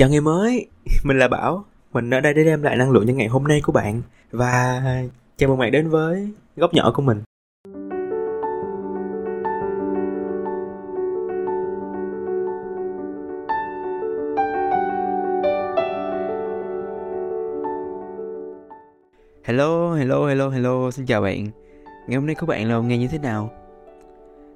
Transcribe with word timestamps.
Chào 0.00 0.08
ngày 0.08 0.20
mới, 0.20 0.66
mình 1.04 1.18
là 1.18 1.28
Bảo. 1.28 1.64
Mình 1.92 2.10
ở 2.10 2.20
đây 2.20 2.34
để 2.34 2.44
đem 2.44 2.62
lại 2.62 2.76
năng 2.76 2.90
lượng 2.90 3.04
cho 3.06 3.12
ngày 3.12 3.28
hôm 3.28 3.44
nay 3.44 3.60
của 3.64 3.72
bạn. 3.72 4.02
Và 4.30 4.82
chào 5.36 5.48
mừng 5.48 5.58
bạn 5.58 5.72
đến 5.72 5.88
với 5.88 6.28
góc 6.56 6.74
nhỏ 6.74 6.92
của 6.94 7.02
mình. 7.02 7.22
Hello, 19.44 19.94
hello, 19.94 20.26
hello, 20.26 20.48
hello, 20.48 20.90
xin 20.90 21.06
chào 21.06 21.22
bạn. 21.22 21.46
Ngày 22.08 22.16
hôm 22.16 22.26
nay 22.26 22.34
của 22.34 22.46
bạn 22.46 22.68
là 22.68 22.78
ngày 22.78 22.98
như 22.98 23.08
thế 23.08 23.18
nào? 23.18 23.50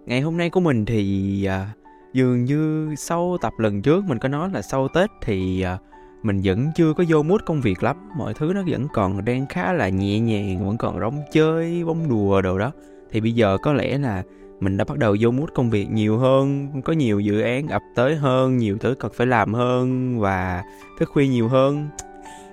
Ngày 0.07 0.21
hôm 0.21 0.37
nay 0.37 0.51
của 0.51 0.61
mình 0.61 0.85
thì 0.85 1.49
uh, 1.49 1.84
dường 2.15 2.45
như 2.45 2.95
sau 2.97 3.37
tập 3.41 3.53
lần 3.59 3.83
trước 3.83 4.05
mình 4.05 4.19
có 4.19 4.29
nói 4.29 4.51
là 4.53 4.63
sau 4.63 4.89
Tết 4.89 5.11
thì 5.23 5.63
à, 5.63 5.79
mình 6.23 6.41
vẫn 6.45 6.71
chưa 6.77 6.93
có 6.93 7.05
vô 7.09 7.23
mút 7.23 7.41
công 7.47 7.61
việc 7.61 7.83
lắm. 7.83 7.97
Mọi 8.17 8.35
thứ 8.35 8.53
nó 8.55 8.63
vẫn 8.67 8.87
còn 8.93 9.25
đang 9.25 9.47
khá 9.47 9.73
là 9.73 9.89
nhẹ 9.89 10.21
nhàng, 10.21 10.67
vẫn 10.67 10.77
còn 10.77 11.01
rong 11.01 11.23
chơi 11.33 11.85
bóng 11.85 12.09
đùa 12.09 12.41
đồ 12.41 12.59
đó. 12.59 12.73
Thì 13.11 13.21
bây 13.21 13.33
giờ 13.33 13.59
có 13.63 13.73
lẽ 13.73 13.99
là 13.99 14.23
mình 14.61 14.77
đã 14.77 14.85
bắt 14.85 14.99
đầu 14.99 15.17
vô 15.21 15.31
mút 15.31 15.51
công 15.55 15.71
việc 15.71 15.91
nhiều 15.93 16.19
hơn, 16.19 16.69
có 16.85 16.93
nhiều 16.93 17.21
dự 17.21 17.41
án 17.41 17.69
ập 17.69 17.83
tới 17.95 18.17
hơn, 18.17 18.57
nhiều 18.57 18.79
thứ 18.81 18.95
cần 18.95 19.13
phải 19.15 19.27
làm 19.27 19.55
hơn 19.55 20.19
và 20.21 20.63
thức 20.99 21.09
khuya 21.13 21.29
nhiều 21.29 21.49
hơn. 21.49 21.89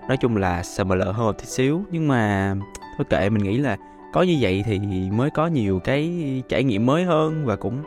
Nói 0.07 0.17
chung 0.17 0.37
là 0.37 0.63
sờ 0.63 0.83
mờ 0.83 0.95
lờ 0.95 1.11
hơn 1.11 1.25
một 1.25 1.37
tí 1.37 1.45
xíu, 1.45 1.83
nhưng 1.91 2.07
mà 2.07 2.55
thôi 2.97 3.05
kệ, 3.09 3.29
mình 3.29 3.43
nghĩ 3.43 3.57
là 3.57 3.77
có 4.13 4.21
như 4.21 4.37
vậy 4.41 4.63
thì 4.65 4.79
mới 5.11 5.29
có 5.29 5.47
nhiều 5.47 5.79
cái 5.79 6.11
trải 6.49 6.63
nghiệm 6.63 6.85
mới 6.85 7.03
hơn 7.03 7.45
và 7.45 7.55
cũng 7.55 7.77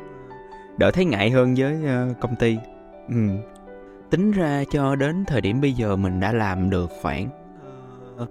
đỡ 0.79 0.91
thấy 0.91 1.05
ngại 1.05 1.31
hơn 1.31 1.55
với 1.57 1.75
uh, 1.75 2.21
công 2.21 2.37
ty. 2.37 2.57
Ừ. 3.09 3.17
tính 4.11 4.33
ra 4.33 4.65
cho 4.71 4.97
đến 4.97 5.25
thời 5.25 5.41
điểm 5.41 5.61
bây 5.61 5.73
giờ 5.73 5.97
mình 5.97 6.21
đã 6.21 6.33
làm 6.33 6.71
được 6.71 6.91
khoảng 7.03 7.29
ờ, 8.17 8.27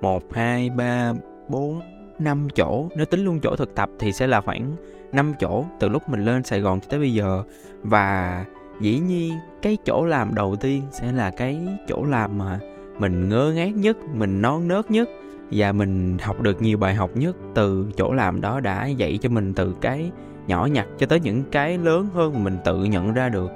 một 0.00 0.22
hai 0.34 0.70
ba 0.70 1.12
bốn 1.48 1.80
năm 2.18 2.48
chỗ. 2.54 2.88
Nếu 2.96 3.06
tính 3.06 3.24
luôn 3.24 3.40
chỗ 3.42 3.56
thực 3.56 3.74
tập 3.74 3.90
thì 3.98 4.12
sẽ 4.12 4.26
là 4.26 4.40
khoảng 4.40 4.76
5 5.12 5.34
chỗ 5.40 5.64
từ 5.80 5.88
lúc 5.88 6.08
mình 6.08 6.24
lên 6.24 6.44
Sài 6.44 6.60
Gòn 6.60 6.80
cho 6.80 6.86
tới 6.90 7.00
bây 7.00 7.14
giờ. 7.14 7.42
Và 7.82 8.44
dĩ 8.80 8.98
nhiên 8.98 9.34
cái 9.62 9.76
chỗ 9.84 10.04
làm 10.04 10.34
đầu 10.34 10.56
tiên 10.56 10.82
sẽ 10.90 11.12
là 11.12 11.30
cái 11.30 11.60
chỗ 11.88 12.04
làm 12.04 12.38
mà 12.38 12.58
mình 12.98 13.28
ngơ 13.28 13.52
ngác 13.52 13.76
nhất 13.76 13.96
mình 14.14 14.42
non 14.42 14.68
nớt 14.68 14.90
nhất 14.90 15.08
và 15.50 15.72
mình 15.72 16.18
học 16.18 16.40
được 16.40 16.62
nhiều 16.62 16.78
bài 16.78 16.94
học 16.94 17.10
nhất 17.14 17.36
từ 17.54 17.86
chỗ 17.96 18.12
làm 18.12 18.40
đó 18.40 18.60
đã 18.60 18.86
dạy 18.86 19.18
cho 19.22 19.28
mình 19.28 19.54
từ 19.54 19.74
cái 19.80 20.10
nhỏ 20.46 20.66
nhặt 20.66 20.86
cho 20.98 21.06
tới 21.06 21.20
những 21.20 21.44
cái 21.50 21.78
lớn 21.78 22.08
hơn 22.14 22.32
mà 22.34 22.40
mình 22.40 22.58
tự 22.64 22.84
nhận 22.84 23.14
ra 23.14 23.28
được. 23.28 23.50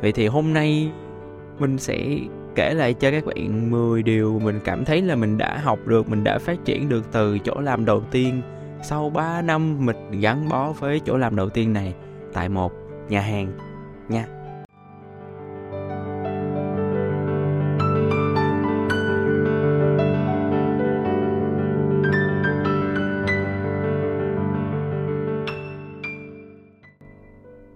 Vậy 0.00 0.12
thì 0.12 0.26
hôm 0.26 0.52
nay 0.52 0.90
mình 1.58 1.78
sẽ 1.78 2.18
kể 2.54 2.74
lại 2.74 2.94
cho 2.94 3.10
các 3.10 3.26
bạn 3.26 3.70
10 3.70 4.02
điều 4.02 4.40
mình 4.44 4.60
cảm 4.64 4.84
thấy 4.84 5.02
là 5.02 5.16
mình 5.16 5.38
đã 5.38 5.58
học 5.58 5.78
được, 5.86 6.08
mình 6.08 6.24
đã 6.24 6.38
phát 6.38 6.64
triển 6.64 6.88
được 6.88 7.12
từ 7.12 7.38
chỗ 7.38 7.60
làm 7.60 7.84
đầu 7.84 8.02
tiên. 8.10 8.42
Sau 8.82 9.10
3 9.10 9.42
năm 9.42 9.86
mình 9.86 10.20
gắn 10.20 10.48
bó 10.48 10.72
với 10.72 11.00
chỗ 11.04 11.16
làm 11.16 11.36
đầu 11.36 11.48
tiên 11.48 11.72
này, 11.72 11.94
tại 12.32 12.48
một 12.48 12.72
nhà 13.08 13.20
hàng 13.20 13.52
nha. 14.08 14.26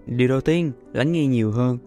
Điều 0.09 0.27
đầu 0.27 0.41
tiên 0.41 0.71
lắng 0.93 1.11
nghe 1.11 1.25
nhiều 1.25 1.51
hơn. 1.51 1.77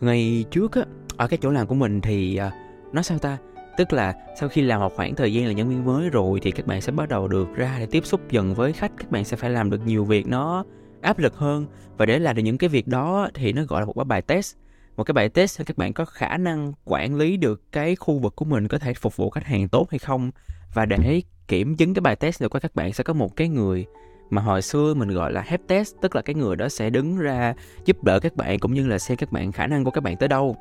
Ngày 0.00 0.44
trước 0.50 0.72
á 0.74 0.82
ở 1.16 1.28
cái 1.28 1.38
chỗ 1.42 1.50
làm 1.50 1.66
của 1.66 1.74
mình 1.74 2.00
thì 2.00 2.36
à, 2.36 2.50
nói 2.92 3.04
sao 3.04 3.18
ta? 3.18 3.38
Tức 3.76 3.92
là 3.92 4.14
sau 4.40 4.48
khi 4.48 4.62
làm 4.62 4.80
một 4.80 4.92
khoảng 4.96 5.14
thời 5.14 5.32
gian 5.32 5.46
là 5.46 5.52
nhân 5.52 5.68
viên 5.68 5.84
mới 5.84 6.10
rồi 6.10 6.40
thì 6.42 6.50
các 6.50 6.66
bạn 6.66 6.80
sẽ 6.80 6.92
bắt 6.92 7.08
đầu 7.08 7.28
được 7.28 7.48
ra 7.56 7.76
để 7.78 7.86
tiếp 7.86 8.06
xúc 8.06 8.20
dần 8.30 8.54
với 8.54 8.72
khách. 8.72 8.92
Các 8.96 9.10
bạn 9.10 9.24
sẽ 9.24 9.36
phải 9.36 9.50
làm 9.50 9.70
được 9.70 9.86
nhiều 9.86 10.04
việc 10.04 10.26
nó 10.26 10.64
áp 11.00 11.18
lực 11.18 11.36
hơn. 11.36 11.66
Và 11.96 12.06
để 12.06 12.18
làm 12.18 12.36
được 12.36 12.42
những 12.42 12.58
cái 12.58 12.68
việc 12.68 12.88
đó 12.88 13.28
thì 13.34 13.52
nó 13.52 13.64
gọi 13.64 13.80
là 13.80 13.86
một 13.86 14.04
bài 14.04 14.22
test. 14.22 14.56
Một 14.96 15.04
cái 15.04 15.12
bài 15.12 15.28
test 15.28 15.60
các 15.66 15.78
bạn 15.78 15.92
có 15.92 16.04
khả 16.04 16.36
năng 16.36 16.72
quản 16.84 17.16
lý 17.16 17.36
được 17.36 17.72
cái 17.72 17.96
khu 17.96 18.18
vực 18.18 18.36
của 18.36 18.44
mình 18.44 18.68
có 18.68 18.78
thể 18.78 18.94
phục 18.94 19.16
vụ 19.16 19.30
khách 19.30 19.44
hàng 19.44 19.68
tốt 19.68 19.90
hay 19.90 19.98
không. 19.98 20.30
Và 20.74 20.86
để 20.86 21.22
kiểm 21.48 21.76
chứng 21.76 21.94
cái 21.94 22.00
bài 22.00 22.16
test 22.16 22.42
được 22.42 22.52
các 22.60 22.74
bạn 22.74 22.92
sẽ 22.92 23.04
có 23.04 23.12
một 23.12 23.36
cái 23.36 23.48
người 23.48 23.86
mà 24.30 24.42
hồi 24.42 24.62
xưa 24.62 24.94
mình 24.94 25.08
gọi 25.08 25.32
là 25.32 25.44
help 25.46 25.60
test 25.66 25.94
tức 26.00 26.16
là 26.16 26.22
cái 26.22 26.34
người 26.34 26.56
đó 26.56 26.68
sẽ 26.68 26.90
đứng 26.90 27.18
ra 27.18 27.54
giúp 27.84 28.04
đỡ 28.04 28.20
các 28.20 28.36
bạn 28.36 28.58
cũng 28.58 28.74
như 28.74 28.86
là 28.86 28.98
xem 28.98 29.16
các 29.16 29.32
bạn 29.32 29.52
khả 29.52 29.66
năng 29.66 29.84
của 29.84 29.90
các 29.90 30.04
bạn 30.04 30.16
tới 30.16 30.28
đâu. 30.28 30.56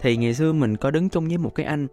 Thì 0.00 0.16
ngày 0.16 0.34
xưa 0.34 0.52
mình 0.52 0.76
có 0.76 0.90
đứng 0.90 1.08
chung 1.08 1.28
với 1.28 1.38
một 1.38 1.54
cái 1.54 1.66
anh. 1.66 1.86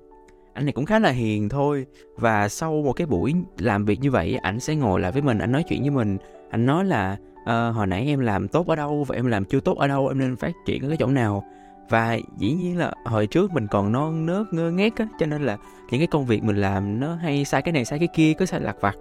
Anh 0.53 0.65
này 0.65 0.73
cũng 0.73 0.85
khá 0.85 0.99
là 0.99 1.09
hiền 1.09 1.49
thôi. 1.49 1.85
Và 2.15 2.47
sau 2.47 2.81
một 2.81 2.93
cái 2.93 3.07
buổi 3.07 3.33
làm 3.57 3.85
việc 3.85 3.99
như 3.99 4.11
vậy 4.11 4.37
ảnh 4.41 4.59
sẽ 4.59 4.75
ngồi 4.75 4.99
lại 4.99 5.11
với 5.11 5.21
mình 5.21 5.39
anh 5.39 5.51
nói 5.51 5.63
chuyện 5.69 5.81
với 5.81 5.89
mình. 5.89 6.17
Anh 6.49 6.65
nói 6.65 6.85
là 6.85 7.17
uh, 7.41 7.75
hồi 7.75 7.87
nãy 7.87 8.05
em 8.07 8.19
làm 8.19 8.47
tốt 8.47 8.67
ở 8.67 8.75
đâu 8.75 9.03
và 9.07 9.15
em 9.15 9.25
làm 9.25 9.45
chưa 9.45 9.59
tốt 9.59 9.77
ở 9.77 9.87
đâu 9.87 10.07
em 10.07 10.19
nên 10.19 10.35
phát 10.35 10.51
triển 10.65 10.83
ở 10.83 10.87
cái 10.87 10.97
chỗ 10.97 11.07
nào? 11.07 11.43
Và 11.89 12.17
dĩ 12.37 12.53
nhiên 12.53 12.77
là 12.77 12.93
hồi 13.05 13.27
trước 13.27 13.51
mình 13.51 13.67
còn 13.67 13.91
non 13.91 14.25
nớt 14.25 14.53
ngơ 14.53 14.71
ngác 14.71 14.97
á 14.97 15.07
cho 15.19 15.25
nên 15.25 15.41
là 15.41 15.57
những 15.91 15.99
cái 15.99 16.07
công 16.07 16.25
việc 16.25 16.43
mình 16.43 16.55
làm 16.55 16.99
nó 16.99 17.15
hay 17.15 17.45
sai 17.45 17.61
cái 17.61 17.71
này 17.71 17.85
sai 17.85 17.99
cái 17.99 18.07
kia 18.15 18.33
cứ 18.33 18.45
sai 18.45 18.59
lạc 18.59 18.75
vặt 18.81 18.95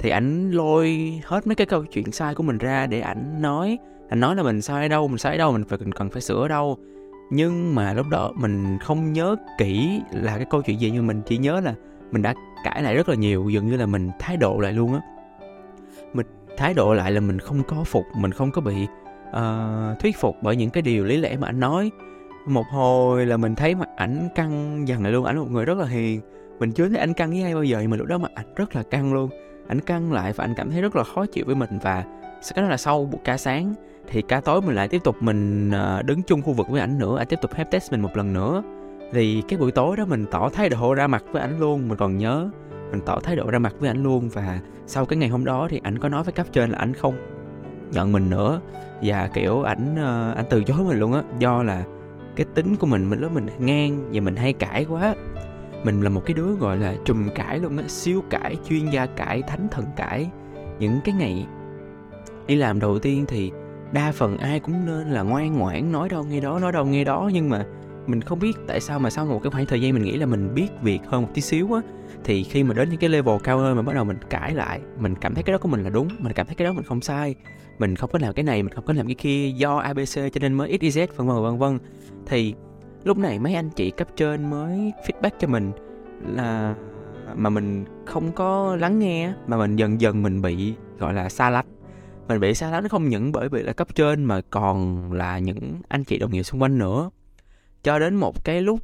thì 0.00 0.10
ảnh 0.10 0.50
lôi 0.50 1.12
hết 1.24 1.46
mấy 1.46 1.54
cái 1.54 1.66
câu 1.66 1.84
chuyện 1.84 2.12
sai 2.12 2.34
của 2.34 2.42
mình 2.42 2.58
ra 2.58 2.86
để 2.86 3.00
ảnh 3.00 3.42
nói. 3.42 3.78
Ảnh 4.08 4.20
nói 4.20 4.36
là 4.36 4.42
mình 4.42 4.62
sai 4.62 4.82
ở 4.82 4.88
đâu 4.88 5.08
mình 5.08 5.18
sai 5.18 5.32
ở 5.32 5.38
đâu 5.38 5.52
mình 5.52 5.64
phải 5.64 5.78
cần, 5.78 5.92
cần 5.92 6.10
phải 6.10 6.22
sửa 6.22 6.42
ở 6.42 6.48
đâu. 6.48 6.78
Nhưng 7.30 7.74
mà 7.74 7.92
lúc 7.92 8.06
đó 8.10 8.32
mình 8.34 8.78
không 8.78 9.12
nhớ 9.12 9.36
kỹ 9.58 10.00
là 10.12 10.36
cái 10.36 10.46
câu 10.50 10.62
chuyện 10.62 10.80
gì 10.80 10.90
nhưng 10.90 11.06
mình 11.06 11.22
chỉ 11.26 11.38
nhớ 11.38 11.60
là 11.60 11.74
mình 12.10 12.22
đã 12.22 12.34
cãi 12.64 12.82
lại 12.82 12.94
rất 12.94 13.08
là 13.08 13.14
nhiều 13.14 13.48
dường 13.48 13.66
như 13.66 13.76
là 13.76 13.86
mình 13.86 14.10
thái 14.18 14.36
độ 14.36 14.60
lại 14.60 14.72
luôn 14.72 14.94
á. 14.94 15.00
Mình 16.12 16.26
thái 16.56 16.74
độ 16.74 16.94
lại 16.94 17.12
là 17.12 17.20
mình 17.20 17.38
không 17.38 17.62
có 17.62 17.84
phục 17.84 18.04
mình 18.16 18.32
không 18.32 18.50
có 18.50 18.60
bị 18.60 18.86
uh, 19.30 19.98
thuyết 20.00 20.16
phục 20.16 20.36
bởi 20.42 20.56
những 20.56 20.70
cái 20.70 20.82
điều 20.82 21.04
lý 21.04 21.16
lẽ 21.16 21.36
mà 21.36 21.48
anh 21.48 21.60
nói. 21.60 21.90
Một 22.46 22.66
hồi 22.70 23.26
là 23.26 23.36
mình 23.36 23.54
thấy 23.54 23.74
mặt 23.74 23.88
ảnh 23.96 24.28
căng 24.34 24.88
dần 24.88 25.02
lại 25.02 25.12
luôn 25.12 25.24
ảnh 25.24 25.36
là 25.36 25.42
một 25.42 25.50
người 25.50 25.64
rất 25.64 25.78
là 25.78 25.86
hiền. 25.86 26.20
Mình 26.58 26.72
chưa 26.72 26.88
thấy 26.88 26.98
anh 26.98 27.14
căng 27.14 27.30
với 27.30 27.42
ai 27.42 27.54
bao 27.54 27.64
giờ 27.64 27.78
nhưng 27.80 27.90
mà 27.90 27.96
lúc 27.96 28.06
đó 28.06 28.18
mặt 28.18 28.32
ảnh 28.34 28.54
rất 28.56 28.76
là 28.76 28.82
căng 28.82 29.14
luôn 29.14 29.30
ảnh 29.70 29.80
căng 29.80 30.12
lại 30.12 30.32
và 30.32 30.44
anh 30.44 30.54
cảm 30.54 30.70
thấy 30.70 30.82
rất 30.82 30.96
là 30.96 31.04
khó 31.04 31.26
chịu 31.26 31.44
với 31.46 31.54
mình 31.54 31.78
và 31.82 32.04
cái 32.54 32.62
đó 32.62 32.68
là 32.68 32.76
sau 32.76 33.04
buổi 33.04 33.20
ca 33.24 33.36
sáng 33.36 33.74
thì 34.06 34.22
ca 34.22 34.40
tối 34.40 34.62
mình 34.62 34.74
lại 34.74 34.88
tiếp 34.88 35.00
tục 35.04 35.16
mình 35.20 35.70
ờ, 35.70 36.02
đứng 36.02 36.22
chung 36.22 36.42
khu 36.42 36.52
vực 36.52 36.68
với 36.68 36.80
ảnh 36.80 36.98
nữa 36.98 37.18
anh 37.18 37.26
tiếp 37.26 37.38
tục 37.42 37.54
help 37.54 37.70
test 37.70 37.92
mình 37.92 38.00
một 38.00 38.16
lần 38.16 38.32
nữa. 38.32 38.62
Thì 39.12 39.42
cái 39.48 39.58
buổi 39.58 39.72
tối 39.72 39.96
đó 39.96 40.04
mình 40.04 40.26
tỏ 40.30 40.48
thái 40.48 40.68
độ 40.68 40.94
ra 40.94 41.06
mặt 41.06 41.24
với 41.32 41.42
ảnh 41.42 41.60
luôn, 41.60 41.88
mình 41.88 41.98
còn 41.98 42.18
nhớ, 42.18 42.50
mình 42.90 43.00
tỏ 43.06 43.20
thái 43.20 43.36
độ 43.36 43.50
ra 43.50 43.58
mặt 43.58 43.74
với 43.78 43.88
ảnh 43.88 44.02
luôn 44.02 44.28
và 44.28 44.60
sau 44.86 45.06
cái 45.06 45.16
ngày 45.16 45.28
hôm 45.28 45.44
đó 45.44 45.66
thì 45.70 45.80
ảnh 45.82 45.98
có 45.98 46.08
nói 46.08 46.22
với 46.22 46.32
cấp 46.32 46.46
trên 46.52 46.70
là 46.70 46.78
ảnh 46.78 46.94
không 46.94 47.14
nhận 47.92 48.12
mình 48.12 48.30
nữa. 48.30 48.60
Và 49.02 49.30
kiểu 49.34 49.62
ảnh 49.62 49.96
ờ, 49.96 50.32
ảnh 50.36 50.44
từ 50.50 50.64
chối 50.64 50.78
mình 50.84 50.98
luôn 50.98 51.12
á, 51.12 51.22
do 51.38 51.62
là 51.62 51.84
cái 52.36 52.46
tính 52.54 52.76
của 52.76 52.86
mình 52.86 53.10
mình 53.10 53.20
lúc 53.20 53.32
mình 53.32 53.46
ngang 53.58 54.08
và 54.12 54.20
mình 54.20 54.36
hay 54.36 54.52
cãi 54.52 54.86
quá 54.88 55.14
mình 55.84 56.00
là 56.00 56.08
một 56.08 56.22
cái 56.26 56.34
đứa 56.34 56.52
gọi 56.52 56.78
là 56.78 56.94
trùm 57.04 57.28
cãi 57.34 57.58
luôn 57.58 57.76
á, 57.76 57.84
siêu 57.88 58.22
cãi, 58.30 58.56
chuyên 58.68 58.90
gia 58.90 59.06
cãi, 59.06 59.42
thánh 59.42 59.68
thần 59.70 59.84
cãi. 59.96 60.30
Những 60.78 61.00
cái 61.04 61.14
ngày 61.14 61.46
đi 62.46 62.56
làm 62.56 62.80
đầu 62.80 62.98
tiên 62.98 63.24
thì 63.28 63.50
đa 63.92 64.12
phần 64.12 64.38
ai 64.38 64.60
cũng 64.60 64.86
nên 64.86 65.10
là 65.10 65.22
ngoan 65.22 65.58
ngoãn 65.58 65.92
nói 65.92 66.08
đâu 66.08 66.24
nghe 66.24 66.40
đó, 66.40 66.58
nói 66.58 66.72
đâu 66.72 66.86
nghe 66.86 67.04
đó. 67.04 67.30
Nhưng 67.32 67.48
mà 67.48 67.66
mình 68.06 68.20
không 68.20 68.38
biết 68.38 68.56
tại 68.66 68.80
sao 68.80 68.98
mà 68.98 69.10
sau 69.10 69.26
một 69.26 69.40
cái 69.42 69.50
khoảng 69.50 69.66
thời 69.66 69.80
gian 69.80 69.94
mình 69.94 70.02
nghĩ 70.02 70.16
là 70.16 70.26
mình 70.26 70.54
biết 70.54 70.68
việc 70.82 71.00
hơn 71.06 71.22
một 71.22 71.28
tí 71.34 71.42
xíu 71.42 71.72
á, 71.72 71.80
thì 72.24 72.42
khi 72.42 72.64
mà 72.64 72.74
đến 72.74 72.90
những 72.90 73.00
cái 73.00 73.10
level 73.10 73.38
cao 73.44 73.58
hơn 73.58 73.76
mà 73.76 73.82
bắt 73.82 73.94
đầu 73.94 74.04
mình 74.04 74.18
cãi 74.30 74.54
lại, 74.54 74.80
mình 74.98 75.14
cảm 75.14 75.34
thấy 75.34 75.42
cái 75.42 75.52
đó 75.52 75.58
của 75.58 75.68
mình 75.68 75.82
là 75.82 75.90
đúng, 75.90 76.08
mình 76.18 76.32
cảm 76.32 76.46
thấy 76.46 76.54
cái 76.54 76.66
đó 76.66 76.72
mình 76.72 76.84
không 76.84 77.00
sai. 77.00 77.34
Mình 77.78 77.96
không 77.96 78.10
có 78.12 78.18
làm 78.22 78.34
cái 78.34 78.42
này, 78.42 78.62
mình 78.62 78.72
không 78.72 78.84
có 78.84 78.92
làm 78.92 79.06
cái 79.06 79.14
kia, 79.14 79.48
do 79.48 79.76
abc 79.76 80.14
cho 80.14 80.40
nên 80.40 80.54
mới 80.54 80.78
xyz 80.80 81.06
vân 81.16 81.26
vân 81.26 81.42
vân 81.42 81.58
vân. 81.58 81.78
Thì 82.26 82.54
lúc 83.04 83.18
này 83.18 83.38
mấy 83.38 83.54
anh 83.54 83.70
chị 83.70 83.90
cấp 83.90 84.08
trên 84.16 84.50
mới 84.50 84.92
feedback 85.06 85.30
cho 85.38 85.48
mình 85.48 85.72
là 86.26 86.74
mà 87.34 87.50
mình 87.50 87.84
không 88.06 88.32
có 88.32 88.76
lắng 88.76 88.98
nghe, 88.98 89.32
mà 89.46 89.56
mình 89.56 89.76
dần 89.76 90.00
dần 90.00 90.22
mình 90.22 90.42
bị, 90.42 90.74
gọi 90.98 91.14
là, 91.14 91.28
xa 91.28 91.50
lánh. 91.50 91.66
Mình 92.28 92.40
bị 92.40 92.54
xa 92.54 92.70
lánh 92.70 92.88
không 92.88 93.08
những 93.08 93.32
bởi 93.32 93.48
vì 93.48 93.62
là 93.62 93.72
cấp 93.72 93.94
trên 93.94 94.24
mà 94.24 94.40
còn 94.50 95.12
là 95.12 95.38
những 95.38 95.80
anh 95.88 96.04
chị 96.04 96.18
đồng 96.18 96.30
nghiệp 96.30 96.42
xung 96.42 96.62
quanh 96.62 96.78
nữa. 96.78 97.10
Cho 97.82 97.98
đến 97.98 98.16
một 98.16 98.44
cái 98.44 98.62
lúc 98.62 98.80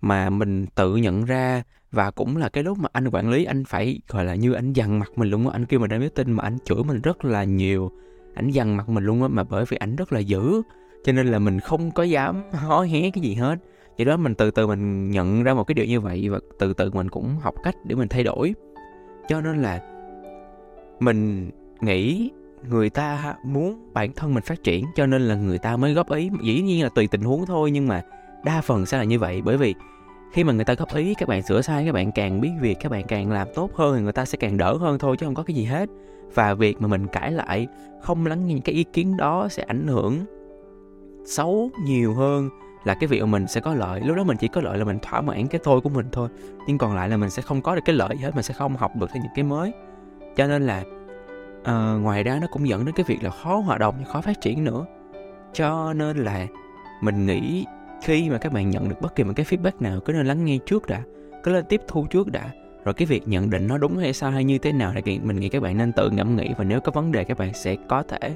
mà 0.00 0.30
mình 0.30 0.66
tự 0.74 0.96
nhận 0.96 1.24
ra 1.24 1.62
và 1.92 2.10
cũng 2.10 2.36
là 2.36 2.48
cái 2.48 2.64
lúc 2.64 2.78
mà 2.78 2.88
anh 2.92 3.08
quản 3.08 3.30
lý, 3.30 3.44
anh 3.44 3.64
phải, 3.64 4.00
gọi 4.08 4.24
là, 4.24 4.34
như 4.34 4.52
anh 4.52 4.72
dằn 4.72 4.98
mặt 4.98 5.10
mình 5.16 5.30
luôn 5.30 5.48
á. 5.48 5.50
Anh 5.52 5.66
kêu 5.66 5.80
mình 5.80 5.90
ra 5.90 6.00
tin 6.14 6.32
mà 6.32 6.44
anh 6.44 6.58
chửi 6.64 6.84
mình 6.84 7.00
rất 7.00 7.24
là 7.24 7.44
nhiều, 7.44 7.90
ảnh 8.34 8.50
dằn 8.50 8.76
mặt 8.76 8.88
mình 8.88 9.04
luôn 9.04 9.22
á, 9.22 9.28
mà 9.28 9.44
bởi 9.44 9.64
vì 9.68 9.76
ảnh 9.76 9.96
rất 9.96 10.12
là 10.12 10.20
dữ 10.20 10.62
cho 11.04 11.12
nên 11.12 11.26
là 11.26 11.38
mình 11.38 11.60
không 11.60 11.90
có 11.90 12.02
dám 12.02 12.42
hó 12.52 12.80
hé 12.80 13.10
cái 13.10 13.22
gì 13.22 13.34
hết. 13.34 13.58
Vậy 13.98 14.04
đó, 14.04 14.16
mình 14.16 14.34
từ 14.34 14.50
từ 14.50 14.66
mình 14.66 15.10
nhận 15.10 15.42
ra 15.42 15.54
một 15.54 15.64
cái 15.64 15.74
điều 15.74 15.84
như 15.84 16.00
vậy 16.00 16.28
và 16.28 16.38
từ 16.58 16.72
từ 16.72 16.90
mình 16.90 17.08
cũng 17.08 17.36
học 17.40 17.54
cách 17.62 17.76
để 17.84 17.94
mình 17.94 18.08
thay 18.08 18.24
đổi. 18.24 18.54
Cho 19.28 19.40
nên 19.40 19.62
là 19.62 19.82
mình 21.00 21.50
nghĩ 21.80 22.30
người 22.68 22.90
ta 22.90 23.36
muốn 23.44 23.90
bản 23.92 24.12
thân 24.12 24.34
mình 24.34 24.42
phát 24.42 24.62
triển, 24.64 24.84
cho 24.96 25.06
nên 25.06 25.22
là 25.22 25.34
người 25.34 25.58
ta 25.58 25.76
mới 25.76 25.94
góp 25.94 26.10
ý. 26.12 26.30
Dĩ 26.42 26.60
nhiên 26.62 26.82
là 26.82 26.88
tùy 26.88 27.06
tình 27.06 27.22
huống 27.22 27.46
thôi, 27.46 27.70
nhưng 27.70 27.88
mà 27.88 28.02
đa 28.44 28.60
phần 28.60 28.86
sẽ 28.86 28.98
là 28.98 29.04
như 29.04 29.18
vậy. 29.18 29.42
Bởi 29.42 29.56
vì 29.56 29.74
khi 30.32 30.44
mà 30.44 30.52
người 30.52 30.64
ta 30.64 30.74
góp 30.74 30.94
ý, 30.94 31.14
các 31.14 31.28
bạn 31.28 31.42
sửa 31.42 31.62
sai, 31.62 31.86
các 31.86 31.92
bạn 31.92 32.12
càng 32.12 32.40
biết 32.40 32.50
việc, 32.60 32.76
các 32.80 32.92
bạn 32.92 33.04
càng 33.08 33.30
làm 33.30 33.48
tốt 33.54 33.74
hơn 33.74 33.96
thì 33.96 34.02
người 34.02 34.12
ta 34.12 34.24
sẽ 34.24 34.38
càng 34.40 34.56
đỡ 34.56 34.76
hơn 34.76 34.98
thôi, 34.98 35.16
chứ 35.16 35.26
không 35.26 35.34
có 35.34 35.42
cái 35.42 35.56
gì 35.56 35.64
hết. 35.64 35.88
Và 36.34 36.54
việc 36.54 36.82
mà 36.82 36.88
mình 36.88 37.06
cãi 37.06 37.32
lại, 37.32 37.66
không 38.02 38.26
lắng 38.26 38.46
nghe 38.46 38.54
những 38.54 38.62
cái 38.62 38.74
ý 38.74 38.84
kiến 38.84 39.16
đó 39.16 39.48
sẽ 39.50 39.62
ảnh 39.62 39.86
hưởng 39.86 40.24
xấu 41.28 41.70
nhiều 41.84 42.14
hơn 42.14 42.50
là 42.84 42.94
cái 42.94 43.08
việc 43.08 43.20
mà 43.20 43.26
mình 43.26 43.46
sẽ 43.46 43.60
có 43.60 43.74
lợi. 43.74 44.00
Lúc 44.00 44.16
đó 44.16 44.24
mình 44.24 44.36
chỉ 44.36 44.48
có 44.48 44.60
lợi 44.60 44.78
là 44.78 44.84
mình 44.84 44.98
thỏa 45.02 45.20
mãn 45.20 45.46
cái 45.46 45.60
tôi 45.64 45.80
của 45.80 45.88
mình 45.88 46.06
thôi. 46.12 46.28
Nhưng 46.66 46.78
còn 46.78 46.94
lại 46.94 47.08
là 47.08 47.16
mình 47.16 47.30
sẽ 47.30 47.42
không 47.42 47.62
có 47.62 47.74
được 47.74 47.80
cái 47.84 47.96
lợi 47.96 48.16
gì 48.16 48.24
hết 48.24 48.34
mình 48.34 48.42
sẽ 48.42 48.54
không 48.54 48.76
học 48.76 48.96
được 48.96 49.10
thêm 49.12 49.22
những 49.22 49.32
cái 49.34 49.44
mới. 49.44 49.72
Cho 50.36 50.46
nên 50.46 50.66
là 50.66 50.82
uh, 51.60 52.02
ngoài 52.02 52.22
ra 52.22 52.38
nó 52.40 52.46
cũng 52.50 52.68
dẫn 52.68 52.84
đến 52.84 52.94
cái 52.94 53.04
việc 53.08 53.22
là 53.22 53.30
khó 53.30 53.56
hoạt 53.56 53.80
động 53.80 54.04
khó 54.04 54.20
phát 54.20 54.40
triển 54.40 54.64
nữa. 54.64 54.86
Cho 55.52 55.92
nên 55.92 56.16
là 56.16 56.46
mình 57.02 57.26
nghĩ 57.26 57.64
khi 58.02 58.30
mà 58.30 58.38
các 58.38 58.52
bạn 58.52 58.70
nhận 58.70 58.88
được 58.88 59.00
bất 59.00 59.14
kỳ 59.14 59.24
một 59.24 59.32
cái 59.36 59.46
feedback 59.46 59.72
nào 59.80 60.00
cứ 60.00 60.12
nên 60.12 60.26
lắng 60.26 60.44
nghe 60.44 60.58
trước 60.66 60.86
đã 60.86 61.02
cứ 61.42 61.52
lên 61.52 61.64
tiếp 61.68 61.80
thu 61.88 62.06
trước 62.06 62.32
đã. 62.32 62.50
Rồi 62.84 62.94
cái 62.94 63.06
việc 63.06 63.28
nhận 63.28 63.50
định 63.50 63.66
nó 63.66 63.78
đúng 63.78 63.96
hay 63.96 64.12
sai 64.12 64.32
hay 64.32 64.44
như 64.44 64.58
thế 64.58 64.72
nào 64.72 64.92
thì 65.04 65.18
mình 65.18 65.40
nghĩ 65.40 65.48
các 65.48 65.62
bạn 65.62 65.78
nên 65.78 65.92
tự 65.92 66.10
ngẫm 66.10 66.36
nghĩ 66.36 66.50
và 66.56 66.64
nếu 66.64 66.80
có 66.80 66.92
vấn 66.92 67.12
đề 67.12 67.24
các 67.24 67.38
bạn 67.38 67.54
sẽ 67.54 67.76
có 67.88 68.02
thể 68.02 68.34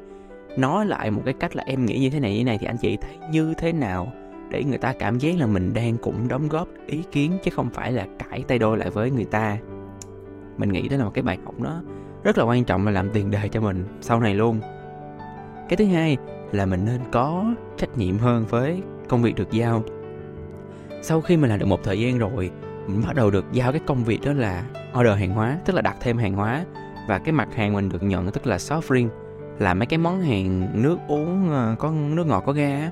nói 0.56 0.86
lại 0.86 1.10
một 1.10 1.22
cái 1.24 1.34
cách 1.34 1.56
là 1.56 1.64
em 1.66 1.86
nghĩ 1.86 1.98
như 1.98 2.10
thế 2.10 2.20
này 2.20 2.32
như 2.32 2.38
thế 2.38 2.44
này 2.44 2.58
thì 2.58 2.66
anh 2.66 2.76
chị 2.76 2.96
thấy 2.96 3.18
như 3.30 3.54
thế 3.58 3.72
nào 3.72 4.12
để 4.50 4.64
người 4.64 4.78
ta 4.78 4.92
cảm 4.92 5.18
giác 5.18 5.38
là 5.38 5.46
mình 5.46 5.74
đang 5.74 5.96
cũng 5.96 6.28
đóng 6.28 6.48
góp 6.48 6.68
ý 6.86 7.02
kiến 7.12 7.32
chứ 7.42 7.50
không 7.54 7.70
phải 7.70 7.92
là 7.92 8.06
cãi 8.18 8.44
tay 8.48 8.58
đôi 8.58 8.78
lại 8.78 8.90
với 8.90 9.10
người 9.10 9.24
ta. 9.24 9.58
Mình 10.58 10.72
nghĩ 10.72 10.88
đó 10.88 10.96
là 10.96 11.04
một 11.04 11.10
cái 11.14 11.22
bài 11.22 11.38
học 11.44 11.54
nó 11.58 11.82
rất 12.24 12.38
là 12.38 12.44
quan 12.44 12.64
trọng 12.64 12.84
là 12.84 12.90
làm 12.90 13.10
tiền 13.10 13.30
đề 13.30 13.48
cho 13.48 13.60
mình 13.60 13.84
sau 14.00 14.20
này 14.20 14.34
luôn. 14.34 14.60
Cái 15.68 15.76
thứ 15.76 15.84
hai 15.84 16.16
là 16.52 16.66
mình 16.66 16.84
nên 16.84 17.00
có 17.12 17.44
trách 17.76 17.98
nhiệm 17.98 18.18
hơn 18.18 18.44
với 18.48 18.82
công 19.08 19.22
việc 19.22 19.36
được 19.36 19.50
giao. 19.50 19.82
Sau 21.02 21.20
khi 21.20 21.36
mình 21.36 21.50
làm 21.50 21.58
được 21.58 21.66
một 21.66 21.82
thời 21.84 22.00
gian 22.00 22.18
rồi, 22.18 22.50
mình 22.86 23.02
bắt 23.06 23.14
đầu 23.14 23.30
được 23.30 23.44
giao 23.52 23.72
cái 23.72 23.80
công 23.86 24.04
việc 24.04 24.20
đó 24.24 24.32
là 24.32 24.64
order 24.98 25.18
hàng 25.18 25.30
hóa, 25.30 25.58
tức 25.64 25.72
là 25.72 25.82
đặt 25.82 25.96
thêm 26.00 26.18
hàng 26.18 26.34
hóa 26.34 26.64
và 27.08 27.18
cái 27.18 27.32
mặt 27.32 27.48
hàng 27.54 27.72
mình 27.72 27.88
được 27.88 28.02
nhận, 28.02 28.30
tức 28.30 28.46
là 28.46 28.56
soft 28.56 28.80
drink 28.80 29.12
là 29.62 29.74
mấy 29.74 29.86
cái 29.86 29.98
món 29.98 30.20
hàng 30.20 30.68
nước 30.82 30.98
uống 31.08 31.50
ờ, 31.50 31.76
có 31.78 31.90
nước 31.90 32.26
ngọt, 32.26 32.40
có 32.46 32.52
ga 32.52 32.90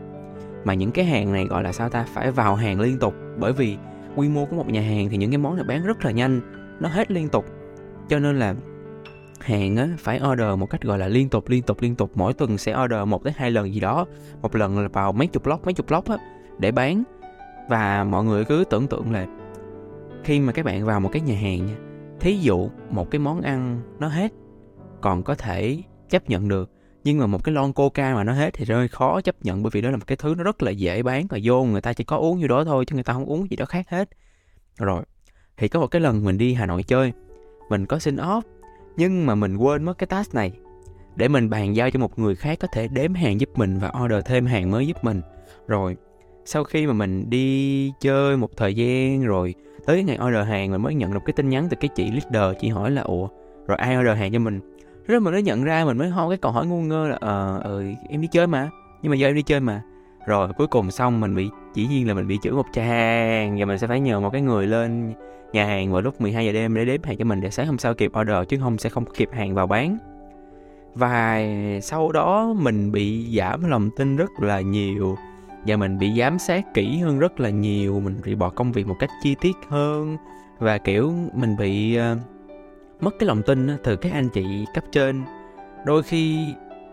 mà 0.64 0.74
những 0.74 0.90
cái 0.90 1.04
hàng 1.04 1.32
này, 1.32 1.46
gọi 1.46 1.62
là 1.62 1.72
sao 1.72 1.88
ta, 1.88 2.06
phải 2.14 2.30
vào 2.30 2.54
hàng 2.54 2.80
liên 2.80 2.98
tục. 2.98 3.14
Bởi 3.38 3.52
vì 3.52 3.76
quy 4.16 4.28
mô 4.28 4.44
của 4.44 4.56
một 4.56 4.68
nhà 4.68 4.80
hàng 4.80 5.08
thì 5.08 5.16
những 5.16 5.30
cái 5.30 5.38
món 5.38 5.56
này 5.56 5.64
bán 5.64 5.86
rất 5.86 6.04
là 6.04 6.10
nhanh, 6.10 6.40
nó 6.80 6.88
hết 6.88 7.10
liên 7.10 7.28
tục. 7.28 7.44
Cho 8.08 8.18
nên 8.18 8.38
là 8.38 8.54
hàng 9.40 9.76
á, 9.76 9.88
phải 9.98 10.20
order 10.32 10.58
một 10.58 10.70
cách, 10.70 10.82
gọi 10.82 10.98
là, 10.98 11.08
liên 11.08 11.28
tục 11.28 11.48
liên 11.48 11.62
tục 11.62 11.76
liên 11.80 11.94
tục. 11.94 12.10
Mỗi 12.14 12.32
tuần 12.32 12.58
sẽ 12.58 12.76
order 12.84 13.08
một 13.08 13.24
tới 13.24 13.32
hai 13.36 13.50
lần 13.50 13.74
gì 13.74 13.80
đó. 13.80 14.06
Một 14.42 14.56
lần 14.56 14.78
là 14.78 14.88
vào 14.88 15.12
mấy 15.12 15.26
chục 15.26 15.46
lốc 15.46 15.64
mấy 15.64 15.74
chục 15.74 15.90
lốc 15.90 16.08
á, 16.08 16.16
để 16.58 16.72
bán. 16.72 17.02
Và 17.68 18.04
mọi 18.04 18.24
người 18.24 18.44
cứ 18.44 18.64
tưởng 18.70 18.86
tượng 18.86 19.12
là 19.12 19.26
khi 20.24 20.40
mà 20.40 20.52
các 20.52 20.64
bạn 20.64 20.84
vào 20.84 21.00
một 21.00 21.10
cái 21.12 21.22
nhà 21.22 21.34
hàng 21.34 21.66
nha, 21.66 21.74
thí 22.20 22.38
dụ 22.38 22.70
một 22.90 23.10
cái 23.10 23.18
món 23.18 23.40
ăn 23.40 23.80
nó 23.98 24.08
hết, 24.08 24.32
còn 25.00 25.22
có 25.22 25.34
thể 25.34 25.82
chấp 26.10 26.30
nhận 26.30 26.48
được. 26.48 26.70
Nhưng 27.04 27.18
mà 27.18 27.26
một 27.26 27.44
cái 27.44 27.54
lon 27.54 27.72
coca 27.72 28.14
mà 28.14 28.24
nó 28.24 28.32
hết 28.32 28.50
thì 28.54 28.64
rơi 28.64 28.88
khó 28.88 29.20
chấp 29.20 29.42
nhận, 29.42 29.62
bởi 29.62 29.70
vì 29.70 29.80
đó 29.80 29.90
là 29.90 29.96
một 29.96 30.06
cái 30.06 30.16
thứ 30.16 30.34
nó 30.38 30.44
rất 30.44 30.62
là 30.62 30.70
dễ 30.70 31.02
bán 31.02 31.26
và 31.26 31.38
vô 31.42 31.64
người 31.64 31.80
ta 31.80 31.92
chỉ 31.92 32.04
có 32.04 32.16
uống 32.16 32.38
như 32.38 32.46
đó 32.46 32.64
thôi, 32.64 32.84
chứ 32.84 32.94
người 32.94 33.04
ta 33.04 33.12
không 33.12 33.26
uống 33.26 33.50
gì 33.50 33.56
đó 33.56 33.64
khác 33.64 33.86
hết. 33.88 34.08
Rồi, 34.78 35.02
thì 35.56 35.68
có 35.68 35.80
một 35.80 35.86
cái 35.86 36.00
lần 36.00 36.24
mình 36.24 36.38
đi 36.38 36.54
hà 36.54 36.66
nội 36.66 36.82
chơi, 36.82 37.12
mình 37.70 37.86
có 37.86 37.98
xin 37.98 38.16
off, 38.16 38.42
nhưng 38.96 39.26
mà 39.26 39.34
mình 39.34 39.56
quên 39.56 39.84
mất 39.84 39.98
cái 39.98 40.06
task 40.06 40.34
này. 40.34 40.52
Để 41.16 41.28
mình 41.28 41.50
bàn 41.50 41.76
giao 41.76 41.90
cho 41.90 41.98
một 41.98 42.18
người 42.18 42.34
khác 42.34 42.58
có 42.60 42.68
thể 42.72 42.88
đếm 42.88 43.14
hàng 43.14 43.40
giúp 43.40 43.48
mình 43.54 43.78
và 43.78 43.92
order 44.04 44.24
thêm 44.24 44.46
hàng 44.46 44.70
mới 44.70 44.86
giúp 44.86 45.04
mình. 45.04 45.20
Rồi, 45.66 45.96
sau 46.44 46.64
khi 46.64 46.86
mà 46.86 46.92
mình 46.92 47.30
đi 47.30 47.92
chơi 48.00 48.36
một 48.36 48.50
thời 48.56 48.74
gian 48.74 49.24
rồi, 49.24 49.54
tới 49.86 50.02
ngày 50.02 50.18
order 50.26 50.46
hàng 50.46 50.70
mình 50.70 50.82
mới 50.82 50.94
nhận 50.94 51.14
được 51.14 51.20
cái 51.26 51.32
tin 51.32 51.48
nhắn 51.48 51.66
từ 51.70 51.76
cái 51.80 51.88
chị 51.94 52.10
leader, 52.10 52.56
chị 52.60 52.68
hỏi 52.68 52.90
là, 52.90 53.02
ủa, 53.02 53.28
rồi 53.66 53.78
ai 53.78 53.98
order 53.98 54.16
hàng 54.16 54.32
cho 54.32 54.38
mình? 54.38 54.69
Rồi 55.10 55.20
mình 55.20 55.32
mới 55.32 55.42
nhận 55.42 55.64
ra 55.64 55.84
mình 55.84 55.98
mới 55.98 56.08
ho 56.08 56.28
cái 56.28 56.38
câu 56.38 56.52
hỏi 56.52 56.66
ngu 56.66 56.80
ngơ 56.80 57.08
là 57.08 57.16
ờ 57.20 57.60
ừ, 57.64 57.84
em 58.08 58.20
đi 58.20 58.28
chơi 58.32 58.46
mà. 58.46 58.70
Nhưng 59.02 59.10
mà 59.10 59.16
giờ 59.16 59.28
em 59.28 59.34
đi 59.34 59.42
chơi 59.42 59.60
mà. 59.60 59.82
Rồi 60.26 60.48
cuối 60.58 60.66
cùng 60.66 60.90
xong 60.90 61.20
mình 61.20 61.36
bị 61.36 61.50
chỉ 61.74 61.86
nhiên 61.86 62.08
là 62.08 62.14
mình 62.14 62.26
bị 62.26 62.38
chửi 62.42 62.52
một 62.52 62.66
trang 62.72 63.56
và 63.58 63.64
mình 63.64 63.78
sẽ 63.78 63.86
phải 63.86 64.00
nhờ 64.00 64.20
một 64.20 64.30
cái 64.30 64.42
người 64.42 64.66
lên 64.66 65.12
nhà 65.52 65.66
hàng 65.66 65.92
vào 65.92 66.00
lúc 66.00 66.20
12 66.20 66.46
giờ 66.46 66.52
đêm 66.52 66.74
để 66.74 66.84
đếm 66.84 67.02
hàng 67.02 67.16
cho 67.16 67.24
mình 67.24 67.40
để 67.40 67.50
sáng 67.50 67.66
hôm 67.66 67.78
sau 67.78 67.94
kịp 67.94 68.12
order 68.20 68.36
chứ 68.48 68.58
không 68.60 68.78
sẽ 68.78 68.88
không 68.88 69.04
kịp 69.16 69.28
hàng 69.32 69.54
vào 69.54 69.66
bán. 69.66 69.98
Và 70.94 71.42
sau 71.82 72.12
đó 72.12 72.54
mình 72.58 72.92
bị 72.92 73.36
giảm 73.38 73.64
lòng 73.64 73.90
tin 73.96 74.16
rất 74.16 74.30
là 74.40 74.60
nhiều 74.60 75.16
và 75.66 75.76
mình 75.76 75.98
bị 75.98 76.12
giám 76.18 76.38
sát 76.38 76.74
kỹ 76.74 76.98
hơn 76.98 77.18
rất 77.18 77.40
là 77.40 77.50
nhiều 77.50 78.00
mình 78.00 78.20
bị 78.24 78.34
bỏ 78.34 78.50
công 78.50 78.72
việc 78.72 78.86
một 78.86 78.96
cách 78.98 79.10
chi 79.22 79.34
tiết 79.40 79.56
hơn 79.68 80.16
và 80.58 80.78
kiểu 80.78 81.12
mình 81.34 81.56
bị 81.56 81.98
uh, 81.98 82.18
mất 83.00 83.14
cái 83.18 83.26
lòng 83.26 83.42
tin 83.42 83.68
từ 83.82 83.96
các 83.96 84.12
anh 84.12 84.28
chị 84.28 84.64
cấp 84.74 84.84
trên. 84.92 85.22
Đôi 85.86 86.02
khi 86.02 86.38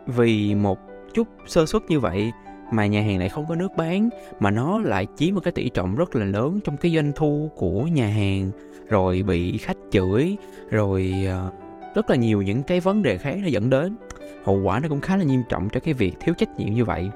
vì 0.08 0.56
một 0.56 0.80
chút 1.14 1.28
sơ 1.48 1.66
suất 1.66 1.82
như 1.90 2.00
vậy 2.00 2.32
mà 2.72 2.86
nhà 2.86 3.02
hàng 3.02 3.20
lại 3.20 3.30
không 3.30 3.46
có 3.50 3.56
nước 3.56 3.72
bán, 3.78 4.10
mà 4.40 4.52
nó 4.52 4.80
lại 4.80 5.08
chiếm 5.18 5.36
một 5.36 5.42
cái 5.44 5.52
tỷ 5.52 5.70
trọng 5.70 5.96
rất 5.96 6.16
là 6.16 6.26
lớn 6.26 6.60
trong 6.64 6.78
cái 6.78 6.96
doanh 6.96 7.12
thu 7.16 7.52
của 7.56 7.82
nhà 7.82 8.08
hàng, 8.08 8.52
rồi 8.90 9.24
bị 9.24 9.58
khách 9.58 9.78
chửi, 9.92 10.38
rồi 10.70 11.14
ờ, 11.28 11.52
rất 11.96 12.10
là 12.10 12.16
nhiều 12.16 12.42
những 12.42 12.64
cái 12.64 12.80
vấn 12.80 13.04
đề 13.04 13.18
khác 13.18 13.36
nó 13.42 13.48
dẫn 13.48 13.70
đến. 13.70 13.98
Hậu 14.44 14.62
quả 14.64 14.80
nó 14.80 14.90
cũng 14.90 15.02
khá 15.02 15.18
là 15.18 15.24
nghiêm 15.24 15.42
trọng 15.50 15.70
cho 15.70 15.80
cái 15.80 15.94
việc 15.94 16.14
thiếu 16.20 16.36
trách 16.38 16.60
nhiệm 16.60 16.74
như 16.74 16.86
vậy. 16.86 17.10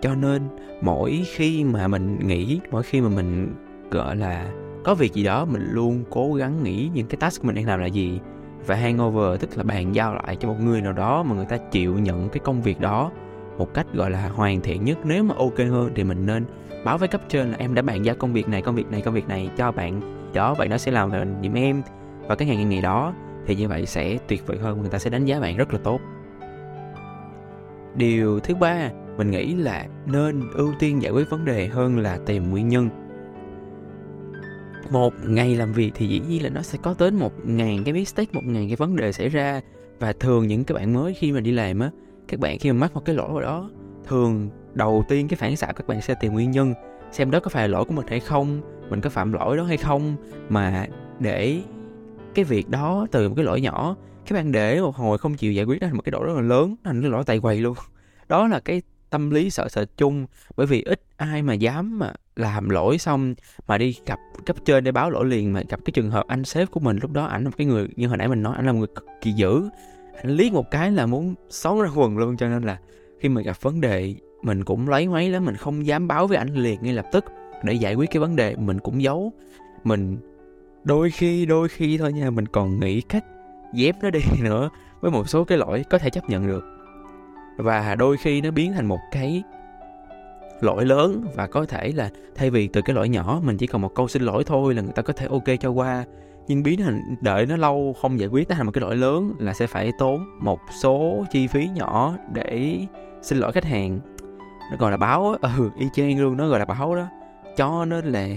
Cho 0.00 0.14
nên 0.14 0.42
mỗi 0.82 1.24
khi 1.34 1.64
mà 1.64 1.88
mình 1.88 2.18
nghĩ, 2.26 2.60
mỗi 2.70 2.82
khi 2.82 3.00
mà 3.00 3.08
mình, 3.08 3.54
gọi 3.90 4.16
là 4.16 4.50
có 4.86 4.94
việc 4.94 5.14
gì 5.14 5.24
đó 5.24 5.44
mình 5.44 5.68
luôn 5.70 6.04
cố 6.10 6.34
gắng 6.34 6.62
nghĩ 6.62 6.90
những 6.94 7.06
cái 7.06 7.16
task 7.16 7.44
mình 7.44 7.54
đang 7.54 7.66
làm 7.66 7.80
là 7.80 7.86
gì 7.86 8.20
và 8.66 8.74
hangover, 8.74 9.40
tức 9.40 9.56
là 9.56 9.62
bàn 9.62 9.94
giao 9.94 10.14
lại 10.14 10.36
cho 10.40 10.48
một 10.48 10.56
người 10.60 10.80
nào 10.80 10.92
đó 10.92 11.22
mà 11.22 11.34
người 11.34 11.44
ta 11.44 11.56
chịu 11.56 11.98
nhận 11.98 12.28
cái 12.28 12.38
công 12.44 12.62
việc 12.62 12.80
đó 12.80 13.10
một 13.58 13.74
cách, 13.74 13.86
gọi 13.94 14.10
là, 14.10 14.28
hoàn 14.28 14.60
thiện 14.60 14.84
nhất. 14.84 14.98
Nếu 15.04 15.24
mà 15.24 15.34
ok 15.38 15.58
hơn 15.58 15.90
thì 15.94 16.04
mình 16.04 16.26
nên 16.26 16.44
báo 16.84 16.98
với 16.98 17.08
cấp 17.08 17.20
trên 17.28 17.50
là 17.50 17.56
em 17.58 17.74
đã 17.74 17.82
bàn 17.82 18.04
giao 18.04 18.14
công 18.14 18.32
việc 18.32 18.48
này, 18.48 18.62
công 18.62 18.74
việc 18.74 18.90
này, 18.90 19.00
công 19.00 19.14
việc 19.14 19.28
này 19.28 19.50
cho 19.56 19.72
bạn 19.72 20.00
đó 20.34 20.54
bạn 20.54 20.68
đó 20.68 20.78
sẽ 20.78 20.92
làm 20.92 21.10
về 21.10 21.24
giùm 21.42 21.54
em. 21.54 21.82
Và 22.28 22.34
cái 22.34 22.48
ngày 22.48 22.64
ngày 22.64 22.82
đó 22.82 23.14
thì 23.46 23.56
như 23.56 23.68
vậy 23.68 23.86
sẽ 23.86 24.18
tuyệt 24.28 24.46
vời 24.46 24.58
hơn, 24.58 24.80
người 24.80 24.90
ta 24.90 24.98
sẽ 24.98 25.10
đánh 25.10 25.24
giá 25.24 25.40
bạn 25.40 25.56
rất 25.56 25.72
là 25.72 25.78
tốt. 25.84 26.00
Điều 27.94 28.40
thứ 28.40 28.54
ba, 28.54 28.90
mình 29.16 29.30
nghĩ 29.30 29.54
là 29.54 29.86
nên 30.06 30.42
ưu 30.54 30.72
tiên 30.78 31.02
giải 31.02 31.12
quyết 31.12 31.30
vấn 31.30 31.44
đề 31.44 31.66
hơn 31.66 31.98
là 31.98 32.18
tìm 32.26 32.50
nguyên 32.50 32.68
nhân 32.68 33.05
một 34.90 35.14
ngày 35.26 35.56
làm 35.56 35.72
việc 35.72 35.92
thì 35.94 36.08
dĩ 36.08 36.20
nhiên 36.28 36.42
là 36.42 36.48
nó 36.48 36.62
sẽ 36.62 36.78
có 36.82 36.94
tới 36.94 37.10
một 37.10 37.32
ngàn 37.44 37.84
cái 37.84 37.94
mistake, 37.94 38.30
một 38.32 38.44
ngàn 38.44 38.68
cái 38.68 38.76
vấn 38.76 38.96
đề 38.96 39.12
xảy 39.12 39.28
ra. 39.28 39.60
Và 39.98 40.12
thường 40.12 40.46
những 40.46 40.64
các 40.64 40.74
bạn 40.74 40.94
mới 40.94 41.14
khi 41.14 41.32
mà 41.32 41.40
đi 41.40 41.52
làm 41.52 41.80
á, 41.80 41.90
các 42.28 42.40
bạn 42.40 42.58
khi 42.58 42.72
mà 42.72 42.78
mắc 42.78 42.94
một 42.94 43.04
cái 43.04 43.14
lỗi 43.14 43.32
vào 43.32 43.40
đó, 43.40 43.70
thường 44.06 44.50
đầu 44.74 45.04
tiên 45.08 45.28
cái 45.28 45.36
phản 45.36 45.56
xạ 45.56 45.66
các 45.66 45.86
bạn 45.86 46.02
sẽ 46.02 46.14
tìm 46.20 46.32
nguyên 46.32 46.50
nhân, 46.50 46.74
xem 47.12 47.30
đó 47.30 47.40
có 47.40 47.48
phải 47.48 47.68
là 47.68 47.72
lỗi 47.72 47.84
của 47.84 47.94
mình 47.94 48.06
hay 48.08 48.20
không, 48.20 48.60
mình 48.90 49.00
có 49.00 49.10
phạm 49.10 49.32
lỗi 49.32 49.56
đó 49.56 49.64
hay 49.64 49.76
không. 49.76 50.16
Mà 50.48 50.86
để 51.18 51.60
cái 52.34 52.44
việc 52.44 52.68
đó 52.68 53.06
từ 53.10 53.28
một 53.28 53.34
cái 53.34 53.44
lỗi 53.44 53.60
nhỏ, 53.60 53.96
các 54.26 54.34
bạn 54.34 54.52
để 54.52 54.80
một 54.80 54.96
hồi 54.96 55.18
không 55.18 55.34
chịu 55.34 55.52
giải 55.52 55.64
quyết 55.64 55.80
thành 55.80 55.96
một 55.96 56.02
cái 56.04 56.12
lỗi 56.12 56.26
rất 56.26 56.34
là 56.34 56.40
lớn 56.40 56.76
thành 56.84 57.00
cái 57.02 57.10
lỗi 57.10 57.24
tay 57.24 57.40
quầy 57.40 57.60
luôn. 57.60 57.76
Đó 58.28 58.48
là 58.48 58.60
cái 58.60 58.82
tâm 59.16 59.30
lý 59.30 59.50
sợ 59.50 59.68
sợ 59.68 59.84
chung, 59.96 60.26
bởi 60.56 60.66
vì 60.66 60.82
ít 60.82 61.00
ai 61.16 61.42
mà 61.42 61.54
dám 61.54 61.98
mà 61.98 62.12
làm 62.36 62.68
lỗi 62.68 62.98
xong 62.98 63.34
mà 63.66 63.78
đi 63.78 63.96
gặp 64.06 64.18
cấp 64.46 64.56
trên 64.64 64.84
để 64.84 64.92
báo 64.92 65.10
lỗi 65.10 65.24
liền 65.24 65.52
mà 65.52 65.62
gặp 65.68 65.80
cái 65.84 65.92
trường 65.92 66.10
hợp 66.10 66.26
anh 66.28 66.44
sếp 66.44 66.70
của 66.70 66.80
mình 66.80 66.98
lúc 67.02 67.12
đó, 67.12 67.24
ảnh 67.24 67.44
là 67.44 67.48
một 67.48 67.54
cái 67.58 67.66
người 67.66 67.88
như 67.96 68.08
hồi 68.08 68.16
nãy 68.16 68.28
mình 68.28 68.42
nói, 68.42 68.56
ảnh 68.56 68.66
là 68.66 68.72
một 68.72 68.78
người 68.78 68.88
cực 68.94 69.06
kỳ 69.20 69.32
dữ. 69.32 69.62
Anh 70.22 70.30
liếc 70.30 70.52
một 70.52 70.70
cái 70.70 70.92
là 70.92 71.06
muốn 71.06 71.34
xấu 71.50 71.82
ra 71.82 71.90
quần 71.94 72.18
luôn, 72.18 72.36
cho 72.36 72.48
nên 72.48 72.62
là 72.62 72.78
khi 73.20 73.28
mà 73.28 73.42
gặp 73.42 73.62
vấn 73.62 73.80
đề, 73.80 74.14
mình 74.42 74.64
cũng 74.64 74.88
lấy 74.88 75.08
máy 75.08 75.30
lắm, 75.30 75.44
mình 75.44 75.56
không 75.56 75.86
dám 75.86 76.08
báo 76.08 76.26
với 76.26 76.36
ảnh 76.36 76.54
liền 76.54 76.82
ngay 76.82 76.92
lập 76.92 77.06
tức 77.12 77.24
để 77.62 77.72
giải 77.72 77.94
quyết 77.94 78.10
cái 78.10 78.20
vấn 78.20 78.36
đề, 78.36 78.56
mình 78.56 78.78
cũng 78.78 79.02
giấu. 79.02 79.32
Mình 79.84 80.18
đôi 80.84 81.10
khi 81.10 81.46
đôi 81.46 81.68
khi 81.68 81.98
thôi 81.98 82.12
nha, 82.12 82.30
mình 82.30 82.48
còn 82.48 82.80
nghĩ 82.80 83.00
cách 83.00 83.24
dép 83.74 83.96
nó 84.02 84.10
đi 84.10 84.20
nữa 84.42 84.70
với 85.00 85.10
một 85.10 85.28
số 85.28 85.44
cái 85.44 85.58
lỗi 85.58 85.84
có 85.90 85.98
thể 85.98 86.10
chấp 86.10 86.30
nhận 86.30 86.46
được 86.46 86.75
và 87.56 87.94
đôi 87.94 88.16
khi 88.16 88.40
nó 88.40 88.50
biến 88.50 88.72
thành 88.72 88.86
một 88.86 89.00
cái 89.12 89.42
lỗi 90.60 90.84
lớn 90.84 91.24
và 91.34 91.46
có 91.46 91.64
thể 91.66 91.92
là 91.94 92.10
thay 92.34 92.50
vì 92.50 92.68
từ 92.68 92.80
cái 92.84 92.94
lỗi 92.94 93.08
nhỏ, 93.08 93.40
mình 93.44 93.56
chỉ 93.56 93.66
cần 93.66 93.80
một 93.80 93.94
câu 93.94 94.08
xin 94.08 94.22
lỗi 94.22 94.44
thôi 94.44 94.74
là 94.74 94.82
người 94.82 94.92
ta 94.92 95.02
có 95.02 95.12
thể 95.12 95.26
ok 95.26 95.44
cho 95.60 95.70
qua. 95.70 96.04
Nhưng 96.48 96.62
biến 96.62 96.80
thành, 96.80 97.16
đợi 97.20 97.46
nó 97.46 97.56
lâu 97.56 97.94
không 98.00 98.20
giải 98.20 98.28
quyết 98.28 98.48
thành 98.48 98.66
một 98.66 98.72
cái 98.72 98.82
lỗi 98.82 98.96
lớn 98.96 99.32
là 99.38 99.54
sẽ 99.54 99.66
phải 99.66 99.92
tốn 99.98 100.24
một 100.40 100.60
số 100.82 101.24
chi 101.30 101.46
phí 101.46 101.68
nhỏ 101.74 102.14
để 102.32 102.78
xin 103.22 103.38
lỗi 103.38 103.52
khách 103.52 103.64
hàng. 103.64 104.00
Nó 104.70 104.76
gọi 104.78 104.90
là 104.90 104.96
báo 104.96 105.36
ừ 105.40 105.70
y 105.78 105.86
chang 105.94 106.20
luôn, 106.20 106.36
nó 106.36 106.48
gọi 106.48 106.58
là 106.58 106.64
báo 106.64 106.94
đó. 106.94 107.06
Cho 107.56 107.84
nên 107.84 108.04
là 108.04 108.28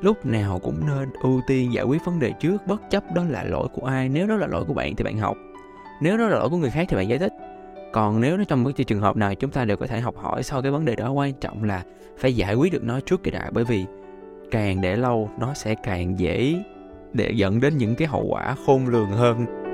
lúc 0.00 0.26
nào 0.26 0.58
cũng 0.58 0.86
nên 0.86 1.10
ưu 1.22 1.40
tiên 1.46 1.72
giải 1.72 1.84
quyết 1.84 2.04
vấn 2.04 2.18
đề 2.18 2.32
trước, 2.40 2.66
bất 2.66 2.90
chấp 2.90 3.04
đó 3.14 3.24
là 3.28 3.44
lỗi 3.44 3.68
của 3.74 3.86
ai. 3.86 4.08
Nếu 4.08 4.26
đó 4.26 4.36
là 4.36 4.46
lỗi 4.46 4.64
của 4.64 4.74
bạn 4.74 4.96
thì 4.96 5.04
bạn 5.04 5.18
học. 5.18 5.36
Nếu 6.00 6.18
đó 6.18 6.26
là 6.26 6.38
lỗi 6.38 6.48
của 6.48 6.56
người 6.56 6.70
khác 6.70 6.86
thì 6.88 6.96
bạn 6.96 7.08
giải 7.08 7.18
thích 7.18 7.32
còn 7.96 8.20
nếu 8.20 8.36
nó 8.36 8.44
trong 8.44 8.72
cái 8.72 8.84
trường 8.84 9.00
hợp 9.00 9.16
này, 9.16 9.36
chúng 9.36 9.50
ta 9.50 9.64
đều 9.64 9.76
có 9.76 9.86
thể 9.86 10.00
học 10.00 10.16
hỏi 10.16 10.42
sau 10.42 10.62
cái 10.62 10.72
vấn 10.72 10.84
đề 10.84 10.96
đó. 10.96 11.10
Quan 11.10 11.32
trọng 11.32 11.64
là 11.64 11.82
phải 12.18 12.36
giải 12.36 12.54
quyết 12.54 12.72
được 12.72 12.84
nó 12.84 13.00
trước 13.00 13.22
cái 13.22 13.30
đã, 13.32 13.50
bởi 13.52 13.64
vì 13.64 13.84
càng 14.50 14.80
để 14.80 14.96
lâu, 14.96 15.30
nó 15.40 15.54
sẽ 15.54 15.74
càng 15.74 16.18
dễ 16.18 16.54
để 17.12 17.30
dẫn 17.34 17.60
đến 17.60 17.76
những 17.76 17.94
cái 17.94 18.08
hậu 18.08 18.26
quả 18.28 18.56
khôn 18.66 18.86
lường 18.86 19.10
hơn. 19.10 19.65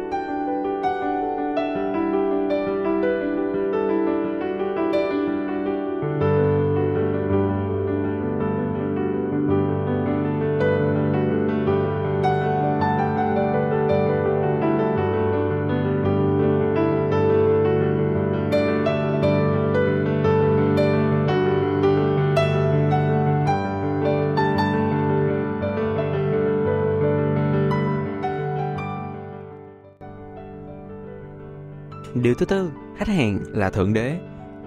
Điều 32.14 32.34
thứ 32.34 32.46
tư, 32.46 32.70
khách 32.96 33.08
hàng 33.08 33.38
là 33.48 33.70
thượng 33.70 33.92
đế. 33.92 34.16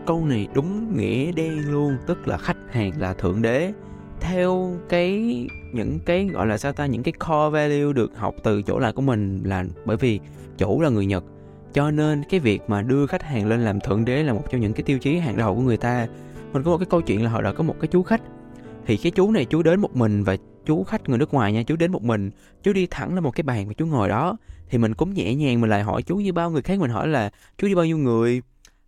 Câu 0.06 0.26
này 0.26 0.48
đúng 0.54 0.98
nghĩa 0.98 1.32
đen 1.32 1.72
luôn, 1.72 1.98
tức 2.08 2.28
là 2.28 2.38
khách 2.38 2.58
hàng 2.72 2.92
là 3.00 3.14
thượng 3.14 3.42
đế. 3.42 3.74
Theo 4.20 4.76
cái 4.90 5.12
những 5.74 6.00
cái 6.06 6.26
gọi 6.34 6.48
là 6.48 6.58
sao 6.58 6.74
ta 6.74 6.86
những 6.86 7.04
cái 7.04 7.12
core 7.12 7.50
value 7.52 7.94
được 7.94 8.18
học 8.18 8.36
từ 8.44 8.62
chỗ 8.62 8.80
lại 8.80 8.92
của 8.92 9.02
mình 9.02 9.42
là 9.44 9.66
bởi 9.86 9.98
vì 9.98 10.20
chủ 10.58 10.82
là 10.82 10.90
người 10.90 11.06
Nhật 11.06 11.24
cho 11.74 11.92
nên 11.92 12.24
cái 12.30 12.40
việc 12.40 12.62
mà 12.68 12.82
đưa 12.82 13.08
khách 13.08 13.24
hàng 13.24 13.48
lên 13.48 13.66
làm 13.66 13.80
thượng 13.80 14.06
đế 14.06 14.24
là 14.24 14.34
một 14.34 14.44
trong 14.52 14.62
những 14.62 14.74
cái 14.74 14.84
tiêu 14.84 15.00
chí 15.00 15.18
hàng 15.18 15.38
đầu 15.38 15.56
của 15.56 15.62
người 15.62 15.78
ta 15.78 16.08
mình 16.54 16.64
có 16.64 16.72
một 16.72 16.78
cái 16.78 16.88
câu 16.90 17.02
chuyện 17.02 17.24
là 17.24 17.30
hồi 17.30 17.44
đó 17.44 17.54
có 17.58 17.64
một 17.64 17.76
cái 17.80 17.88
chú 17.88 18.04
khách 18.04 18.22
thì 18.86 18.98
cái 18.98 19.12
chú 19.12 19.32
này 19.32 19.46
chú 19.46 19.64
đến 19.64 19.82
một 19.82 19.96
mình 19.96 20.24
và 20.24 20.38
chú 20.66 20.84
khách 20.84 21.10
người 21.10 21.18
nước 21.18 21.34
ngoài 21.34 21.54
nha 21.54 21.64
chú 21.64 21.76
đến 21.76 21.92
một 21.92 22.04
mình 22.04 22.32
chú 22.64 22.74
đi 22.74 22.88
thẳng 22.92 23.16
lên 23.16 23.24
một 23.24 23.32
cái 23.32 23.44
bàn 23.44 23.68
mà 23.68 23.74
chú 23.74 23.86
ngồi 23.86 24.10
đó. 24.10 24.38
Thì 24.70 24.78
mình 24.78 24.94
cũng 24.94 25.14
nhẹ 25.14 25.36
nhàng 25.36 25.62
mình 25.62 25.70
lại 25.70 25.84
hỏi 25.84 26.02
chú 26.04 26.16
như 26.16 26.34
bao 26.34 26.52
người 26.52 26.62
khác 26.62 26.80
mình 26.80 26.92
hỏi 26.92 27.08
là 27.08 27.30
chú 27.58 27.68
đi 27.68 27.76
bao 27.76 27.86
nhiêu 27.86 27.98
người? 27.98 28.42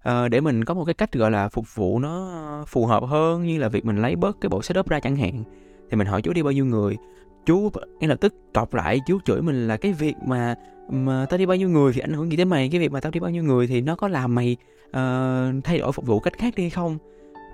À, 0.04 0.28
để 0.28 0.42
mình 0.42 0.66
có 0.66 0.74
một 0.74 0.86
cái 0.86 0.94
cách 0.94 1.14
gọi 1.14 1.32
là 1.32 1.50
phục 1.50 1.76
vụ 1.76 2.00
nó 2.00 2.28
ờ, 2.28 2.66
phù 2.68 2.86
hợp 2.86 3.04
hơn 3.04 3.46
như 3.46 3.58
là 3.58 3.70
việc 3.70 3.86
mình 3.86 3.98
lấy 3.98 4.16
bớt 4.16 4.38
cái 4.42 4.50
bộ 4.50 4.62
setup 4.62 4.90
ra 4.90 5.00
chẳng 5.00 5.16
hạn. 5.16 5.44
Thì 5.90 5.98
mình 5.98 6.08
hỏi 6.08 6.22
chú 6.22 6.34
đi 6.34 6.44
bao 6.44 6.52
nhiêu 6.52 6.66
người? 6.66 6.98
Chú 7.46 7.70
ngay 8.00 8.08
lập 8.08 8.18
tức 8.22 8.34
cọc 8.54 8.74
lại 8.74 9.00
chú 9.08 9.20
chửi 9.26 9.42
mình 9.42 9.68
là 9.68 9.78
cái 9.78 9.94
việc 9.94 10.16
mà 10.26 10.56
mà 10.90 11.26
tao 11.30 11.38
đi 11.38 11.46
bao 11.46 11.58
nhiêu 11.58 11.70
người 11.70 11.94
thì 11.94 12.00
ảnh 12.02 12.14
hưởng 12.14 12.32
gì 12.32 12.38
tới 12.38 12.46
mày? 12.46 12.70
Cái 12.70 12.82
việc 12.82 12.92
mà 12.92 13.00
tao 13.00 13.12
đi 13.12 13.20
bao 13.20 13.32
nhiêu 13.32 13.44
người 13.44 13.68
thì 13.68 13.82
nó 13.82 13.96
có 13.96 14.08
làm 14.08 14.36
mày 14.36 14.58
uh, 14.88 15.64
thay 15.64 15.78
đổi 15.80 15.92
phục 15.92 16.06
vụ 16.06 16.20
cách 16.20 16.34
khác 16.38 16.54
đi 16.56 16.70
không? 16.70 16.98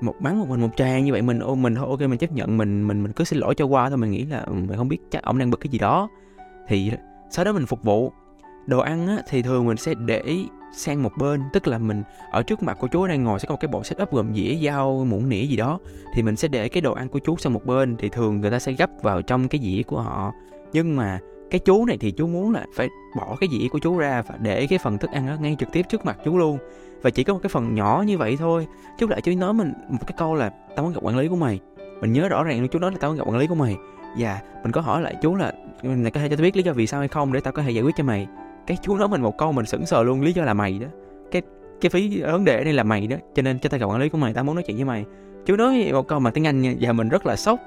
Một 0.01 0.15
bắn 0.19 0.39
một 0.39 0.49
mình 0.49 0.61
một 0.61 0.77
trang 0.77 1.05
như 1.05 1.11
vậy 1.11 1.21
mình 1.21 1.39
ô 1.39 1.55
mình 1.55 1.75
thôi 1.75 1.85
ok 1.89 1.99
mình 1.99 2.17
chấp 2.17 2.31
nhận 2.31 2.57
mình 2.57 2.87
mình 2.87 3.03
mình 3.03 3.11
cứ 3.11 3.23
xin 3.23 3.39
lỗi 3.39 3.55
cho 3.55 3.65
qua 3.65 3.89
thôi 3.89 3.97
mình 3.97 4.11
nghĩ 4.11 4.25
là 4.25 4.39
ừ, 4.39 4.53
mình 4.53 4.77
không 4.77 4.87
biết 4.87 4.97
chắc 5.11 5.23
ông 5.23 5.37
đang 5.37 5.49
bực 5.49 5.59
cái 5.59 5.69
gì 5.69 5.79
đó. 5.79 6.09
Thì 6.67 6.91
sau 7.29 7.45
đó 7.45 7.53
mình 7.53 7.65
phục 7.65 7.83
vụ. 7.83 8.11
Đồ 8.65 8.79
ăn 8.79 9.07
á, 9.07 9.17
thì 9.29 9.41
thường 9.41 9.65
mình 9.65 9.77
sẽ 9.77 9.93
để 10.05 10.37
sang 10.75 11.03
một 11.03 11.11
bên 11.17 11.41
tức 11.53 11.67
là 11.67 11.77
mình 11.77 12.03
ở 12.31 12.43
trước 12.43 12.63
mặt 12.63 12.77
của 12.79 12.87
chú 12.87 13.07
đang 13.07 13.23
ngồi 13.23 13.39
sẽ 13.39 13.45
có 13.47 13.53
một 13.53 13.59
cái 13.61 13.69
bộ 13.71 13.83
setup 13.83 14.11
gồm 14.11 14.33
dĩa 14.33 14.55
dao 14.65 15.05
muỗng 15.09 15.29
nĩa 15.29 15.45
gì 15.45 15.55
đó. 15.55 15.79
Thì 16.15 16.23
mình 16.23 16.35
sẽ 16.35 16.47
để 16.47 16.69
cái 16.69 16.81
đồ 16.81 16.93
ăn 16.93 17.09
của 17.09 17.19
chú 17.19 17.37
sang 17.37 17.53
một 17.53 17.65
bên 17.65 17.95
thì 17.99 18.09
thường 18.09 18.41
người 18.41 18.51
ta 18.51 18.59
sẽ 18.59 18.71
gấp 18.71 18.89
vào 19.01 19.21
trong 19.21 19.47
cái 19.47 19.61
dĩa 19.61 19.83
của 19.83 20.01
họ. 20.01 20.31
Nhưng 20.73 20.95
mà 20.95 21.19
cái 21.49 21.59
chú 21.59 21.85
này 21.85 21.97
thì 21.97 22.11
chú 22.11 22.27
muốn 22.27 22.51
là 22.51 22.65
phải 22.75 22.89
bỏ 23.17 23.35
cái 23.39 23.49
dĩa 23.51 23.67
của 23.67 23.79
chú 23.79 23.97
ra 23.97 24.21
và 24.27 24.35
để 24.41 24.67
cái 24.67 24.79
phần 24.79 24.97
thức 24.97 25.11
ăn 25.11 25.27
đó 25.27 25.35
ngay 25.41 25.55
trực 25.59 25.71
tiếp 25.71 25.85
trước 25.89 26.05
mặt 26.05 26.17
chú 26.25 26.37
luôn 26.37 26.57
và 27.03 27.09
chỉ 27.09 27.23
có 27.23 27.33
một 27.33 27.39
cái 27.43 27.49
phần 27.49 27.75
nhỏ 27.75 28.03
như 28.07 28.17
vậy 28.17 28.37
thôi. 28.39 28.67
Chú 28.99 29.07
lại 29.07 29.21
chú 29.21 29.31
nói 29.37 29.53
mình 29.53 29.73
một 29.89 30.07
cái 30.07 30.15
câu 30.17 30.35
là 30.35 30.51
tao 30.75 30.85
muốn 30.85 30.93
gặp 30.93 30.99
quản 31.03 31.17
lý 31.17 31.27
của 31.27 31.35
mày. 31.35 31.59
Mình 32.01 32.13
nhớ 32.13 32.29
rõ 32.29 32.43
ràng 32.43 32.59
luôn, 32.59 32.69
chú 32.69 32.79
nói 32.79 32.91
là 32.91 32.97
tao 33.01 33.11
muốn 33.11 33.17
gặp 33.17 33.27
quản 33.27 33.37
lý 33.37 33.47
của 33.47 33.55
mày. 33.55 33.77
Và 34.17 34.39
mình 34.63 34.71
có 34.71 34.81
hỏi 34.81 35.01
lại 35.01 35.15
chú 35.21 35.35
là 35.35 35.53
này 35.83 36.11
có 36.11 36.19
thể 36.19 36.29
cho 36.29 36.35
tôi 36.35 36.43
biết 36.43 36.55
lý 36.55 36.63
do 36.63 36.73
vì 36.73 36.87
sao 36.87 36.99
hay 36.99 37.07
không 37.07 37.33
để 37.33 37.39
tao 37.39 37.53
có 37.53 37.61
thể 37.61 37.71
giải 37.71 37.83
quyết 37.83 37.95
cho 37.97 38.03
mày? 38.03 38.27
Cái 38.67 38.77
chú 38.81 38.95
nói 38.95 39.07
mình 39.07 39.21
một 39.21 39.37
câu 39.37 39.51
mình 39.51 39.65
sững 39.65 39.85
sờ 39.85 40.03
luôn, 40.03 40.21
lý 40.21 40.33
do 40.33 40.43
là 40.43 40.53
mày 40.53 40.79
đó. 40.79 40.87
Cái 41.31 41.41
cái 41.81 41.89
phí 41.89 42.21
vấn 42.21 42.45
đề 42.45 42.63
đây 42.63 42.73
là 42.73 42.83
mày 42.83 43.07
đó, 43.07 43.17
cho 43.35 43.41
nên 43.41 43.59
cho 43.59 43.69
tao 43.69 43.79
gặp 43.79 43.85
quản 43.85 43.99
lý 43.99 44.09
của 44.09 44.17
mày, 44.17 44.33
tao 44.33 44.43
muốn 44.43 44.55
nói 44.55 44.63
chuyện 44.67 44.77
với 44.77 44.85
mày. 44.85 45.05
Chú 45.45 45.55
nói 45.55 45.89
một 45.93 46.07
câu 46.07 46.19
mà 46.19 46.31
tiếng 46.31 46.47
anh 46.47 46.61
nha 46.61 46.73
và 46.81 46.93
mình 46.93 47.09
rất 47.09 47.25
là 47.25 47.35
sốc. 47.35 47.59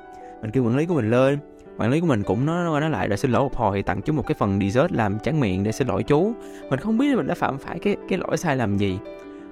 Mình 0.42 0.50
kêu 0.50 0.64
quản 0.64 0.76
lý 0.76 0.86
của 0.86 0.94
mình 0.94 1.10
lên. 1.10 1.38
Quản 1.78 1.90
lý 1.90 2.00
của 2.00 2.06
mình 2.06 2.22
cũng 2.22 2.46
nói 2.46 2.80
nói 2.80 2.90
lại 2.90 3.08
rồi 3.08 3.16
xin 3.18 3.30
lỗi 3.30 3.42
một 3.42 3.56
hồi, 3.56 3.82
tặng 3.82 4.02
chú 4.02 4.12
một 4.12 4.26
cái 4.26 4.34
phần 4.38 4.60
dessert 4.60 4.92
làm 4.92 5.18
tráng 5.18 5.40
miệng 5.40 5.64
để 5.64 5.72
xin 5.72 5.88
lỗi 5.88 6.02
chú. 6.02 6.32
Mình 6.70 6.80
không 6.80 6.98
biết 6.98 7.16
mình 7.16 7.26
đã 7.26 7.34
phạm 7.34 7.58
phải 7.58 7.78
cái 7.78 7.96
cái 8.08 8.18
lỗi 8.18 8.36
sai 8.36 8.56
lầm 8.56 8.76
gì 8.76 8.98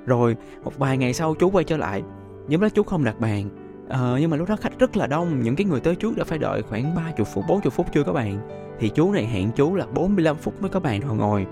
rồi 0.07 0.37
một 0.65 0.79
vài 0.79 0.99
ngày 0.99 1.15
sau 1.15 1.35
chú 1.35 1.51
quay 1.51 1.65
trở 1.65 1.77
lại. 1.77 2.03
Nhưng 2.49 2.61
đó 2.61 2.69
chú 2.69 2.83
không 2.83 3.05
đặt 3.05 3.21
bàn. 3.21 3.49
Ờ, 3.89 4.19
nhưng 4.21 4.31
mà 4.31 4.37
lúc 4.37 4.49
đó 4.49 4.57
khách 4.57 4.79
rất 4.79 4.97
là 4.97 5.07
đông. 5.07 5.43
Những 5.43 5.57
cái 5.57 5.65
người 5.65 5.81
tới 5.81 5.97
trước 5.97 6.17
đã 6.17 6.25
phải 6.25 6.39
đợi 6.39 6.63
khoảng 6.63 6.95
30 6.95 7.25
phút 7.35 7.45
40 7.49 7.71
phút 7.71 7.87
chưa 7.93 8.03
có 8.03 8.13
bàn. 8.13 8.39
Thì 8.79 8.89
chú 8.89 9.13
này 9.13 9.27
hẹn 9.27 9.51
chú 9.57 9.75
là 9.75 9.87
45 9.87 10.37
phút 10.37 10.63
mới 10.63 10.71
có 10.71 10.81
bàn 10.81 11.01
rồi 11.01 11.17
ngồi. 11.17 11.47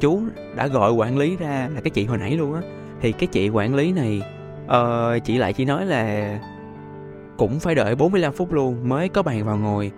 Chú 0.00 0.22
đã 0.56 0.66
gọi 0.66 0.92
quản 0.92 1.18
lý 1.18 1.36
ra 1.36 1.68
là 1.74 1.80
cái 1.80 1.90
chị 1.90 2.04
hồi 2.04 2.18
nãy 2.18 2.36
luôn 2.36 2.54
á. 2.54 2.60
Thì 3.00 3.12
cái 3.12 3.26
chị 3.26 3.48
quản 3.48 3.74
lý 3.74 3.92
này 3.92 4.22
uh, 4.64 5.24
chị 5.24 5.38
lại 5.38 5.52
chỉ 5.52 5.64
nói 5.64 5.86
là 5.86 6.38
cũng 7.36 7.60
phải 7.60 7.74
đợi 7.74 7.94
45 7.94 8.32
phút 8.32 8.52
luôn 8.52 8.88
mới 8.88 9.08
có 9.08 9.22
bàn 9.22 9.44
vào 9.44 9.56
ngồi. 9.56 9.92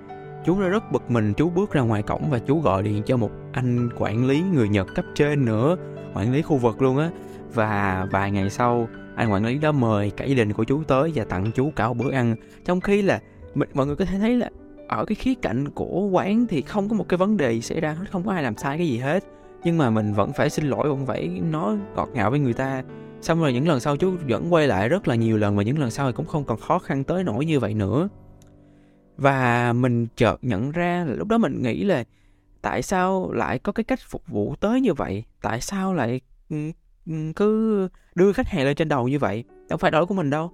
Chú 0.44 0.60
rất 0.60 0.92
bực 0.92 1.10
mình 1.10 1.34
chú 1.34 1.50
bước 1.50 1.72
ra 1.72 1.80
ngoài 1.80 2.02
cổng 2.02 2.30
và 2.30 2.38
chú 2.38 2.60
gọi 2.60 2.82
điện 2.82 3.02
cho 3.06 3.16
một 3.16 3.30
anh 3.52 3.88
quản 3.98 4.26
lý 4.26 4.42
người 4.54 4.68
nhật 4.68 4.94
cấp 4.94 5.04
trên 5.14 5.44
nữa 5.44 5.76
quản 6.14 6.32
lý 6.32 6.42
khu 6.42 6.56
vực 6.56 6.82
luôn 6.82 6.98
á. 6.98 7.10
Và 7.54 8.06
vài 8.10 8.30
ngày 8.30 8.50
sau, 8.50 8.88
anh 9.16 9.32
quản 9.32 9.44
lý 9.44 9.58
đó 9.58 9.72
mời 9.72 10.10
cả 10.10 10.24
gia 10.24 10.34
đình 10.34 10.52
của 10.52 10.64
chú 10.64 10.82
tới 10.82 11.12
và 11.14 11.24
tặng 11.24 11.50
chú 11.54 11.72
cả 11.76 11.88
một 11.88 11.94
bữa 11.96 12.12
ăn. 12.12 12.34
Trong 12.64 12.80
khi 12.80 13.02
là 13.02 13.20
mình, 13.54 13.68
mọi 13.74 13.86
người 13.86 13.96
có 13.96 14.04
thể 14.04 14.18
thấy 14.18 14.36
là 14.36 14.50
ở 14.88 15.04
cái 15.04 15.14
khía 15.14 15.34
cạnh 15.34 15.68
của 15.68 16.08
quán 16.12 16.46
thì 16.46 16.62
không 16.62 16.88
có 16.88 16.96
một 16.96 17.08
cái 17.08 17.18
vấn 17.18 17.36
đề 17.36 17.60
xảy 17.60 17.80
ra 17.80 17.92
hết, 17.92 18.04
không 18.10 18.22
có 18.26 18.32
ai 18.32 18.42
làm 18.42 18.56
sai 18.56 18.78
cái 18.78 18.88
gì 18.88 18.98
hết. 18.98 19.24
Nhưng 19.64 19.78
mà 19.78 19.90
mình 19.90 20.12
vẫn 20.12 20.32
phải 20.32 20.50
xin 20.50 20.64
lỗi, 20.64 20.88
vẫn 20.88 21.06
phải 21.06 21.28
nói 21.28 21.76
ngọt 21.96 22.08
ngào 22.14 22.30
với 22.30 22.40
người 22.40 22.52
ta. 22.52 22.82
Xong 23.20 23.40
rồi 23.40 23.52
những 23.52 23.68
lần 23.68 23.80
sau 23.80 23.96
chú 23.96 24.12
vẫn 24.28 24.52
quay 24.52 24.66
lại 24.66 24.88
rất 24.88 25.08
là 25.08 25.14
nhiều 25.14 25.36
lần 25.36 25.56
và 25.56 25.62
những 25.62 25.78
lần 25.78 25.90
sau 25.90 26.06
thì 26.06 26.12
cũng 26.12 26.26
không 26.26 26.44
còn 26.44 26.58
khó 26.58 26.78
khăn 26.78 27.04
tới 27.04 27.24
nổi 27.24 27.44
như 27.44 27.60
vậy 27.60 27.74
nữa. 27.74 28.08
Và 29.16 29.72
mình 29.72 30.06
chợt 30.16 30.36
nhận 30.42 30.70
ra 30.70 31.04
là 31.08 31.14
lúc 31.14 31.28
đó 31.28 31.38
mình 31.38 31.62
nghĩ 31.62 31.84
là 31.84 32.04
tại 32.62 32.82
sao 32.82 33.32
lại 33.32 33.58
có 33.58 33.72
cái 33.72 33.84
cách 33.84 34.00
phục 34.08 34.22
vụ 34.26 34.54
tới 34.60 34.80
như 34.80 34.94
vậy? 34.94 35.24
Tại 35.42 35.60
sao 35.60 35.94
lại 35.94 36.20
ừ, 36.50 36.56
ừ, 37.06 37.12
cứ 37.36 37.88
đưa 38.14 38.32
khách 38.32 38.48
hàng 38.48 38.64
lên 38.64 38.76
trên 38.76 38.88
đầu 38.88 39.08
như 39.08 39.18
vậy? 39.18 39.44
Đâu 39.68 39.76
phải 39.76 39.92
lỗi 39.92 40.06
của 40.06 40.14
mình 40.14 40.30
đâu. 40.30 40.50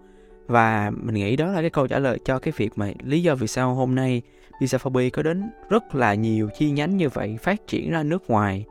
Và 0.47 0.91
mình 1.03 1.15
nghĩ 1.15 1.37
đó 1.37 1.47
là 1.47 1.61
cái 1.61 1.71
câu 1.71 1.87
trả 1.87 1.99
lời 1.99 2.19
cho 2.25 2.39
cái 2.39 2.53
việc 2.57 2.73
mà 2.77 2.91
lý 3.03 3.23
do 3.23 3.35
vì 3.35 3.47
sao 3.47 3.75
hôm 3.75 3.95
nay 3.95 4.23
Pizza 4.61 5.11
có 5.11 5.23
đến 5.23 5.51
rất 5.71 5.95
là 5.95 6.15
nhiều 6.15 6.49
chi 6.59 6.71
nhánh 6.71 6.97
như 6.97 7.09
vậy 7.09 7.39
phát 7.43 7.67
triển 7.67 7.91
ra 7.91 8.03
nước 8.03 8.31
ngoài. 8.31 8.65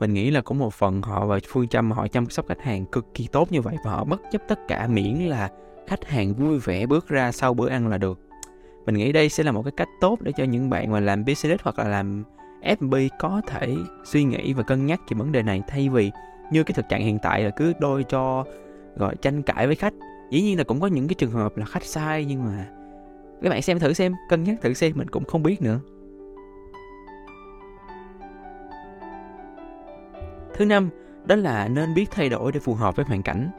Mình 0.00 0.14
nghĩ 0.14 0.30
là 0.30 0.40
có 0.40 0.54
một 0.54 0.74
phần 0.74 1.02
họ 1.02 1.26
và 1.26 1.38
phương 1.48 1.68
châm 1.68 1.90
họ 1.90 2.08
chăm 2.08 2.30
sóc 2.30 2.48
khách 2.48 2.62
hàng 2.62 2.84
cực 2.86 3.06
kỳ 3.14 3.26
tốt 3.32 3.52
như 3.52 3.60
vậy 3.60 3.76
và 3.84 3.90
họ 3.90 4.04
bất 4.04 4.20
chấp 4.32 4.42
tất 4.48 4.58
cả 4.68 4.86
miễn 4.86 5.14
là 5.14 5.50
khách 5.86 6.04
hàng 6.04 6.34
vui 6.34 6.58
vẻ 6.58 6.86
bước 6.86 7.08
ra 7.08 7.32
sau 7.32 7.54
bữa 7.54 7.68
ăn 7.68 7.88
là 7.88 7.98
được. 7.98 8.20
Mình 8.86 8.94
nghĩ 8.94 9.12
đây 9.12 9.28
sẽ 9.28 9.44
là 9.44 9.52
một 9.52 9.62
cái 9.62 9.72
cách 9.76 9.88
tốt 10.00 10.20
để 10.20 10.32
cho 10.36 10.44
những 10.44 10.70
bạn 10.70 10.90
mà 10.90 11.00
làm 11.00 11.24
business 11.24 11.62
hoặc 11.62 11.78
là 11.78 11.84
làm 11.84 12.24
F&B 12.62 12.94
có 13.18 13.40
thể 13.46 13.76
suy 14.04 14.24
nghĩ 14.24 14.52
và 14.52 14.62
cân 14.62 14.86
nhắc 14.86 15.00
về 15.10 15.14
vấn 15.18 15.32
đề 15.32 15.42
này 15.42 15.62
thay 15.66 15.88
vì 15.88 16.10
như 16.50 16.62
cái 16.62 16.74
thực 16.74 16.88
trạng 16.88 17.02
hiện 17.02 17.18
tại 17.22 17.42
là 17.42 17.50
cứ 17.50 17.72
đôi 17.78 18.04
cho 18.04 18.44
gọi 18.96 19.16
tranh 19.16 19.42
cãi 19.42 19.66
với 19.66 19.76
khách. 19.76 19.94
Dĩ 20.30 20.42
nhiên 20.42 20.58
là 20.58 20.64
cũng 20.64 20.80
có 20.80 20.86
những 20.86 21.08
cái 21.08 21.14
trường 21.14 21.30
hợp 21.30 21.56
là 21.56 21.64
khách 21.64 21.84
sai 21.84 22.24
nhưng 22.24 22.44
mà 22.44 22.66
các 23.42 23.50
bạn 23.50 23.62
xem 23.62 23.78
thử 23.78 23.92
xem 23.92 24.14
cân 24.28 24.44
nhắc 24.44 24.56
thử 24.62 24.74
xem 24.74 24.92
mình 24.94 25.08
cũng 25.10 25.24
không 25.24 25.42
biết 25.42 25.62
nữa. 25.62 25.80
Thứ 30.54 30.64
năm 30.64 30.90
đó 31.24 31.36
là 31.36 31.68
nên 31.68 31.94
biết 31.94 32.10
thay 32.10 32.28
đổi 32.28 32.52
để 32.52 32.60
phù 32.60 32.74
hợp 32.74 32.96
với 32.96 33.04
hoàn 33.04 33.22
cảnh. 33.22 33.50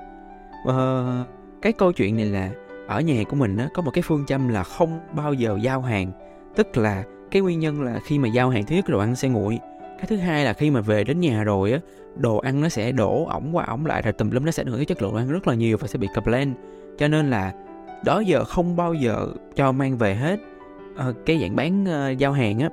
Ờ, 0.66 1.26
cái 1.62 1.74
câu 1.74 1.92
chuyện 1.92 2.16
này 2.16 2.26
là 2.26 2.52
ở 2.88 3.02
nhà 3.02 3.24
của 3.30 3.36
mình 3.36 3.58
á, 3.58 3.70
có 3.74 3.82
một 3.82 3.92
cái 3.94 4.02
phương 4.02 4.26
châm 4.26 4.48
là 4.48 4.64
không 4.64 5.00
bao 5.16 5.34
giờ 5.34 5.58
giao 5.62 5.82
hàng 5.82 6.12
tức 6.56 6.78
là 6.78 7.04
cái 7.34 7.42
nguyên 7.42 7.60
nhân 7.60 7.82
là 7.82 8.00
khi 8.06 8.20
mà 8.20 8.28
giao 8.28 8.50
hàng 8.50 8.66
thứ 8.66 8.76
nhất 8.76 8.90
đồ 8.90 9.00
ăn 9.00 9.16
sẽ 9.16 9.30
nguội. 9.30 9.60
Cái 9.98 10.06
thứ 10.08 10.18
hai 10.18 10.46
là 10.46 10.54
khi 10.54 10.72
mà 10.72 10.82
về 10.82 11.04
đến 11.04 11.20
nhà 11.20 11.44
rồi 11.44 11.72
á 11.72 11.80
đồ 12.16 12.38
ăn 12.38 12.62
nó 12.62 12.70
sẽ 12.70 12.92
đổ 12.92 13.26
ổng 13.26 13.56
qua 13.56 13.66
ổng 13.66 13.86
lại 13.86 14.02
rồi 14.02 14.14
tùm 14.14 14.30
lum 14.30 14.46
nó 14.46 14.52
sẽ 14.52 14.64
ảnh 14.64 14.68
hưởng 14.68 14.78
tới 14.78 14.86
chất 14.86 15.02
lượng 15.02 15.16
ăn 15.16 15.30
rất 15.30 15.48
là 15.48 15.54
nhiều 15.54 15.78
và 15.78 15.88
sẽ 15.88 15.98
bị 15.98 16.08
complain. 16.16 16.54
Cho 16.98 17.08
nên 17.08 17.30
là 17.30 17.54
đó 18.06 18.20
giờ 18.20 18.44
không 18.44 18.76
bao 18.76 18.94
giờ 18.94 19.28
cho 19.56 19.72
mang 19.72 19.98
về 19.98 20.16
hết 20.16 20.40
à, 20.98 21.06
cái 21.26 21.40
dạng 21.42 21.56
bán 21.56 21.84
uh, 21.84 22.18
giao 22.18 22.32
hàng 22.32 22.60
á. 22.60 22.70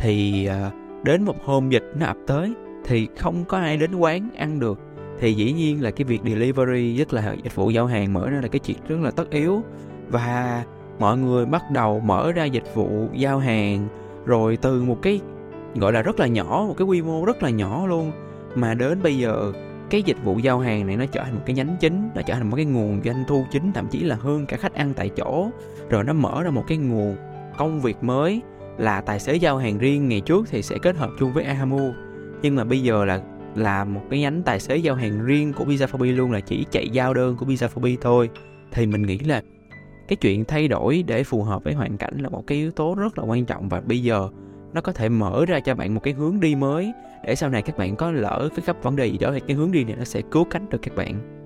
Thì 0.00 0.48
uh, 0.66 1.04
đến 1.04 1.24
một 1.24 1.44
hôm 1.44 1.70
dịch 1.70 1.92
nó 1.98 2.06
ập 2.06 2.16
tới 2.26 2.52
thì 2.84 3.08
không 3.18 3.44
có 3.44 3.58
ai 3.58 3.76
đến 3.76 3.94
quán 3.94 4.30
ăn 4.36 4.60
được. 4.60 4.80
Thì 5.20 5.34
dĩ 5.34 5.52
nhiên 5.52 5.82
là 5.82 5.90
cái 5.90 6.04
việc 6.04 6.20
delivery 6.24 6.96
rất 6.96 7.12
là 7.12 7.34
dịch 7.42 7.54
vụ 7.54 7.70
giao 7.70 7.86
hàng 7.86 8.12
mở 8.12 8.30
ra 8.30 8.40
là 8.40 8.48
cái 8.48 8.58
chuyện 8.58 8.76
rất 8.88 8.96
là 9.00 9.10
tất 9.10 9.30
yếu. 9.30 9.62
Và 10.08 10.64
mọi 10.98 11.18
người 11.18 11.46
bắt 11.46 11.70
đầu 11.70 12.00
mở 12.00 12.32
ra 12.32 12.44
dịch 12.44 12.74
vụ 12.74 13.08
giao 13.12 13.38
hàng, 13.38 13.88
rồi 14.24 14.56
từ 14.56 14.82
một 14.82 14.98
cái, 15.02 15.20
gọi 15.74 15.92
là 15.92 16.02
rất 16.02 16.20
là 16.20 16.26
nhỏ, 16.26 16.64
một 16.68 16.74
cái 16.76 16.86
quy 16.86 17.02
mô 17.02 17.24
rất 17.24 17.42
là 17.42 17.50
nhỏ 17.50 17.86
luôn. 17.86 18.12
Mà 18.54 18.74
đến 18.74 19.02
bây 19.02 19.18
giờ, 19.18 19.52
cái 19.90 20.02
dịch 20.02 20.16
vụ 20.24 20.38
giao 20.38 20.58
hàng 20.58 20.86
này 20.86 20.96
nó 20.96 21.06
trở 21.06 21.24
thành 21.24 21.34
một 21.34 21.42
cái 21.46 21.54
nhánh 21.54 21.76
chính, 21.80 22.10
nó 22.14 22.22
trở 22.22 22.34
thành 22.34 22.50
một 22.50 22.56
cái 22.56 22.64
nguồn 22.64 23.00
doanh 23.04 23.24
thu 23.28 23.44
chính, 23.52 23.72
thậm 23.72 23.86
chí 23.90 24.00
là 24.00 24.16
hơn 24.16 24.46
cả 24.46 24.56
khách 24.56 24.74
ăn 24.74 24.92
tại 24.96 25.08
chỗ. 25.08 25.50
Rồi 25.90 26.04
nó 26.04 26.12
mở 26.12 26.42
ra 26.42 26.50
một 26.50 26.64
cái 26.66 26.78
nguồn 26.78 27.16
công 27.58 27.80
việc 27.80 27.96
mới 28.02 28.42
là 28.78 29.00
tài 29.00 29.20
xế 29.20 29.34
giao 29.36 29.56
hàng 29.56 29.78
riêng. 29.78 30.08
Ngày 30.08 30.20
trước 30.20 30.46
thì 30.50 30.62
sẽ 30.62 30.78
kết 30.78 30.96
hợp 30.96 31.10
chung 31.18 31.32
với 31.32 31.44
Ahamu. 31.44 31.92
Nhưng 32.42 32.54
mà 32.54 32.64
bây 32.64 32.82
giờ 32.82 33.04
là 33.04 33.20
là 33.54 33.84
một 33.84 34.00
cái 34.10 34.20
nhánh 34.20 34.42
tài 34.42 34.60
xế 34.60 34.76
giao 34.76 34.94
hàng 34.94 35.24
riêng 35.24 35.52
của 35.52 35.64
Pizza 35.64 35.86
for 35.86 36.16
luôn, 36.16 36.32
là 36.32 36.40
chỉ 36.40 36.66
chạy 36.70 36.88
giao 36.88 37.14
đơn 37.14 37.36
của 37.36 37.46
Pizza 37.46 37.68
for 37.74 37.96
thôi. 38.00 38.30
Thì 38.72 38.86
mình 38.86 39.02
nghĩ 39.02 39.18
là 39.18 39.42
cái 40.08 40.16
chuyện 40.16 40.44
thay 40.44 40.68
đổi 40.68 41.04
để 41.06 41.24
phù 41.24 41.42
hợp 41.42 41.64
với 41.64 41.74
hoàn 41.74 41.96
cảnh 41.96 42.18
là 42.18 42.28
một 42.28 42.46
cái 42.46 42.58
yếu 42.58 42.70
tố 42.70 42.94
rất 42.94 43.18
là 43.18 43.24
quan 43.24 43.44
trọng 43.44 43.68
và 43.68 43.80
bây 43.80 44.02
giờ 44.02 44.28
nó 44.72 44.80
có 44.80 44.92
thể 44.92 45.08
mở 45.08 45.44
ra 45.48 45.60
cho 45.60 45.74
bạn 45.74 45.94
một 45.94 46.00
cái 46.02 46.14
hướng 46.14 46.40
đi 46.40 46.54
mới 46.54 46.92
để 47.24 47.34
sau 47.34 47.50
này 47.50 47.62
các 47.62 47.78
bạn 47.78 47.96
có 47.96 48.10
lỡ 48.10 48.48
cái 48.56 48.64
gặp 48.66 48.76
vấn 48.82 48.96
đề 48.96 49.06
gì 49.06 49.18
đó 49.18 49.30
thì 49.34 49.40
cái 49.40 49.56
hướng 49.56 49.72
đi 49.72 49.84
này 49.84 49.96
nó 49.96 50.04
sẽ 50.04 50.22
cứu 50.30 50.44
cánh 50.44 50.68
được 50.68 50.78
các 50.82 50.96
bạn. 50.96 51.40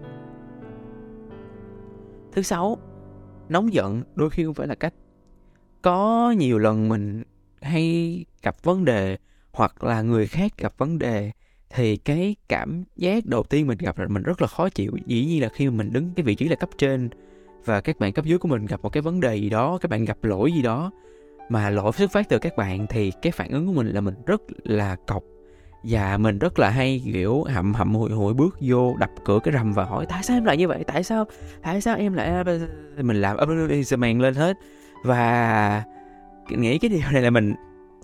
Thứ 2.32 2.42
sáu, 2.42 2.78
nóng 3.48 3.72
giận 3.72 4.02
đôi 4.14 4.30
khi 4.30 4.44
không 4.44 4.54
phải 4.54 4.66
là 4.66 4.74
cách. 4.74 4.94
Có 5.82 6.30
nhiều 6.38 6.58
lần 6.58 6.88
mình 6.88 7.22
hay 7.60 8.24
gặp 8.42 8.64
vấn 8.64 8.84
đề 8.84 9.16
hoặc 9.52 9.84
là 9.84 10.02
người 10.02 10.26
khác 10.26 10.52
gặp 10.58 10.78
vấn 10.78 10.98
đề 10.98 11.30
thì 11.70 11.96
cái 11.96 12.36
cảm 12.48 12.84
giác 12.96 13.26
đầu 13.26 13.42
tiên 13.42 13.66
mình 13.66 13.78
gặp 13.78 13.98
là 13.98 14.08
mình 14.08 14.22
rất 14.22 14.42
là 14.42 14.48
khó 14.48 14.68
chịu. 14.68 14.92
Dĩ 15.06 15.26
nhiên 15.26 15.42
là 15.42 15.48
khi 15.48 15.70
mà 15.70 15.76
mình 15.76 15.92
đứng 15.92 16.10
cái 16.16 16.24
vị 16.24 16.34
trí 16.34 16.48
là 16.48 16.56
cấp 16.56 16.68
trên 16.78 17.08
và 17.64 17.80
các 17.80 17.98
bạn 17.98 18.12
cấp 18.12 18.24
dưới 18.24 18.38
của 18.38 18.48
mình 18.48 18.66
gặp 18.66 18.80
một 18.82 18.88
cái 18.92 19.00
vấn 19.00 19.20
đề 19.20 19.36
gì 19.36 19.50
đó, 19.50 19.78
các 19.80 19.90
bạn 19.90 20.04
gặp 20.04 20.24
lỗi 20.24 20.52
gì 20.52 20.62
đó 20.62 20.90
mà 21.48 21.70
lỗi 21.70 21.92
xuất 21.92 22.10
phát 22.10 22.28
từ 22.28 22.38
các 22.38 22.56
bạn 22.56 22.86
thì 22.86 23.12
cái 23.22 23.32
phản 23.32 23.50
ứng 23.50 23.66
của 23.66 23.72
mình 23.72 23.86
là 23.86 24.00
mình 24.00 24.14
rất 24.26 24.42
là 24.64 24.96
cọc. 25.06 25.22
Và 25.82 26.18
mình 26.18 26.38
rất 26.38 26.58
là 26.58 26.70
hay, 26.70 27.02
kiểu, 27.12 27.42
hậm 27.42 27.74
hậm 27.74 27.94
hụi 27.94 28.10
hụi 28.10 28.34
bước 28.34 28.56
vô 28.60 28.96
đập 28.98 29.10
cửa 29.24 29.38
cái 29.44 29.54
rầm 29.54 29.72
và 29.72 29.84
hỏi, 29.84 30.06
tại 30.08 30.22
sao 30.22 30.36
em 30.36 30.44
lại 30.44 30.56
như 30.56 30.68
vậy? 30.68 30.84
Tại 30.86 31.02
sao 31.02 31.24
tại 31.62 31.80
sao 31.80 31.96
em 31.96 32.12
lại 32.12 32.44
mình 32.96 33.20
làm 33.20 33.36
màn 33.98 34.20
lên 34.20 34.34
hết. 34.34 34.56
Và 35.04 35.82
nghĩ 36.50 36.78
cái 36.78 36.88
điều 36.88 37.00
này 37.12 37.22
là 37.22 37.30
mình 37.30 37.54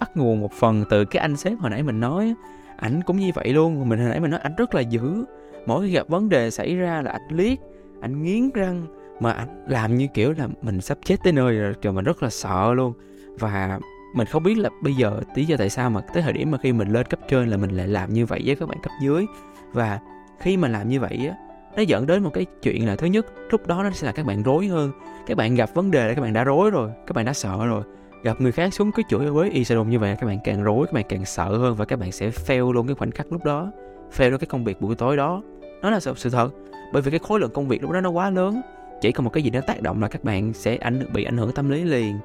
bắt 0.00 0.16
nguồn 0.16 0.40
một 0.40 0.52
phần 0.52 0.84
từ 0.90 1.04
cái 1.04 1.20
anh 1.20 1.37
sếp 1.37 1.58
hồi 1.58 1.70
nãy 1.70 1.82
mình 1.82 2.00
nói 2.00 2.34
ảnh 2.76 3.00
cũng 3.06 3.16
như 3.16 3.30
vậy 3.34 3.49
luôn, 3.49 3.88
mình 3.88 3.99
hồi 3.99 4.08
nãy 4.08 4.20
mình 4.20 4.30
nói 4.30 4.40
ảnh 4.40 4.54
rất 4.56 4.75
là 4.75 4.80
dữ. 4.80 5.25
Mỗi 5.66 5.87
khi 5.87 5.92
gặp 5.92 6.08
vấn 6.08 6.28
đề 6.28 6.50
xảy 6.50 6.76
ra 6.76 7.02
là 7.02 7.11
ảnh 7.11 7.28
liếc, 7.30 7.58
ảnh 8.00 8.23
nghiến 8.23 8.50
răng 8.50 8.87
mà 9.21 9.33
anh 9.33 9.64
làm 9.68 9.97
như 9.97 10.06
kiểu 10.14 10.35
là 10.38 10.49
mình 10.62 10.80
sắp 10.80 10.99
chết 11.04 11.16
tới 11.25 11.33
nơi 11.33 11.59
rồi 11.59 11.75
trời 11.83 11.92
mình 11.92 12.04
rất 12.04 12.23
là 12.23 12.30
sợ 12.30 12.75
luôn. 12.75 12.92
Và 13.38 13.78
mình 14.14 14.26
không 14.26 14.42
biết 14.42 14.59
là 14.59 14.71
bây 14.83 14.94
giờ 14.94 15.21
tí 15.35 15.44
do 15.44 15.56
tại 15.56 15.71
sao 15.71 15.90
mà 15.90 16.00
tới 16.00 16.23
thời 16.23 16.33
điểm 16.33 16.50
mà 16.50 16.59
khi 16.59 16.73
mình 16.73 16.88
lên 16.88 17.06
cấp 17.06 17.21
trên 17.28 17.49
là 17.49 17.56
mình 17.56 17.71
lại 17.71 17.88
làm 17.88 18.12
như 18.12 18.26
vậy 18.26 18.42
với 18.47 18.56
các 18.56 18.68
bạn 18.68 18.78
cấp 18.83 18.92
dưới. 19.02 19.26
Và 19.73 19.99
khi 20.40 20.56
mà 20.56 20.68
làm 20.68 20.88
như 20.88 21.00
vậy 21.00 21.28
á 21.28 21.37
nó 21.76 21.83
dẫn 21.83 22.06
đến 22.06 22.23
một 22.23 22.30
cái 22.35 22.47
chuyện 22.62 22.87
là 22.87 22.97
thứ 22.97 23.06
nhất 23.06 23.26
lúc 23.50 23.66
đó 23.66 23.83
nó 23.83 23.90
sẽ 23.90 24.06
là 24.06 24.12
các 24.12 24.26
bạn 24.26 24.42
rối 24.42 24.66
hơn. 24.66 24.92
Các 25.26 25.37
bạn 25.37 25.54
gặp 25.54 25.71
vấn 25.75 25.90
đề 25.90 26.09
là 26.09 26.14
các 26.14 26.23
bạn 26.23 26.33
đã 26.33 26.44
rối 26.44 26.71
rồi 26.71 26.90
các 27.06 27.12
bạn 27.14 27.25
đã 27.25 27.33
sợ 27.33 27.66
rồi. 27.66 27.83
Gặp 28.23 28.40
người 28.40 28.52
khác 28.52 28.75
xuống 28.75 28.92
cứ 28.92 29.02
chửi 29.09 29.30
với 29.30 29.50
y 29.50 29.64
như 29.87 29.99
vậy 29.99 30.16
các 30.21 30.26
bạn 30.26 30.38
càng 30.44 30.62
rối 30.62 30.87
các 30.87 30.92
bạn 30.92 31.04
càng 31.09 31.25
sợ 31.25 31.56
hơn 31.56 31.75
và 31.75 31.85
các 31.85 31.99
bạn 31.99 32.12
sẽ 32.12 32.30
fail 32.30 32.73
luôn 32.73 32.87
cái 32.87 32.94
khoảnh 32.94 33.11
khắc 33.11 33.33
lúc 33.33 33.44
đó 33.44 33.73
fail 34.16 34.30
luôn 34.30 34.38
cái 34.38 34.47
công 34.47 34.64
việc 34.64 34.80
buổi 34.80 34.94
tối 34.94 35.16
đó. 35.16 35.42
Nó 35.83 35.90
là 35.90 36.00
sự, 36.00 36.12
sự 36.16 36.30
thật. 36.30 36.50
Bởi 36.92 37.02
vì 37.02 37.11
cái 37.11 37.21
khối 37.23 37.40
lượng 37.40 37.50
công 37.54 37.68
việc 37.68 37.83
lúc 37.83 37.90
đó 37.90 38.00
nó 38.00 38.11
quá 38.11 38.30
lớn 38.30 38.61
chỉ 39.04 39.12
có 39.12 39.23
một 39.23 39.30
cái 39.30 39.42
gì 39.42 39.50
đó 39.50 39.61
tác 39.66 39.82
động 39.82 40.02
là 40.02 40.08
các 40.08 40.25
bạn 40.25 40.52
sẽ 40.52 40.76
ảnh 40.76 41.00
bị 41.12 41.25
ảnh 41.25 41.37
hưởng 41.37 41.52
tâm 41.52 41.70
lý 41.70 41.84
liền. 41.84 42.18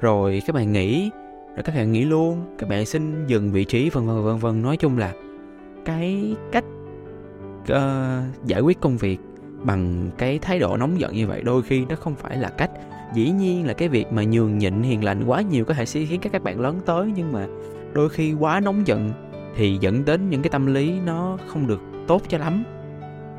Rồi 0.00 0.42
các 0.46 0.56
bạn 0.56 0.72
nghỉ 0.72 1.10
rồi 1.54 1.62
các 1.64 1.74
bạn 1.74 1.92
nghỉ 1.92 2.04
luôn 2.04 2.56
các 2.58 2.68
bạn 2.68 2.86
xin 2.86 3.26
dừng 3.26 3.52
vị 3.52 3.64
trí 3.64 3.90
vân 3.90 4.06
vân 4.06 4.24
vân 4.24 4.36
vân. 4.36 4.62
Nói 4.62 4.76
chung 4.76 4.98
là 4.98 5.12
cái 5.84 6.36
cách 6.52 6.64
uh, 7.62 8.46
giải 8.46 8.60
quyết 8.60 8.80
công 8.80 8.96
việc 8.96 9.18
bằng 9.62 10.10
cái 10.18 10.38
thái 10.38 10.58
độ 10.58 10.76
nóng 10.76 11.00
giận 11.00 11.14
như 11.14 11.26
vậy 11.26 11.42
đôi 11.42 11.62
khi 11.62 11.84
nó 11.84 11.96
không 11.96 12.14
phải 12.14 12.36
là 12.36 12.48
cách. 12.48 12.70
Dĩ 13.14 13.30
nhiên 13.30 13.66
là 13.66 13.72
cái 13.72 13.88
việc 13.88 14.12
mà 14.12 14.24
nhường 14.24 14.58
nhịn 14.58 14.82
hiền 14.82 15.04
lành 15.04 15.24
quá 15.24 15.42
nhiều 15.42 15.64
có 15.64 15.74
thể 15.74 15.86
sẽ 15.86 16.04
khiến 16.04 16.20
các 16.20 16.32
các 16.32 16.42
bạn 16.42 16.60
lớn 16.60 16.80
tới 16.86 17.12
nhưng 17.16 17.32
mà 17.32 17.46
đôi 17.92 18.08
khi 18.08 18.32
quá 18.32 18.60
nóng 18.60 18.86
giận 18.86 19.10
thì 19.56 19.78
dẫn 19.80 20.04
đến 20.04 20.30
những 20.30 20.42
cái 20.42 20.50
tâm 20.50 20.66
lý 20.66 21.00
nó 21.06 21.38
không 21.46 21.66
được 21.66 21.80
tốt 22.06 22.22
cho 22.28 22.38
lắm. 22.38 22.64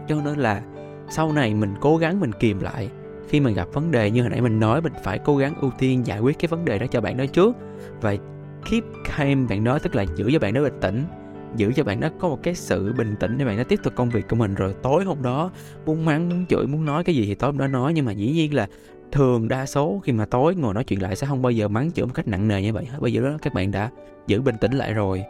Cho 0.08 0.16
nên 0.26 0.40
là 0.40 0.62
sau 1.10 1.34
này 1.34 1.54
mình 1.54 1.74
cố 1.82 1.98
gắng 1.98 2.20
mình 2.20 2.32
kìm 2.40 2.60
lại. 2.60 2.90
Khi 3.28 3.40
mình 3.40 3.54
gặp 3.54 3.68
vấn 3.74 3.92
đề 3.92 4.12
như 4.12 4.22
hồi 4.22 4.30
nãy 4.30 4.42
mình 4.42 4.60
nói, 4.60 4.82
mình 4.82 4.94
phải 5.04 5.20
cố 5.20 5.38
gắng 5.38 5.56
ưu 5.62 5.72
tiên 5.80 6.06
giải 6.06 6.20
quyết 6.20 6.40
cái 6.40 6.48
vấn 6.48 6.66
đề 6.66 6.80
đó 6.80 6.86
cho 6.92 7.02
bạn 7.02 7.18
đó 7.18 7.26
trước. 7.26 7.56
Và 8.02 8.16
keep 8.72 8.84
calm 9.18 9.48
bạn 9.48 9.64
đó, 9.64 9.80
tức 9.80 9.96
là 9.96 10.06
giữ 10.16 10.30
cho 10.34 10.40
bạn 10.40 10.54
đó 10.54 10.62
bình 10.62 10.80
tĩnh. 10.82 11.04
Giữ 11.56 11.72
cho 11.76 11.84
bạn 11.84 12.00
đó 12.00 12.10
có 12.20 12.30
một 12.30 12.44
cái 12.44 12.56
sự 12.56 12.94
bình 12.98 13.16
tĩnh 13.20 13.38
để 13.38 13.46
bạn 13.46 13.58
đó 13.58 13.64
tiếp 13.64 13.80
tục 13.84 13.94
công 13.96 14.10
việc 14.10 14.28
của 14.30 14.36
mình. 14.36 14.56
Rồi 14.56 14.76
tối 14.82 15.04
hôm 15.04 15.22
đó, 15.22 15.52
muốn 15.86 16.06
mắng, 16.06 16.30
muốn 16.30 16.46
chửi, 16.46 16.68
muốn 16.68 16.86
nói 16.86 17.04
cái 17.04 17.16
gì 17.16 17.26
thì 17.26 17.36
tối 17.36 17.52
hôm 17.52 17.58
đó 17.58 17.68
nói. 17.68 17.94
Nhưng 17.94 18.06
mà 18.06 18.12
dĩ 18.12 18.32
nhiên 18.32 18.54
là 18.54 18.68
thường 19.12 19.48
đa 19.48 19.66
số 19.66 20.02
khi 20.04 20.12
mà 20.12 20.26
tối 20.26 20.56
ngồi 20.56 20.74
nói 20.74 20.84
chuyện 20.84 21.02
lại 21.02 21.16
sẽ 21.16 21.28
không 21.28 21.42
bao 21.42 21.52
giờ 21.52 21.68
mắng 21.68 21.92
chửi 21.92 22.06
một 22.06 22.12
cách 22.14 22.28
nặng 22.28 22.48
nề 22.48 22.62
như 22.62 22.74
vậy 22.74 22.88
bây 23.00 23.14
giờ 23.14 23.22
đó 23.22 23.38
các 23.42 23.54
bạn 23.54 23.72
đã 23.72 23.90
giữ 24.28 24.42
bình 24.42 24.56
tĩnh 24.62 24.72
lại 24.72 24.94
rồi. 24.94 25.24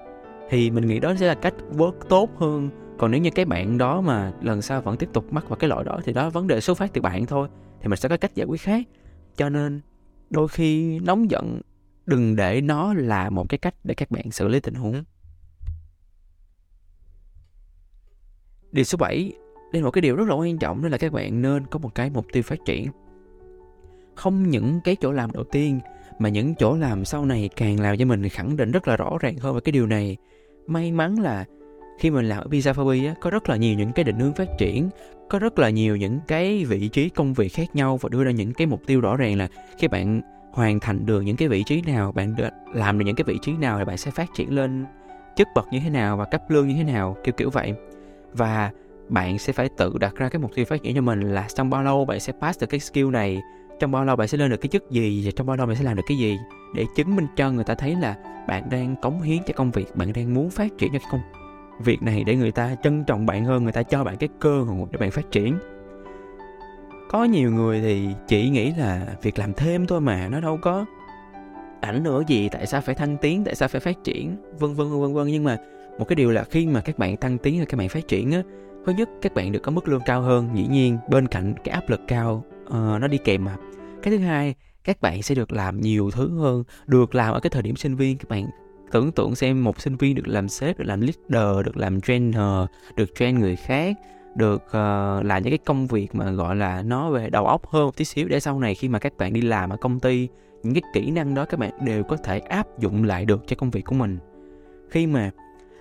Thì 0.50 0.72
mình 0.72 0.88
nghĩ 0.88 1.00
đó 1.00 1.14
sẽ 1.20 1.28
là 1.28 1.34
cách 1.34 1.54
work 1.78 1.94
tốt 2.10 2.30
hơn 2.38 2.70
còn 2.97 3.12
nếu 3.12 3.21
như 3.21 3.29
cái 3.29 3.45
bạn 3.45 3.77
đó 3.77 4.01
mà 4.01 4.34
lần 4.41 4.62
sau 4.62 4.82
vẫn 4.82 4.97
tiếp 4.97 5.10
tục 5.13 5.34
mắc 5.34 5.49
vào 5.49 5.56
cái 5.56 5.69
lỗi 5.69 5.84
đó 5.84 5.99
thì 6.06 6.13
đó, 6.13 6.29
vấn 6.29 6.47
đề 6.47 6.62
xuất 6.62 6.77
phát 6.77 6.93
từ 6.93 7.01
bạn 7.01 7.25
thôi, 7.25 7.47
thì 7.82 7.88
mình 7.88 7.99
sẽ 7.99 8.10
có 8.10 8.17
cách 8.17 8.36
giải 8.36 8.47
quyết 8.47 8.62
khác. 8.62 8.88
Cho 9.36 9.49
nên, 9.49 9.82
đôi 10.29 10.47
khi 10.47 10.99
nóng 10.99 11.32
giận, 11.32 11.62
đừng 12.06 12.36
để 12.36 12.62
nó 12.62 12.93
là 12.93 13.29
một 13.29 13.49
cái 13.49 13.58
cách 13.58 13.75
để 13.84 13.95
các 13.95 14.12
bạn 14.12 14.32
xử 14.32 14.47
lý 14.47 14.60
tình 14.60 14.73
huống. 14.73 15.03
Điều 18.71 18.84
số 18.84 18.97
7 18.97 19.34
đây 19.73 19.82
là 19.82 19.86
một 19.86 19.91
cái 19.91 20.01
điều 20.01 20.15
rất 20.15 20.27
là 20.27 20.36
quan 20.36 20.58
trọng, 20.58 20.82
đó 20.82 20.89
là 20.89 20.97
các 20.97 21.13
bạn 21.13 21.41
nên 21.41 21.65
có 21.65 21.79
một 21.79 21.95
cái 21.95 22.10
mục 22.10 22.25
tiêu 22.32 22.43
phát 22.43 22.60
triển. 22.65 22.88
Không 24.15 24.49
những 24.49 24.79
cái 24.84 24.95
chỗ 25.01 25.12
làm 25.12 25.32
đầu 25.32 25.43
tiên, 25.43 25.79
mà 26.19 26.29
những 26.29 26.56
chỗ 26.56 26.77
làm 26.77 27.06
sau 27.06 27.25
này 27.25 27.49
càng 27.56 27.79
làm 27.79 27.97
cho 27.97 28.06
mình 28.06 28.29
khẳng 28.29 28.58
định 28.58 28.71
rất 28.71 28.88
là 28.88 28.97
rõ 28.97 29.17
ràng 29.21 29.38
hơn 29.38 29.56
về 29.56 29.62
cái 29.62 29.71
điều 29.71 29.88
này. 29.88 30.17
May 30.67 30.91
mắn 30.91 31.19
là 31.19 31.45
khi 31.99 32.12
mình 32.12 32.29
làm 32.29 32.43
ở 32.43 32.47
Pizza 32.49 32.73
Fabi 32.73 33.08
á, 33.08 33.15
có 33.21 33.29
rất 33.29 33.49
là 33.49 33.56
nhiều 33.56 33.77
những 33.77 33.91
cái 33.91 34.03
định 34.03 34.19
hướng 34.19 34.34
phát 34.34 34.47
triển 34.58 34.89
có 35.29 35.39
rất 35.39 35.60
là 35.60 35.69
nhiều 35.69 35.95
những 35.95 36.19
cái 36.27 36.65
vị 36.65 36.88
trí 36.88 37.10
công 37.10 37.34
việc 37.34 37.49
khác 37.49 37.75
nhau 37.75 37.97
và 37.97 38.10
đưa 38.10 38.23
ra 38.23 38.32
những 38.32 38.53
cái 38.53 38.67
mục 38.67 38.82
tiêu 38.86 39.01
rõ 39.01 39.17
ràng 39.17 39.38
là 39.38 39.47
khi 39.77 39.88
bạn 39.88 40.21
hoàn 40.51 40.79
thành 40.79 41.06
được 41.06 41.21
những 41.21 41.36
cái 41.36 41.47
vị 41.47 41.63
trí 41.63 41.82
nào 41.82 42.12
bạn 42.12 42.36
được 42.36 42.49
làm 42.73 42.99
được 42.99 43.06
những 43.06 43.15
cái 43.15 43.23
vị 43.23 43.38
trí 43.41 43.51
nào 43.51 43.79
thì 43.79 43.86
bạn 43.86 43.97
sẽ 43.97 44.12
phát 44.12 44.29
triển 44.36 44.56
lên 44.56 44.86
chức 45.36 45.47
bậc 45.56 45.67
như 45.71 45.79
thế 45.84 45.89
nào 45.89 46.17
và 46.17 46.25
cấp 46.25 46.41
lương 46.49 46.67
như 46.67 46.75
thế 46.75 46.84
nào 46.84 47.17
kiểu 47.23 47.34
kiểu 47.38 47.49
vậy. 47.49 47.73
Và 48.34 48.71
bạn 49.10 49.39
sẽ 49.39 49.53
phải 49.53 49.69
tự 49.77 49.97
đặt 49.97 50.15
ra 50.15 50.29
cái 50.29 50.41
mục 50.41 50.51
tiêu 50.56 50.65
phát 50.65 50.84
triển 50.84 50.95
cho 50.95 51.01
mình 51.01 51.21
là 51.21 51.47
trong 51.56 51.69
bao 51.69 51.84
lâu 51.84 52.06
bạn 52.06 52.19
sẽ 52.19 52.34
pass 52.41 52.62
được 52.62 52.67
cái 52.67 52.79
skill 52.79 53.10
này 53.10 53.41
trong 53.79 53.91
bao 53.91 54.06
lâu 54.06 54.15
bạn 54.15 54.27
sẽ 54.27 54.38
lên 54.38 54.51
được 54.51 54.58
cái 54.58 54.69
chức 54.69 54.91
gì 54.91 55.21
và 55.25 55.32
trong 55.36 55.47
bao 55.47 55.58
lâu 55.58 55.67
bạn 55.67 55.75
sẽ 55.75 55.84
làm 55.84 55.95
được 55.95 56.03
cái 56.08 56.17
gì 56.17 56.38
để 56.75 56.86
chứng 56.95 57.15
minh 57.15 57.27
cho 57.36 57.51
người 57.51 57.63
ta 57.63 57.75
thấy 57.75 57.95
là 57.95 58.15
bạn 58.47 58.69
đang 58.69 58.95
cống 59.01 59.21
hiến 59.21 59.38
cho 59.47 59.53
công 59.56 59.71
việc 59.71 59.95
bạn 59.95 60.13
đang 60.13 60.34
muốn 60.34 60.49
phát 60.49 60.77
triển 60.77 60.89
cho 60.93 60.99
cái 60.99 61.08
công 61.12 61.42
việc 61.80 62.02
này 62.02 62.24
để 62.24 62.36
người 62.36 62.52
ta 62.52 62.76
trân 62.84 63.04
trọng 63.04 63.26
bạn 63.26 63.46
hơn 63.46 63.64
người 63.64 63.72
ta 63.72 63.84
cho 63.84 64.04
bạn 64.04 64.18
cái 64.18 64.30
cơ 64.40 64.64
hội 64.64 64.88
để 64.92 64.98
bạn 64.98 65.12
phát 65.12 65.32
triển. 65.32 65.58
Có 67.10 67.24
nhiều 67.24 67.52
người 67.52 67.82
thì 67.82 68.08
chỉ 68.28 68.50
nghĩ 68.50 68.74
là 68.78 69.08
việc 69.22 69.40
làm 69.40 69.54
thêm 69.54 69.88
thôi 69.88 70.02
mà 70.02 70.28
nó 70.28 70.40
đâu 70.40 70.60
có 70.62 70.86
ảnh 71.82 72.06
hưởng 72.06 72.30
gì 72.30 72.50
tại 72.50 72.66
sao 72.66 72.82
phải 72.82 72.96
thăng 72.96 73.18
tiến 73.18 73.44
tại 73.44 73.56
sao 73.56 73.68
phải 73.68 73.82
phát 73.82 74.04
triển 74.04 74.36
vân 74.60 74.74
vân 74.74 75.02
vân 75.02 75.14
vân. 75.14 75.28
Nhưng 75.28 75.44
mà 75.44 75.58
một 76.00 76.06
cái 76.08 76.16
điều 76.16 76.32
là 76.32 76.44
khi 76.44 76.68
mà 76.68 76.82
các 76.82 76.98
bạn 76.98 77.18
tăng 77.18 77.38
tiến 77.38 77.58
hay 77.58 77.66
các 77.66 77.78
bạn 77.78 77.90
phát 77.90 78.08
triển 78.08 78.32
á 78.32 78.42
thứ 78.86 78.94
nhất 78.98 79.10
các 79.22 79.34
bạn 79.34 79.52
được 79.52 79.60
có 79.64 79.72
mức 79.72 79.88
lương 79.88 80.02
cao 80.06 80.22
hơn. 80.22 80.50
Dĩ 80.54 80.68
nhiên 80.68 80.98
bên 81.10 81.28
cạnh 81.28 81.54
cái 81.64 81.74
áp 81.74 81.90
lực 81.90 82.02
cao 82.08 82.44
uh, 82.68 82.74
nó 82.74 83.08
đi 83.08 83.18
kèm 83.18 83.46
mà. 83.46 83.56
Cái 84.04 84.18
thứ 84.18 84.24
hai 84.24 84.56
các 84.84 85.02
bạn 85.02 85.22
sẽ 85.22 85.36
được 85.36 85.52
làm 85.52 85.82
nhiều 85.82 86.12
thứ 86.12 86.40
hơn 86.40 86.64
được 86.86 87.16
làm 87.16 87.34
ở 87.34 87.40
cái 87.40 87.50
thời 87.50 87.62
điểm 87.62 87.76
sinh 87.76 87.96
viên 87.96 88.18
các 88.18 88.30
bạn 88.30 88.48
tưởng 88.93 89.12
tượng 89.12 89.36
xem 89.36 89.63
một 89.63 89.82
sinh 89.82 89.95
viên 89.95 90.15
được 90.15 90.27
làm 90.27 90.49
sếp 90.49 90.79
được 90.79 90.86
làm 90.88 91.01
leader 91.01 91.65
được 91.65 91.77
làm 91.77 92.01
trainer 92.01 92.67
được 92.95 93.15
train 93.15 93.39
người 93.39 93.56
khác 93.56 93.97
được 94.36 94.63
uh, 94.67 95.25
làm 95.25 95.43
những 95.43 95.51
cái 95.51 95.58
công 95.58 95.88
việc 95.88 96.15
mà 96.15 96.32
gọi 96.32 96.56
là 96.56 96.82
nó 96.82 97.10
về 97.10 97.29
đầu 97.29 97.47
óc 97.47 97.67
hơn 97.67 97.86
một 97.86 97.97
tí 97.97 98.06
xíu 98.06 98.27
để 98.27 98.39
sau 98.39 98.60
này 98.60 98.75
khi 98.75 98.89
mà 98.89 98.99
các 98.99 99.17
bạn 99.17 99.34
đi 99.34 99.41
làm 99.41 99.69
ở 99.69 99.77
công 99.77 99.99
ty 99.99 100.27
những 100.63 100.73
cái 100.73 100.84
kỹ 100.93 101.12
năng 101.12 101.36
đó 101.36 101.45
các 101.45 101.60
bạn 101.60 101.71
đều 101.86 102.03
có 102.03 102.17
thể 102.17 102.39
áp 102.39 102.79
dụng 102.79 103.03
lại 103.03 103.25
được 103.25 103.43
cho 103.47 103.56
công 103.56 103.71
việc 103.71 103.86
của 103.86 103.95
mình. 103.95 104.17
Khi 104.89 105.08
mà 105.08 105.32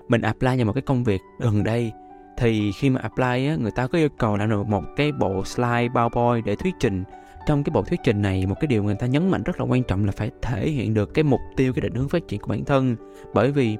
mình 0.08 0.20
apply 0.22 0.56
vào 0.56 0.64
một 0.64 0.72
cái 0.72 0.82
công 0.82 1.04
việc 1.04 1.20
gần 1.38 1.64
đây 1.64 1.92
thì 2.38 2.72
khi 2.72 2.90
mà 2.90 3.00
apply 3.00 3.46
á, 3.46 3.56
người 3.56 3.70
ta 3.70 3.86
có 3.86 3.98
yêu 3.98 4.08
cầu 4.18 4.36
làm 4.36 4.50
được 4.50 4.66
một 4.66 4.84
cái 4.96 5.12
bộ 5.12 5.44
slide 5.44 5.88
PowerPoint 5.88 6.42
để 6.44 6.56
thuyết 6.56 6.74
trình 6.80 7.04
trong 7.46 7.64
cái 7.64 7.70
bộ 7.70 7.82
thuyết 7.82 8.00
trình 8.04 8.22
này, 8.22 8.46
một 8.46 8.54
cái 8.60 8.66
điều 8.66 8.82
người 8.82 8.94
ta 8.94 9.06
nhấn 9.06 9.30
mạnh 9.30 9.42
rất 9.42 9.60
là 9.60 9.66
quan 9.66 9.82
trọng 9.82 10.04
là 10.04 10.12
phải 10.12 10.30
thể 10.42 10.70
hiện 10.70 10.94
được 10.94 11.14
cái 11.14 11.22
mục 11.22 11.40
tiêu, 11.56 11.72
cái 11.72 11.80
định 11.80 11.94
hướng 11.94 12.08
phát 12.08 12.28
triển 12.28 12.40
của 12.40 12.48
bản 12.48 12.64
thân. 12.64 12.96
Bởi 13.34 13.52
vì 13.52 13.76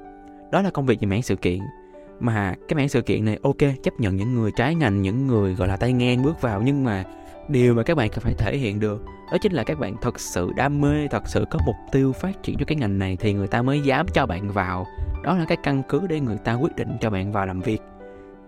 đó 0.51 0.61
là 0.61 0.69
công 0.69 0.85
việc 0.85 0.99
về 1.01 1.05
mảng 1.05 1.21
sự 1.21 1.35
kiện. 1.35 1.59
Mà 2.19 2.55
cái 2.67 2.75
mảng 2.75 2.89
sự 2.89 3.01
kiện 3.01 3.25
này, 3.25 3.39
ok, 3.43 3.57
chấp 3.83 3.93
nhận 3.99 4.15
những 4.15 4.33
người 4.33 4.51
trái 4.55 4.75
ngành, 4.75 5.01
những 5.01 5.27
người, 5.27 5.55
gọi 5.55 5.67
là 5.67 5.77
tay 5.77 5.93
ngang 5.93 6.23
bước 6.23 6.41
vào, 6.41 6.61
nhưng 6.61 6.83
mà 6.83 7.03
điều 7.47 7.73
mà 7.73 7.83
các 7.83 7.97
bạn 7.97 8.09
cần 8.09 8.19
phải 8.19 8.33
thể 8.33 8.57
hiện 8.57 8.79
được 8.79 9.05
đó 9.33 9.37
chính 9.37 9.53
là 9.53 9.63
các 9.63 9.79
bạn 9.79 9.95
thật 10.01 10.19
sự 10.19 10.51
đam 10.55 10.81
mê, 10.81 11.07
thật 11.07 11.23
sự 11.25 11.45
có 11.49 11.59
mục 11.65 11.75
tiêu 11.91 12.13
phát 12.13 12.43
triển 12.43 12.57
cho 12.59 12.65
cái 12.65 12.75
ngành 12.75 12.99
này 12.99 13.17
thì 13.19 13.33
người 13.33 13.47
ta 13.47 13.61
mới 13.61 13.81
dám 13.81 14.05
cho 14.13 14.25
bạn 14.25 14.51
vào. 14.51 14.87
Đó 15.23 15.37
là 15.37 15.45
cái 15.45 15.57
căn 15.63 15.83
cứ 15.89 16.07
để 16.07 16.19
người 16.19 16.37
ta 16.37 16.53
quyết 16.53 16.75
định 16.75 16.97
cho 17.01 17.09
bạn 17.09 17.31
vào 17.31 17.45
làm 17.45 17.61
việc. 17.61 17.81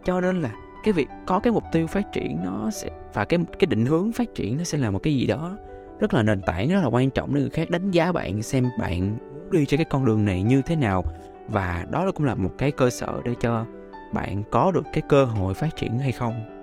Cho 0.03 0.21
nên 0.21 0.41
là 0.41 0.51
cái 0.85 0.93
việc 0.93 1.07
có 1.25 1.39
cái 1.39 1.53
mục 1.53 1.63
tiêu 1.71 1.87
phát 1.87 2.11
triển 2.11 2.39
nó 2.43 2.71
sẽ, 2.71 2.89
và 3.13 3.25
cái 3.25 3.39
cái 3.59 3.65
định 3.65 3.85
hướng 3.85 4.11
phát 4.11 4.35
triển 4.35 4.57
nó 4.57 4.63
sẽ 4.63 4.77
là 4.77 4.91
một 4.91 4.99
cái 5.03 5.15
gì 5.15 5.25
đó 5.25 5.57
rất 5.99 6.13
là 6.13 6.23
nền 6.23 6.41
tảng, 6.41 6.69
rất 6.69 6.81
là 6.81 6.87
quan 6.87 7.09
trọng 7.09 7.35
để 7.35 7.41
người 7.41 7.49
khác 7.49 7.69
đánh 7.69 7.91
giá 7.91 8.11
bạn, 8.11 8.41
xem 8.43 8.69
bạn 8.79 9.17
đi 9.51 9.65
trên 9.65 9.77
cái 9.77 9.85
con 9.85 10.05
đường 10.05 10.25
này 10.25 10.43
như 10.43 10.61
thế 10.61 10.75
nào. 10.75 11.03
Và 11.47 11.85
đó 11.91 12.11
cũng 12.15 12.25
là 12.25 12.35
một 12.35 12.51
cái 12.57 12.71
cơ 12.71 12.89
sở 12.89 13.21
để 13.25 13.33
cho 13.41 13.65
bạn 14.13 14.43
có 14.51 14.71
được 14.71 14.83
cái 14.93 15.01
cơ 15.09 15.25
hội 15.25 15.53
phát 15.53 15.75
triển 15.75 15.99
hay 15.99 16.11
không. 16.11 16.54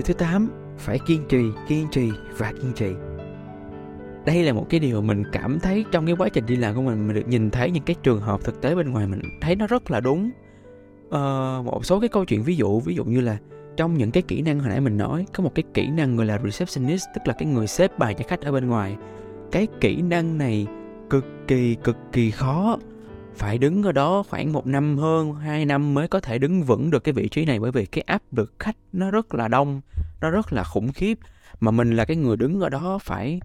Điều 0.00 0.04
thứ 0.04 0.14
8, 0.14 0.48
phải 0.78 0.98
kiên 1.06 1.24
trì, 1.28 1.44
kiên 1.68 1.86
trì 1.90 2.10
và 2.36 2.52
kiên 2.52 2.72
trì. 2.74 2.92
Đây 4.26 4.44
là 4.44 4.52
một 4.52 4.66
cái 4.70 4.80
điều 4.80 5.02
mình 5.02 5.22
cảm 5.32 5.60
thấy 5.60 5.84
trong 5.92 6.06
cái 6.06 6.14
quá 6.18 6.28
trình 6.28 6.46
đi 6.46 6.56
làm 6.56 6.74
của 6.74 6.82
mình 6.82 7.06
mình 7.06 7.16
được 7.16 7.28
nhìn 7.28 7.50
thấy 7.50 7.70
những 7.70 7.82
cái 7.82 7.96
trường 8.02 8.20
hợp 8.20 8.44
thực 8.44 8.60
tế 8.60 8.74
bên 8.74 8.90
ngoài 8.90 9.06
mình 9.06 9.20
thấy 9.40 9.56
nó 9.56 9.66
rất 9.66 9.90
là 9.90 10.00
đúng. 10.00 10.30
Ờ, 11.10 11.62
một 11.64 11.86
số 11.86 12.00
cái 12.00 12.08
câu 12.08 12.24
chuyện 12.24 12.42
ví 12.42 12.56
dụ 12.56 12.80
ví 12.80 12.94
dụ 12.94 13.04
như 13.04 13.20
là 13.20 13.38
trong 13.76 13.94
những 13.94 14.10
cái 14.10 14.22
kỹ 14.22 14.42
năng 14.42 14.60
hồi 14.60 14.68
nãy 14.68 14.80
mình 14.80 14.96
nói 14.96 15.26
có 15.32 15.44
một 15.44 15.54
cái 15.54 15.62
kỹ 15.74 15.88
năng 15.90 16.16
gọi 16.16 16.26
là 16.26 16.38
receptionist 16.38 17.04
tức 17.14 17.20
là 17.24 17.34
cái 17.38 17.48
người 17.48 17.66
xếp 17.66 17.98
bài 17.98 18.14
cho 18.14 18.24
khách 18.28 18.40
ở 18.40 18.52
bên 18.52 18.68
ngoài. 18.68 18.96
Cái 19.52 19.66
kỹ 19.80 20.02
năng 20.02 20.38
này 20.38 20.66
cực 21.10 21.24
kỳ 21.46 21.74
cực 21.74 21.96
kỳ 22.12 22.30
khó 22.30 22.78
phải 23.34 23.58
đứng 23.58 23.82
ở 23.82 23.92
đó 23.92 24.22
khoảng 24.28 24.52
một 24.52 24.66
năm 24.66 24.98
hơn, 24.98 25.34
hai 25.34 25.64
năm 25.64 25.94
mới 25.94 26.08
có 26.08 26.20
thể 26.20 26.38
đứng 26.38 26.62
vững 26.62 26.90
được 26.90 27.04
cái 27.04 27.12
vị 27.12 27.28
trí 27.28 27.44
này 27.44 27.60
bởi 27.60 27.72
vì 27.72 27.86
cái 27.86 28.02
áp 28.06 28.22
lực 28.32 28.54
khách 28.58 28.76
nó 28.92 29.10
rất 29.10 29.34
là 29.34 29.48
đông, 29.48 29.80
nó 30.20 30.30
rất 30.30 30.52
là 30.52 30.64
khủng 30.64 30.92
khiếp. 30.92 31.18
Mà 31.60 31.70
mình 31.70 31.96
là 31.96 32.04
cái 32.04 32.16
người 32.16 32.36
đứng 32.36 32.60
ở 32.60 32.68
đó 32.68 32.98
phải 33.02 33.40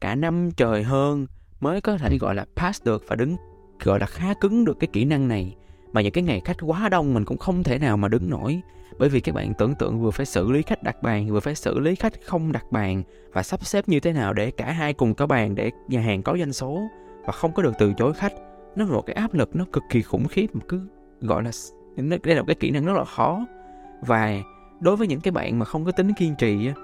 cả 0.00 0.14
năm 0.14 0.50
trời 0.56 0.82
hơn 0.82 1.26
mới 1.60 1.80
có 1.80 1.98
thể 1.98 2.18
gọi 2.18 2.34
là 2.34 2.44
pass 2.56 2.84
được 2.84 3.04
và 3.08 3.16
đứng, 3.16 3.36
gọi 3.84 4.00
là 4.00 4.06
khá 4.06 4.34
cứng 4.40 4.64
được 4.64 4.76
cái 4.80 4.88
kỹ 4.92 5.04
năng 5.04 5.28
này. 5.28 5.56
Mà 5.92 6.00
những 6.00 6.12
cái 6.12 6.24
ngày 6.24 6.40
khách 6.44 6.56
quá 6.60 6.88
đông 6.88 7.14
mình 7.14 7.24
cũng 7.24 7.38
không 7.38 7.62
thể 7.62 7.78
nào 7.78 7.96
mà 7.96 8.08
đứng 8.08 8.30
nổi. 8.30 8.60
Bởi 8.98 9.08
vì 9.08 9.20
các 9.20 9.34
bạn 9.34 9.54
tưởng 9.54 9.74
tượng 9.74 10.00
vừa 10.00 10.10
phải 10.10 10.26
xử 10.26 10.50
lý 10.50 10.62
khách 10.62 10.82
đặt 10.82 11.02
bàn, 11.02 11.28
vừa 11.28 11.40
phải 11.40 11.54
xử 11.54 11.78
lý 11.78 11.94
khách 11.94 12.12
không 12.24 12.52
đặt 12.52 12.72
bàn 12.72 13.02
và 13.32 13.42
sắp 13.42 13.66
xếp 13.66 13.88
như 13.88 14.00
thế 14.00 14.12
nào 14.12 14.32
để 14.32 14.50
cả 14.50 14.72
hai 14.72 14.92
cùng 14.92 15.14
có 15.14 15.26
bàn, 15.26 15.54
để 15.54 15.70
nhà 15.88 16.00
hàng 16.00 16.22
có 16.22 16.36
doanh 16.38 16.52
số 16.52 16.82
và 17.26 17.32
không 17.32 17.52
có 17.52 17.62
được 17.62 17.72
từ 17.78 17.92
chối 17.92 18.12
khách 18.14 18.32
nó 18.76 18.86
một 18.86 19.02
cái 19.06 19.14
áp 19.14 19.34
lực 19.34 19.56
nó 19.56 19.64
cực 19.72 19.82
kỳ 19.90 20.02
khủng 20.02 20.28
khiếp 20.28 20.46
mà 20.52 20.60
cứ 20.68 20.80
gọi 21.20 21.42
là 21.42 21.50
đây 21.96 22.34
là 22.34 22.40
một 22.40 22.46
cái 22.46 22.56
kỹ 22.60 22.70
năng 22.70 22.84
rất 22.86 22.96
là 22.96 23.04
khó. 23.04 23.46
Và 24.02 24.36
đối 24.80 24.96
với 24.96 25.06
những 25.06 25.20
cái 25.20 25.32
bạn 25.32 25.58
mà 25.58 25.64
không 25.64 25.84
có 25.84 25.92
tính 25.92 26.12
kiên 26.18 26.34
trì 26.38 26.66
á, 26.66 26.74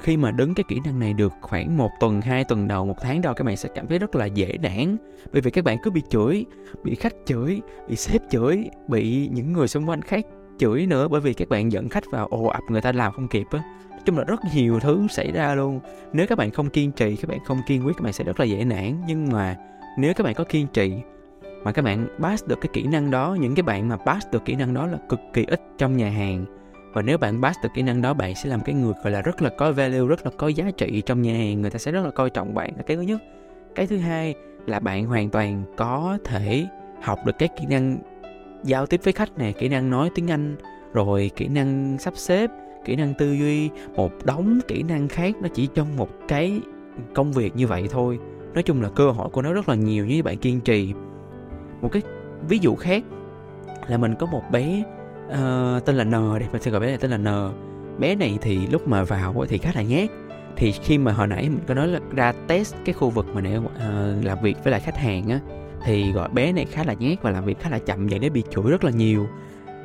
khi 0.00 0.16
mà 0.16 0.30
đứng 0.30 0.54
cái 0.54 0.64
kỹ 0.68 0.80
năng 0.84 0.98
này 0.98 1.12
được 1.12 1.32
khoảng 1.40 1.76
một 1.76 1.90
tuần, 2.00 2.20
hai 2.20 2.44
tuần 2.44 2.68
đầu, 2.68 2.86
một 2.86 2.96
tháng 3.00 3.22
đầu, 3.22 3.34
các 3.34 3.44
bạn 3.44 3.56
sẽ 3.56 3.68
cảm 3.74 3.86
thấy 3.86 3.98
rất 3.98 4.14
là 4.14 4.26
dễ 4.26 4.58
nản. 4.62 4.96
Bởi 5.32 5.42
vì 5.42 5.50
các 5.50 5.64
bạn 5.64 5.78
cứ 5.82 5.90
bị 5.90 6.02
chửi, 6.08 6.44
bị 6.84 6.94
khách 6.94 7.14
chửi, 7.26 7.60
bị 7.88 7.96
sếp 7.96 8.22
chửi, 8.30 8.70
bị 8.88 9.28
những 9.32 9.52
người 9.52 9.68
xung 9.68 9.88
quanh 9.88 10.02
khác 10.02 10.26
chửi 10.58 10.86
nữa, 10.86 11.08
bởi 11.08 11.20
vì 11.20 11.34
các 11.34 11.48
bạn 11.48 11.72
dẫn 11.72 11.88
khách 11.88 12.04
vào 12.10 12.26
ồ 12.26 12.46
ập 12.46 12.62
người 12.68 12.80
ta 12.80 12.92
làm 12.92 13.12
không 13.12 13.28
kịp 13.28 13.46
á. 13.50 13.62
Nói 13.90 14.00
chung 14.04 14.18
là 14.18 14.24
rất 14.24 14.40
nhiều 14.54 14.80
thứ 14.80 15.06
xảy 15.10 15.32
ra 15.32 15.54
luôn. 15.54 15.80
Nếu 16.12 16.26
các 16.26 16.38
bạn 16.38 16.50
không 16.50 16.70
kiên 16.70 16.92
trì, 16.92 17.16
các 17.16 17.28
bạn 17.28 17.38
không 17.44 17.58
kiên 17.66 17.86
quyết, 17.86 17.96
các 17.96 18.02
bạn 18.02 18.12
sẽ 18.12 18.24
rất 18.24 18.40
là 18.40 18.46
dễ 18.46 18.64
nản. 18.64 19.02
Nhưng 19.06 19.32
mà 19.32 19.56
nếu 19.98 20.14
các 20.14 20.24
bạn 20.24 20.34
có 20.34 20.44
kiên 20.44 20.66
trì 20.66 20.92
mà 21.64 21.72
các 21.72 21.82
bạn 21.82 22.08
pass 22.18 22.46
được 22.46 22.58
cái 22.60 22.70
kỹ 22.72 22.82
năng 22.82 23.10
đó, 23.10 23.36
những 23.40 23.54
cái 23.54 23.62
bạn 23.62 23.88
mà 23.88 23.96
pass 23.96 24.26
được 24.32 24.44
kỹ 24.44 24.54
năng 24.54 24.74
đó 24.74 24.86
là 24.86 24.98
cực 25.08 25.20
kỳ 25.32 25.44
ít 25.44 25.60
trong 25.78 25.96
nhà 25.96 26.10
hàng. 26.10 26.44
Và 26.92 27.02
nếu 27.02 27.18
bạn 27.18 27.42
pass 27.42 27.58
được 27.62 27.68
kỹ 27.74 27.82
năng 27.82 28.02
đó, 28.02 28.14
bạn 28.14 28.34
sẽ 28.34 28.48
làm 28.48 28.60
cái 28.60 28.74
người, 28.74 28.92
gọi 29.04 29.12
là, 29.12 29.22
rất 29.22 29.42
là 29.42 29.50
có 29.58 29.72
value, 29.72 30.06
rất 30.06 30.24
là 30.24 30.30
có 30.38 30.48
giá 30.48 30.70
trị 30.76 31.02
trong 31.06 31.22
nhà 31.22 31.32
hàng. 31.32 31.60
Người 31.60 31.70
ta 31.70 31.78
sẽ 31.78 31.92
rất 31.92 32.04
là 32.04 32.10
coi 32.10 32.30
trọng 32.30 32.54
bạn, 32.54 32.72
là 32.76 32.82
cái 32.82 32.96
thứ 32.96 33.02
nhất. 33.02 33.22
Cái 33.74 33.86
thứ 33.86 33.98
hai 33.98 34.34
là 34.66 34.80
bạn 34.80 35.06
hoàn 35.06 35.30
toàn 35.30 35.64
có 35.76 36.18
thể 36.24 36.66
học 37.02 37.18
được 37.26 37.38
cái 37.38 37.48
kỹ 37.58 37.66
năng 37.66 37.98
giao 38.64 38.86
tiếp 38.86 39.00
với 39.04 39.12
khách 39.12 39.38
này 39.38 39.52
kỹ 39.52 39.68
năng 39.68 39.90
nói 39.90 40.10
tiếng 40.14 40.30
anh, 40.30 40.56
rồi 40.92 41.30
kỹ 41.36 41.48
năng 41.48 41.98
sắp 41.98 42.16
xếp, 42.16 42.50
kỹ 42.84 42.96
năng 42.96 43.14
tư 43.14 43.32
duy, 43.32 43.70
một 43.96 44.12
đống 44.24 44.60
kỹ 44.68 44.82
năng 44.82 45.08
khác. 45.08 45.34
Nó 45.42 45.48
chỉ 45.54 45.68
trong 45.74 45.96
một 45.96 46.08
cái 46.28 46.60
công 47.14 47.32
việc 47.32 47.56
như 47.56 47.66
vậy 47.66 47.88
thôi. 47.90 48.18
Nói 48.54 48.62
chung 48.62 48.82
là 48.82 48.88
cơ 48.88 49.10
hội 49.10 49.28
của 49.28 49.42
nó 49.42 49.52
rất 49.52 49.68
là 49.68 49.74
nhiều, 49.74 50.06
nếu 50.06 50.22
bạn 50.22 50.38
kiên 50.38 50.60
trì 50.60 50.92
một 51.80 51.88
cái 51.92 52.02
ví 52.48 52.58
dụ 52.58 52.74
khác 52.74 53.04
là 53.86 53.98
mình 53.98 54.14
có 54.14 54.26
một 54.26 54.42
bé 54.52 54.82
uh, 55.26 55.84
tên 55.84 55.96
là 55.96 56.04
N 56.04 56.10
đây 56.10 56.48
mình 56.52 56.62
sẽ 56.62 56.70
gọi 56.70 56.80
bé 56.80 56.86
này 56.86 56.98
tên 56.98 57.10
là 57.10 57.16
N. 57.16 57.52
Bé 57.98 58.14
này 58.14 58.38
thì 58.40 58.66
lúc 58.66 58.88
mà 58.88 59.04
vào 59.04 59.46
thì 59.48 59.58
khá 59.58 59.72
là 59.74 59.82
nhát. 59.82 60.10
Thì 60.56 60.72
khi 60.72 60.98
mà 60.98 61.12
hồi 61.12 61.26
nãy 61.26 61.42
mình 61.42 61.60
có 61.66 61.74
nói 61.74 61.88
là 61.88 62.00
ra 62.14 62.32
test 62.46 62.74
cái 62.84 62.92
khu 62.92 63.10
vực 63.10 63.26
mà 63.34 63.40
để 63.40 63.56
uh, 63.56 63.68
làm 64.24 64.38
việc 64.42 64.56
với 64.64 64.70
lại 64.70 64.80
khách 64.80 64.96
hàng 64.96 65.28
á 65.28 65.40
thì 65.84 66.12
gọi 66.12 66.28
bé 66.28 66.52
này 66.52 66.64
khá 66.64 66.84
là 66.84 66.92
nhát 66.92 67.22
và 67.22 67.30
làm 67.30 67.44
việc 67.44 67.60
khá 67.60 67.70
là 67.70 67.78
chậm 67.78 68.06
vậy 68.06 68.18
để 68.18 68.28
bị 68.28 68.42
chửi 68.50 68.70
rất 68.70 68.84
là 68.84 68.90
nhiều. 68.90 69.26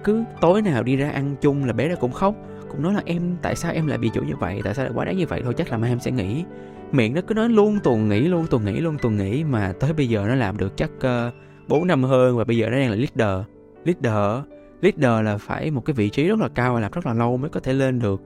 Cứ 0.04 0.24
tối 0.42 0.62
nào 0.62 0.84
đi 0.84 0.96
ra 0.96 1.10
ăn 1.10 1.36
chung 1.42 1.66
là 1.66 1.74
bé 1.74 1.90
đó 1.90 1.96
cũng 2.00 2.12
khóc 2.12 2.36
cũng 2.72 2.84
nói 2.84 2.94
là 2.94 3.02
em 3.06 3.36
tại 3.42 3.56
sao 3.56 3.72
em 3.72 3.88
lại 3.88 3.98
bị 3.98 4.10
chửi 4.14 4.26
như 4.26 4.36
vậy? 4.36 4.62
Tại 4.64 4.74
sao 4.74 4.86
lại 4.86 4.94
quá 4.96 5.06
đáng 5.06 5.18
như 5.18 5.26
vậy? 5.26 5.42
Thôi 5.44 5.54
chắc 5.58 5.72
là 5.72 5.78
mai 5.78 5.90
em 5.90 6.00
sẽ 6.00 6.12
nghỉ. 6.12 6.44
Miệng 6.92 7.14
nó 7.14 7.22
cứ 7.28 7.34
nói 7.34 7.50
luôn 7.50 7.80
tuần 7.84 8.10
nghỉ 8.10 8.20
luôn 8.20 8.48
tuần 8.50 8.66
nghỉ 8.66 8.80
luôn 8.80 8.98
tuần 9.02 9.18
nghỉ 9.18 9.44
mà 9.44 9.74
tới 9.80 9.94
bây 9.94 10.10
giờ 10.10 10.26
nó 10.28 10.36
làm 10.36 10.58
được 10.58 10.78
chắc 10.78 10.90
uh, 10.98 11.34
4 11.67 11.88
năm 11.88 12.04
hơn 12.04 12.38
và 12.38 12.43
bây 12.43 12.58
giờ 12.58 12.69
nó 12.69 12.78
đang 12.78 12.89
là 12.89 12.95
leader. 12.95 13.45
Leader 13.86 14.45
leader 14.82 15.25
là 15.25 15.38
phải 15.38 15.71
một 15.71 15.86
cái 15.86 15.93
vị 15.93 16.10
trí 16.10 16.28
rất 16.28 16.39
là 16.39 16.47
cao 16.47 16.73
và 16.73 16.80
làm 16.80 16.91
rất 16.91 17.06
là 17.06 17.13
lâu 17.13 17.38
mới 17.38 17.49
có 17.49 17.60
thể 17.60 17.73
lên 17.73 17.99
được. 17.99 18.21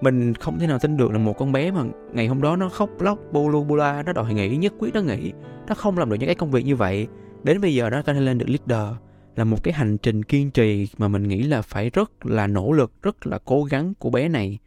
Mình 0.00 0.34
không 0.34 0.58
thể 0.58 0.66
nào 0.66 0.78
tin 0.78 0.96
được 0.96 1.12
là 1.12 1.18
một 1.18 1.32
con 1.38 1.52
bé 1.52 1.70
mà 1.70 1.84
ngày 2.12 2.26
hôm 2.26 2.42
đó 2.42 2.56
nó 2.56 2.68
khóc 2.68 2.90
lóc, 3.00 3.18
bô 3.32 3.48
lu 3.48 3.76
la, 3.76 4.02
nó 4.02 4.12
đòi 4.12 4.34
nghỉ, 4.34 4.56
nhất 4.56 4.72
quyết 4.78 4.94
nó 4.94 5.00
nghỉ. 5.00 5.32
Nó 5.68 5.74
không 5.74 5.98
làm 5.98 6.10
được 6.10 6.16
những 6.20 6.28
cái 6.28 6.34
công 6.34 6.50
việc 6.50 6.64
như 6.64 6.76
vậy. 6.76 7.06
Đến 7.42 7.60
bây 7.60 7.74
giờ 7.74 7.90
nó 7.90 8.02
có 8.02 8.14
thể 8.14 8.20
lên 8.20 8.38
được 8.38 8.46
leader. 8.48 8.96
Là 9.36 9.44
một 9.44 9.62
cái 9.62 9.74
hành 9.74 9.98
trình 9.98 10.22
kiên 10.22 10.50
trì 10.50 10.88
mà 10.98 11.08
mình 11.08 11.28
nghĩ 11.28 11.42
là 11.42 11.62
phải 11.62 11.90
rất 11.90 12.26
là 12.26 12.46
nỗ 12.46 12.72
lực, 12.72 12.92
rất 13.02 13.26
là 13.26 13.38
cố 13.44 13.64
gắng 13.64 13.92
của 13.98 14.10
bé 14.10 14.28
này. 14.28 14.58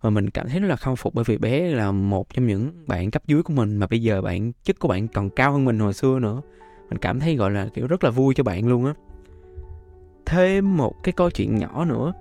Và 0.00 0.10
mình 0.10 0.30
cảm 0.30 0.48
thấy 0.48 0.60
rất 0.60 0.68
là 0.68 0.76
khâm 0.76 0.96
phục 0.96 1.14
bởi 1.14 1.24
vì 1.24 1.38
bé 1.38 1.68
là 1.68 1.92
một 1.92 2.34
trong 2.34 2.46
những 2.46 2.70
bạn 2.86 3.10
cấp 3.10 3.22
dưới 3.26 3.42
của 3.42 3.52
mình 3.52 3.76
mà 3.76 3.86
bây 3.86 4.02
giờ 4.02 4.22
bạn, 4.22 4.52
chức 4.64 4.78
của 4.78 4.88
bạn 4.88 5.08
còn 5.08 5.30
cao 5.30 5.52
hơn 5.52 5.64
mình 5.64 5.78
hồi 5.78 5.94
xưa 5.94 6.18
nữa 6.18 6.40
mình 6.90 6.98
cảm 6.98 7.20
thấy, 7.20 7.36
gọi 7.36 7.50
là, 7.50 7.66
kiểu, 7.74 7.86
rất 7.86 8.04
là 8.04 8.10
vui 8.10 8.34
cho 8.34 8.44
bạn 8.44 8.68
luôn 8.68 8.86
á. 8.86 8.92
Thêm 10.26 10.76
một 10.76 11.02
cái 11.02 11.12
câu 11.12 11.30
chuyện 11.30 11.58
nhỏ 11.58 11.84
nữa 11.84 12.12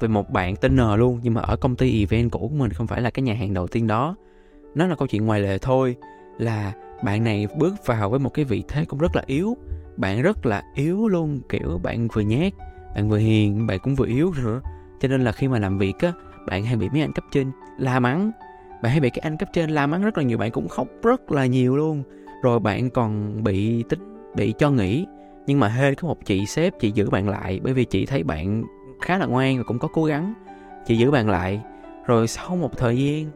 về 0.00 0.08
một 0.08 0.30
bạn 0.30 0.56
tên 0.56 0.76
N 0.76 0.80
luôn, 0.96 1.20
nhưng 1.22 1.34
mà 1.34 1.40
ở 1.40 1.56
công 1.56 1.76
ty 1.76 2.00
event 2.00 2.30
cũ 2.30 2.38
của 2.38 2.54
mình, 2.54 2.72
không 2.72 2.86
phải 2.86 3.00
là 3.00 3.10
cái 3.10 3.22
nhà 3.22 3.34
hàng 3.34 3.54
đầu 3.54 3.66
tiên 3.66 3.86
đó. 3.86 4.16
Nó 4.74 4.86
là 4.86 4.94
câu 4.94 5.08
chuyện 5.08 5.26
ngoài 5.26 5.40
lề 5.40 5.58
thôi, 5.58 5.96
là 6.38 6.72
bạn 7.04 7.24
này 7.24 7.46
bước 7.58 7.74
vào 7.86 8.10
với 8.10 8.18
một 8.18 8.34
cái 8.34 8.44
vị 8.44 8.64
thế 8.68 8.84
cũng 8.84 8.98
rất 8.98 9.16
là 9.16 9.22
yếu. 9.26 9.56
Bạn 9.96 10.22
rất 10.22 10.46
là 10.46 10.62
yếu 10.74 11.08
luôn, 11.08 11.40
kiểu, 11.48 11.80
bạn 11.82 12.08
vừa 12.12 12.22
nhát, 12.22 12.52
bạn 12.94 13.08
vừa 13.08 13.18
hiền, 13.18 13.66
bạn 13.66 13.78
cũng 13.78 13.94
vừa 13.94 14.06
yếu 14.06 14.32
nữa. 14.44 14.60
Cho 15.00 15.08
nên 15.08 15.24
là 15.24 15.32
khi 15.32 15.48
mà 15.48 15.58
làm 15.58 15.78
việc 15.78 15.98
á, 15.98 16.12
bạn 16.46 16.64
hay 16.64 16.76
bị 16.76 16.88
mấy 16.88 17.00
anh 17.00 17.12
cấp 17.12 17.24
trên 17.32 17.50
la 17.78 18.00
mắng. 18.00 18.30
Bạn 18.82 18.92
hay 18.92 19.00
bị 19.00 19.10
cái 19.10 19.20
anh 19.22 19.36
cấp 19.36 19.48
trên 19.52 19.70
la 19.70 19.86
mắng 19.86 20.02
rất 20.02 20.18
là 20.18 20.24
nhiều, 20.24 20.38
bạn 20.38 20.50
cũng 20.50 20.68
khóc 20.68 20.88
rất 21.02 21.32
là 21.32 21.46
nhiều 21.46 21.76
luôn 21.76 22.02
rồi 22.42 22.60
bạn 22.60 22.90
còn 22.90 23.42
bị 23.44 23.82
tính 23.82 24.32
bị 24.36 24.54
cho 24.58 24.70
nghỉ. 24.70 25.06
Nhưng 25.46 25.60
mà 25.60 25.68
hên 25.68 25.94
có 25.94 26.08
một 26.08 26.24
chị 26.24 26.46
sếp, 26.46 26.80
chị 26.80 26.90
giữ 26.90 27.10
bạn 27.10 27.28
lại, 27.28 27.60
bởi 27.62 27.72
vì 27.72 27.84
chị 27.84 28.06
thấy 28.06 28.22
bạn 28.22 28.64
khá 29.00 29.18
là 29.18 29.26
ngoan 29.26 29.58
và 29.58 29.62
cũng 29.62 29.78
có 29.78 29.88
cố 29.88 30.04
gắng. 30.04 30.34
Chị 30.86 30.96
giữ 30.96 31.10
bạn 31.10 31.28
lại. 31.28 31.60
Rồi 32.06 32.26
sau 32.26 32.56
một 32.56 32.78
thời 32.78 32.98
gian, 32.98 33.30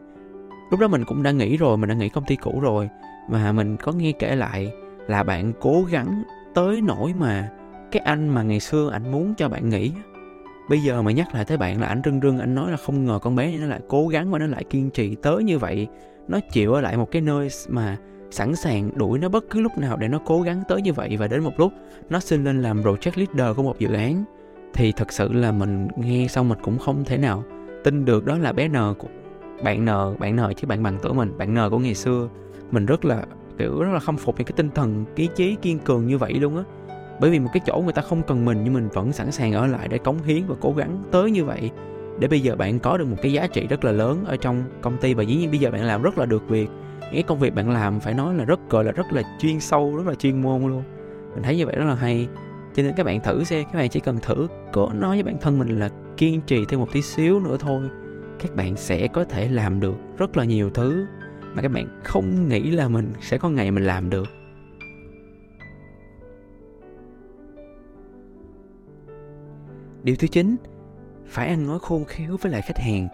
lúc 0.71 0.79
đó 0.79 0.87
mình 0.87 1.05
cũng 1.05 1.23
đã 1.23 1.31
nghỉ 1.31 1.57
rồi, 1.57 1.77
mình 1.77 1.89
đã 1.89 1.95
nghỉ 1.95 2.09
công 2.09 2.25
ty 2.27 2.35
cũ 2.35 2.59
rồi, 2.61 2.89
mà 3.29 3.51
mình 3.51 3.77
có 3.77 3.91
nghe 3.91 4.11
kể 4.11 4.35
lại 4.35 4.71
là 5.07 5.23
bạn 5.23 5.53
cố 5.59 5.83
gắng 5.89 6.23
tới 6.53 6.81
nỗi 6.81 7.13
mà 7.19 7.49
cái 7.91 8.01
anh 8.05 8.29
mà 8.29 8.43
ngày 8.43 8.59
xưa 8.59 8.89
anh 8.91 9.11
muốn 9.11 9.33
cho 9.37 9.49
bạn 9.49 9.69
nghỉ 9.69 9.91
bây 10.69 10.79
giờ 10.79 11.01
mà 11.01 11.11
nhắc 11.11 11.33
lại 11.33 11.45
tới 11.45 11.57
bạn 11.57 11.81
là 11.81 11.87
anh 11.87 12.01
rưng 12.05 12.21
rưng 12.21 12.39
anh 12.39 12.55
nói 12.55 12.71
là 12.71 12.77
không 12.77 13.05
ngờ 13.05 13.19
con 13.21 13.35
bé 13.35 13.47
này 13.47 13.57
nó 13.57 13.67
lại 13.67 13.79
cố 13.87 14.07
gắng 14.07 14.31
và 14.31 14.39
nó 14.39 14.47
lại 14.47 14.63
kiên 14.63 14.89
trì 14.89 15.15
tới 15.15 15.43
như 15.43 15.59
vậy. 15.59 15.87
Nó 16.27 16.39
chịu 16.51 16.73
ở 16.73 16.81
lại 16.81 16.97
một 16.97 17.11
cái 17.11 17.21
nơi 17.21 17.47
mà 17.69 17.97
sẵn 18.31 18.55
sàng 18.55 18.89
đuổi 18.95 19.19
nó 19.19 19.29
bất 19.29 19.45
cứ 19.49 19.61
lúc 19.61 19.77
nào 19.77 19.97
để 19.97 20.07
nó 20.07 20.19
cố 20.25 20.41
gắng 20.41 20.63
tới 20.67 20.81
như 20.81 20.93
vậy 20.93 21.17
và 21.17 21.27
đến 21.27 21.43
một 21.43 21.59
lúc, 21.59 21.73
nó 22.09 22.19
xin 22.19 22.43
lên 22.43 22.61
làm 22.61 22.81
project 22.81 23.11
leader 23.15 23.57
của 23.57 23.63
một 23.63 23.79
dự 23.79 23.93
án. 23.93 24.23
Thì 24.73 24.91
thật 24.91 25.11
sự 25.11 25.33
là 25.33 25.51
mình 25.51 25.87
nghe 25.95 26.27
xong 26.27 26.49
mình 26.49 26.57
cũng 26.63 26.77
không 26.77 27.03
thể 27.05 27.17
nào 27.17 27.43
tin 27.83 28.05
được 28.05 28.25
đó 28.25 28.37
là 28.37 28.51
bé 28.51 28.67
N 28.67 28.75
của, 28.97 29.07
bạn 29.63 29.85
N 29.85 30.19
bạn 30.19 30.35
N 30.35 30.39
chứ 30.55 30.67
bạn 30.67 30.83
bằng 30.83 30.97
tuổi 31.01 31.13
mình, 31.13 31.37
bạn 31.37 31.53
N 31.53 31.57
của 31.69 31.79
ngày 31.79 31.95
xưa. 31.95 32.29
Mình 32.71 32.85
rất 32.85 33.05
là, 33.05 33.23
kiểu, 33.57 33.81
rất 33.81 33.91
là 33.93 33.99
khâm 33.99 34.17
phục 34.17 34.37
những 34.37 34.45
cái 34.45 34.53
tinh 34.55 34.69
thần, 34.75 35.05
ý 35.15 35.29
chí 35.35 35.55
kiên 35.61 35.79
cường 35.79 36.07
như 36.07 36.17
vậy 36.17 36.33
luôn 36.33 36.57
á. 36.57 36.63
Bởi 37.19 37.31
vì 37.31 37.39
một 37.39 37.49
cái 37.53 37.61
chỗ 37.65 37.81
người 37.83 37.93
ta 37.93 38.01
không 38.01 38.21
cần 38.23 38.45
mình 38.45 38.63
nhưng 38.63 38.73
mình 38.73 38.89
vẫn 38.93 39.11
sẵn 39.11 39.31
sàng 39.31 39.53
ở 39.53 39.67
lại 39.67 39.87
để 39.87 39.97
cống 39.97 40.23
hiến 40.23 40.43
và 40.47 40.55
cố 40.61 40.73
gắng 40.77 41.03
tới 41.11 41.31
như 41.31 41.45
vậy. 41.45 41.71
Để 42.19 42.27
bây 42.27 42.39
giờ 42.39 42.55
bạn 42.55 42.79
có 42.79 42.97
được 42.97 43.05
một 43.05 43.17
cái 43.21 43.33
giá 43.33 43.47
trị 43.47 43.67
rất 43.67 43.85
là 43.85 43.91
lớn 43.91 44.23
ở 44.25 44.37
trong 44.37 44.63
công 44.81 44.97
ty 44.97 45.13
và 45.13 45.23
dĩ 45.23 45.35
nhiên 45.35 45.51
bây 45.51 45.59
giờ 45.59 45.71
bạn 45.71 45.83
làm 45.83 46.01
rất 46.01 46.17
là 46.17 46.25
được 46.25 46.49
việc 46.49 46.69
cái 47.11 47.23
công 47.23 47.39
việc 47.39 47.55
bạn 47.55 47.69
làm 47.69 47.99
phải 47.99 48.13
nói 48.13 48.35
là 48.35 48.45
rất, 48.45 48.59
gọi 48.69 48.83
là 48.83 48.91
rất 48.91 49.13
là 49.13 49.21
chuyên 49.39 49.59
sâu, 49.59 49.95
rất 49.97 50.07
là 50.07 50.15
chuyên 50.15 50.41
môn 50.41 50.61
luôn. 50.61 50.83
Mình 51.33 51.43
thấy 51.43 51.57
như 51.57 51.65
vậy 51.65 51.75
rất 51.75 51.85
là 51.85 51.95
hay. 51.95 52.27
Cho 52.75 52.83
nên 52.83 52.93
các 52.97 53.03
bạn 53.03 53.21
thử 53.21 53.43
xem, 53.43 53.65
các 53.65 53.79
bạn 53.79 53.89
chỉ 53.89 53.99
cần 53.99 54.17
thử 54.21 54.47
cố 54.73 54.89
nói 54.93 55.15
với 55.15 55.23
bản 55.23 55.37
thân 55.41 55.59
mình 55.59 55.79
là 55.79 55.89
kiên 56.17 56.41
trì 56.41 56.65
thêm 56.65 56.79
một 56.79 56.87
tí 56.91 57.01
xíu 57.01 57.39
nữa 57.39 57.57
thôi. 57.59 57.89
Các 58.39 58.55
bạn 58.55 58.75
sẽ 58.75 59.07
có 59.07 59.23
thể 59.23 59.47
làm 59.47 59.79
được 59.79 59.95
rất 60.17 60.37
là 60.37 60.43
nhiều 60.43 60.69
thứ 60.69 61.05
mà 61.53 61.61
các 61.61 61.71
bạn 61.71 62.01
không 62.03 62.49
nghĩ 62.49 62.71
là 62.71 62.87
mình 62.87 63.13
sẽ 63.21 63.37
có 63.37 63.49
ngày 63.49 63.71
mình 63.71 63.85
làm 63.85 64.09
được. 64.09 64.27
Điều 70.03 70.15
thứ 70.15 70.27
chín, 70.27 70.55
phải 71.27 71.47
ăn 71.47 71.67
nói 71.67 71.79
khôn 71.81 72.05
khéo 72.05 72.37
với 72.41 72.51
lại 72.51 72.61
khách 72.61 72.77
hàng 72.77 73.07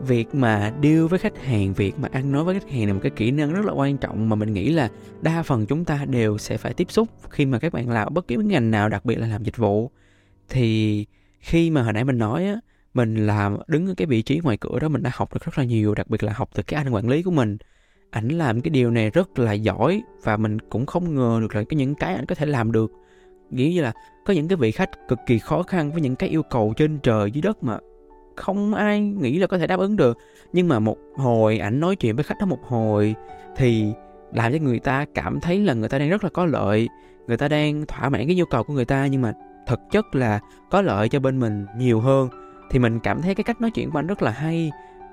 việc 0.00 0.34
mà 0.34 0.72
deal 0.82 1.06
với 1.06 1.18
khách 1.18 1.38
hàng, 1.38 1.74
việc 1.74 1.98
mà 1.98 2.08
ăn 2.12 2.32
nói 2.32 2.44
với 2.44 2.60
khách 2.60 2.70
hàng 2.70 2.86
là 2.86 2.92
một 2.92 3.00
cái 3.02 3.12
kỹ 3.16 3.30
năng 3.30 3.52
rất 3.52 3.64
là 3.64 3.72
quan 3.72 3.96
trọng 3.96 4.28
mà 4.28 4.36
mình 4.36 4.52
nghĩ 4.52 4.70
là 4.70 4.90
đa 5.22 5.42
phần 5.42 5.66
chúng 5.66 5.84
ta 5.84 6.04
đều 6.04 6.38
sẽ 6.38 6.56
phải 6.56 6.74
tiếp 6.74 6.90
xúc 6.90 7.08
khi 7.30 7.46
mà 7.46 7.58
các 7.58 7.72
bạn 7.72 7.90
làm 7.90 8.14
bất 8.14 8.28
kỳ 8.28 8.36
cái 8.36 8.44
ngành 8.44 8.70
nào, 8.70 8.88
đặc 8.88 9.04
biệt 9.04 9.14
là 9.14 9.26
làm 9.26 9.42
dịch 9.44 9.56
vụ. 9.56 9.90
Thì 10.48 11.06
khi 11.40 11.70
mà 11.70 11.82
hồi 11.82 11.92
nãy 11.92 12.04
mình 12.04 12.18
nói 12.18 12.46
á, 12.46 12.54
mình 12.94 13.26
làm, 13.26 13.56
đứng 13.66 13.86
ở 13.86 13.94
cái 13.96 14.06
vị 14.06 14.22
trí 14.22 14.40
ngoài 14.42 14.56
cửa 14.56 14.78
đó, 14.78 14.88
mình 14.88 15.02
đã 15.02 15.10
học 15.14 15.34
được 15.34 15.44
rất 15.44 15.58
là 15.58 15.64
nhiều, 15.64 15.94
đặc 15.94 16.10
biệt 16.10 16.22
là 16.22 16.32
học 16.32 16.50
từ 16.54 16.62
cái 16.62 16.82
anh 16.84 16.92
quản 16.92 17.08
lý 17.08 17.22
của 17.22 17.30
mình. 17.30 17.56
Ảnh 18.10 18.28
làm 18.28 18.60
cái 18.60 18.70
điều 18.70 18.90
này 18.90 19.10
rất 19.10 19.38
là 19.38 19.52
giỏi 19.52 20.02
và 20.22 20.36
mình 20.36 20.58
cũng 20.60 20.86
không 20.86 21.14
ngờ 21.14 21.38
được 21.40 21.54
là 21.54 21.62
cái 21.68 21.76
những 21.76 21.94
cái 21.94 22.14
ảnh 22.14 22.26
có 22.26 22.34
thể 22.34 22.46
làm 22.46 22.72
được. 22.72 22.92
Nghĩ 23.50 23.74
như 23.74 23.82
là 23.82 23.92
có 24.24 24.34
những 24.34 24.48
cái 24.48 24.56
vị 24.56 24.70
khách 24.70 24.90
cực 25.08 25.18
kỳ 25.26 25.38
khó 25.38 25.62
khăn 25.62 25.92
với 25.92 26.00
những 26.00 26.16
cái 26.16 26.28
yêu 26.28 26.42
cầu 26.42 26.74
trên 26.76 26.98
trời, 26.98 27.30
dưới 27.30 27.42
đất 27.42 27.64
mà 27.64 27.78
không 28.36 28.74
ai 28.74 29.00
nghĩ 29.00 29.38
là 29.38 29.46
có 29.46 29.58
thể 29.58 29.66
đáp 29.66 29.78
ứng 29.78 29.96
được. 29.96 30.18
Nhưng 30.52 30.68
mà 30.68 30.78
một 30.78 30.96
hồi 31.16 31.58
ảnh 31.58 31.80
nói 31.80 31.96
chuyện 31.96 32.16
với 32.16 32.24
khách 32.24 32.38
đó 32.40 32.46
một 32.46 32.62
hồi, 32.62 33.14
thì 33.56 33.92
làm 34.32 34.52
cho 34.52 34.58
người 34.58 34.78
ta 34.78 35.04
cảm 35.14 35.40
thấy 35.40 35.58
là 35.58 35.74
người 35.74 35.88
ta 35.88 35.98
đang 35.98 36.10
rất 36.10 36.24
là 36.24 36.30
có 36.30 36.46
lợi. 36.46 36.88
Người 37.26 37.36
ta 37.36 37.48
đang 37.48 37.86
thỏa 37.86 38.08
mãn 38.08 38.26
cái 38.26 38.36
nhu 38.36 38.44
cầu 38.44 38.64
của 38.64 38.74
người 38.74 38.84
ta, 38.84 39.06
nhưng 39.06 39.22
mà 39.22 39.32
thực 39.66 39.80
chất 39.90 40.14
là 40.14 40.40
có 40.70 40.82
lợi 40.82 41.08
cho 41.08 41.20
bên 41.20 41.40
mình 41.40 41.66
nhiều 41.76 42.00
hơn. 42.00 42.28
Thì 42.70 42.78
mình 42.78 43.00
cảm 43.00 43.22
thấy 43.22 43.34
cái 43.34 43.44
cách 43.44 43.60
nói 43.60 43.70
chuyện 43.70 43.90
của 43.90 43.98
anh 43.98 44.06
rất 44.06 44.22
là 44.22 44.30
hay, 44.30 44.70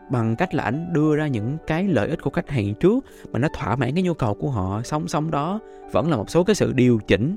bằng 0.09 0.35
cách 0.35 0.53
là 0.53 0.63
ảnh 0.63 0.93
đưa 0.93 1.15
ra 1.15 1.27
những 1.27 1.57
cái 1.67 1.87
lợi 1.87 2.09
ích 2.09 2.21
của 2.21 2.29
khách 2.29 2.49
hàng 2.49 2.73
trước, 2.73 3.05
mà 3.31 3.39
nó 3.39 3.47
thỏa 3.53 3.75
mãn 3.75 3.93
cái 3.93 4.03
nhu 4.03 4.13
cầu 4.13 4.33
của 4.33 4.49
họ. 4.49 4.81
Song 4.83 5.07
song 5.07 5.31
đó, 5.31 5.59
vẫn 5.91 6.09
là 6.09 6.17
một 6.17 6.29
số 6.29 6.43
cái 6.43 6.55
sự 6.55 6.73
điều 6.73 6.99
chỉnh 7.07 7.35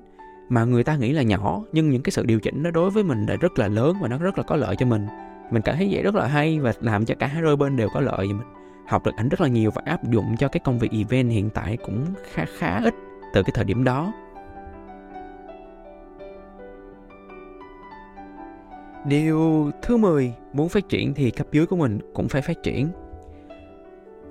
mà 0.48 0.64
người 0.64 0.84
ta 0.84 0.96
nghĩ 0.96 1.12
là 1.12 1.22
nhỏ, 1.22 1.62
nhưng 1.72 1.90
những 1.90 2.02
cái 2.02 2.10
sự 2.10 2.24
điều 2.26 2.40
chỉnh 2.40 2.62
đó 2.62 2.70
đối 2.70 2.90
với 2.90 3.04
mình 3.04 3.26
là 3.26 3.36
rất 3.36 3.58
là 3.58 3.68
lớn 3.68 3.96
và 4.00 4.08
nó 4.08 4.18
rất 4.18 4.38
là 4.38 4.44
có 4.44 4.56
lợi 4.56 4.76
cho 4.76 4.86
mình 4.86 5.06
mình 5.50 5.62
cảm 5.62 5.76
thấy 5.76 5.88
vậy 5.90 6.02
rất 6.02 6.14
là 6.14 6.26
hay 6.26 6.60
và 6.60 6.72
làm 6.80 7.04
cho 7.04 7.14
cả 7.18 7.26
hai 7.26 7.42
đôi 7.42 7.56
bên 7.56 7.76
đều 7.76 7.88
có 7.94 8.00
lợi 8.00 8.26
mình 8.26 8.46
học 8.86 9.04
được 9.04 9.16
ảnh 9.16 9.28
rất 9.28 9.40
là 9.40 9.48
nhiều 9.48 9.70
và 9.74 9.82
áp 9.84 10.04
dụng 10.04 10.36
cho 10.38 10.48
cái 10.48 10.60
công 10.64 10.78
việc 10.78 10.90
event 10.92 11.30
hiện 11.30 11.50
tại 11.50 11.76
cũng 11.76 12.04
khá 12.32 12.44
khá 12.58 12.80
ít 12.84 12.94
từ 13.32 13.42
cái 13.42 13.52
thời 13.54 13.64
điểm 13.64 13.84
đó 13.84 14.12
Điều 19.04 19.70
thứ 19.82 19.96
10, 19.96 20.34
muốn 20.52 20.68
phát 20.68 20.88
triển 20.88 21.14
thì 21.14 21.30
cấp 21.30 21.46
dưới 21.52 21.66
của 21.66 21.76
mình 21.76 21.98
cũng 22.14 22.28
phải 22.28 22.42
phát 22.42 22.62
triển. 22.62 22.88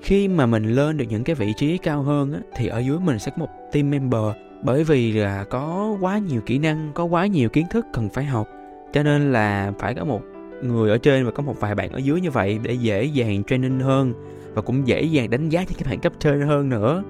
Khi 0.02 0.28
mà 0.28 0.45
mình 0.45 0.63
lên 0.63 0.97
được 0.97 1.06
những 1.10 1.23
cái 1.23 1.36
vị 1.36 1.54
trí 1.58 1.78
cao 1.78 2.02
hơn 2.02 2.34
á, 2.34 2.39
thì 2.56 2.67
ở 2.67 2.80
dưới 2.80 2.99
mình 2.99 3.19
sẽ 3.19 3.32
có 3.32 3.38
một 3.38 3.49
team 3.71 3.89
member 3.89 4.21
bởi 4.63 4.84
vì 4.84 5.12
là 5.12 5.43
có 5.43 5.97
quá 6.02 6.17
nhiều 6.17 6.41
kỹ 6.45 6.58
năng, 6.58 6.91
có 6.93 7.04
quá 7.04 7.26
nhiều 7.26 7.49
kiến 7.49 7.65
thức 7.69 7.86
cần 7.93 8.10
phải 8.10 8.26
học. 8.26 8.47
Cho 8.93 9.04
nên 9.04 9.32
là 9.32 9.71
phải 9.80 9.95
có 9.95 10.06
một 10.06 10.21
người 10.63 10.89
ở 10.89 10.97
trên 10.97 11.26
và 11.26 11.32
có 11.32 11.43
một 11.43 11.60
vài 11.60 11.76
bạn 11.76 11.91
ở 11.91 11.97
dưới 11.97 12.21
như 12.21 12.32
vậy 12.32 12.60
để 12.63 12.73
dễ 12.73 13.04
dàng 13.04 13.43
training 13.43 13.80
hơn 13.80 14.13
và 14.54 14.62
cũng 14.62 14.88
dễ 14.88 15.02
dàng 15.02 15.30
đánh 15.30 15.49
giá 15.49 15.65
cho 15.65 15.76
các 15.78 15.88
bạn 15.89 15.99
cấp 15.99 16.13
trên 16.19 16.41
hơn 16.41 16.69
nữa. 16.69 17.04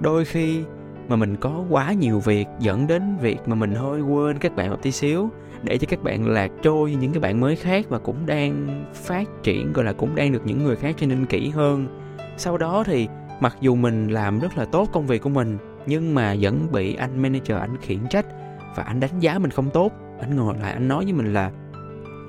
Đôi 0.00 0.24
khi 0.24 0.60
mà 1.08 1.16
mình 1.16 1.36
có 1.36 1.64
quá 1.70 1.92
nhiều 1.92 2.20
việc 2.20 2.46
dẫn 2.60 2.86
đến 2.86 3.02
việc 3.20 3.38
mà 3.46 3.54
mình 3.54 3.74
hơi 3.74 4.00
quên 4.00 4.38
các 4.38 4.56
bạn 4.56 4.70
một 4.70 4.82
tí 4.82 4.92
xíu 4.92 5.30
để 5.62 5.78
cho 5.78 5.86
các 5.90 6.02
bạn 6.02 6.28
lạc 6.28 6.50
trôi 6.62 6.94
những 7.00 7.12
cái 7.12 7.20
bạn 7.20 7.40
mới 7.40 7.56
khác 7.56 7.86
và 7.88 7.98
cũng 7.98 8.26
đang 8.26 8.84
phát 8.94 9.28
triển, 9.42 9.72
gọi 9.72 9.84
là 9.84 9.92
cũng 9.92 10.14
đang 10.14 10.32
được 10.32 10.42
những 10.44 10.64
người 10.64 10.76
khác 10.76 10.94
cho 10.98 11.06
nên 11.06 11.26
kỹ 11.26 11.48
hơn 11.48 12.02
sau 12.36 12.58
đó 12.58 12.84
thì 12.86 13.08
mặc 13.40 13.56
dù 13.60 13.74
mình 13.74 14.08
làm 14.08 14.38
rất 14.38 14.58
là 14.58 14.64
tốt 14.64 14.88
công 14.92 15.06
việc 15.06 15.22
của 15.22 15.28
mình, 15.28 15.58
nhưng 15.86 16.14
mà 16.14 16.36
vẫn 16.40 16.72
bị 16.72 16.94
anh 16.94 17.22
manager, 17.22 17.58
anh 17.58 17.76
khiển 17.80 17.98
trách 18.10 18.26
và 18.76 18.82
anh 18.82 19.00
đánh 19.00 19.20
giá 19.20 19.38
mình 19.38 19.50
không 19.50 19.70
tốt 19.70 19.92
anh 20.20 20.36
ngồi 20.36 20.54
lại, 20.60 20.72
anh 20.72 20.88
nói 20.88 21.04
với 21.04 21.12
mình 21.12 21.32
là 21.32 21.50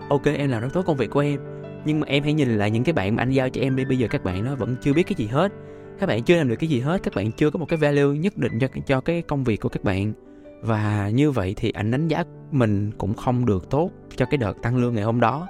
ok, 0.10 0.26
em 0.26 0.50
làm 0.50 0.62
rất 0.62 0.70
tốt 0.74 0.84
công 0.86 0.98
việc 0.98 1.10
của 1.10 1.20
em. 1.20 1.40
Nhưng 1.86 2.00
mà 2.00 2.08
em 2.08 2.24
hãy 2.24 2.34
nhìn 2.34 2.58
lại 2.58 2.72
những 2.72 2.84
cái 2.84 2.94
bạn 2.94 3.16
mà 3.16 3.24
anh 3.24 3.32
giao 3.32 3.50
cho 3.50 3.62
em 3.62 3.76
đi. 3.76 3.86
Bây 3.86 3.98
giờ 3.98 4.08
các 4.08 4.24
bạn 4.24 4.46
nó 4.46 4.56
vẫn 4.56 4.76
chưa 4.82 4.94
biết 4.94 5.04
cái 5.04 5.16
gì 5.18 5.28
hết. 5.28 5.52
Các 6.00 6.06
bạn 6.06 6.24
chưa 6.24 6.38
làm 6.38 6.50
được 6.50 6.56
cái 6.56 6.70
gì 6.70 6.80
hết. 6.80 7.04
Các 7.04 7.16
bạn 7.16 7.32
chưa 7.32 7.50
có 7.50 7.60
một 7.60 7.66
cái 7.66 7.78
value 7.78 8.18
nhất 8.18 8.38
định 8.38 8.60
cho 8.60 8.68
cho 8.86 9.02
cái 9.02 9.22
công 9.22 9.44
việc 9.44 9.62
của 9.62 9.70
các 9.70 9.84
bạn. 9.84 10.14
Và 10.62 11.10
như 11.10 11.32
vậy 11.32 11.54
thì 11.58 11.72
anh 11.72 11.92
đánh 11.92 12.08
giá 12.08 12.24
mình 12.52 12.92
cũng 12.98 13.14
không 13.14 13.46
được 13.46 13.70
tốt 13.70 13.92
cho 14.16 14.26
cái 14.26 14.38
đợt 14.38 14.62
tăng 14.62 14.78
lương 14.78 14.96
ngày 14.96 15.04
hôm 15.04 15.20
đó. 15.20 15.48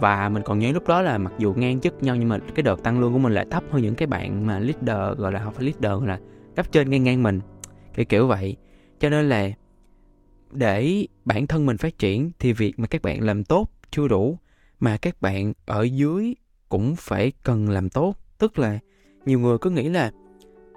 Và 0.00 0.28
mình 0.28 0.42
còn 0.42 0.58
nhớ 0.58 0.72
lúc 0.72 0.88
đó 0.88 1.02
là 1.02 1.18
mặc 1.18 1.32
dù 1.38 1.54
ngang 1.54 1.80
chức 1.80 2.02
nhau, 2.02 2.16
nhưng 2.16 2.28
mà 2.28 2.38
cái 2.54 2.62
đợt 2.62 2.82
tăng 2.82 3.00
lương 3.00 3.12
của 3.12 3.18
mình 3.18 3.32
lại 3.32 3.46
thấp 3.50 3.64
hơn 3.70 3.82
những 3.82 3.94
cái 3.94 4.06
bạn 4.06 4.46
mà 4.46 4.58
leader, 4.58 5.18
gọi 5.18 5.32
là 5.32 5.44
không 5.44 5.54
phải 5.54 5.64
leader, 5.64 5.98
gọi 5.98 6.08
là, 6.08 6.18
cấp 6.56 6.72
trên 6.72 6.90
ngang 6.90 7.04
ngang 7.04 7.22
mình. 7.22 7.40
Kiểu 7.94 8.04
kiểu 8.04 8.26
vậy. 8.26 8.56
Cho 9.00 9.08
nên 9.08 9.28
là 9.28 9.50
để 10.50 11.06
bản 11.24 11.46
thân 11.46 11.66
mình 11.66 11.76
phát 11.76 11.98
triển 11.98 12.30
thì 12.38 12.52
việc 12.52 12.78
mà 12.78 12.86
các 12.86 13.02
bạn 13.02 13.22
làm 13.22 13.44
tốt 13.44 13.68
chưa 13.92 14.08
đủ, 14.08 14.38
mà 14.80 14.96
các 14.96 15.20
bạn 15.20 15.52
ở 15.66 15.82
dưới 15.82 16.34
cũng 16.68 16.96
phải 16.96 17.32
cần 17.42 17.68
làm 17.68 17.88
tốt. 17.88 18.14
Tức 18.38 18.58
là 18.58 18.78
nhiều 19.26 19.40
người 19.40 19.58
cứ 19.58 19.70
nghĩ 19.70 19.88
là 19.88 20.10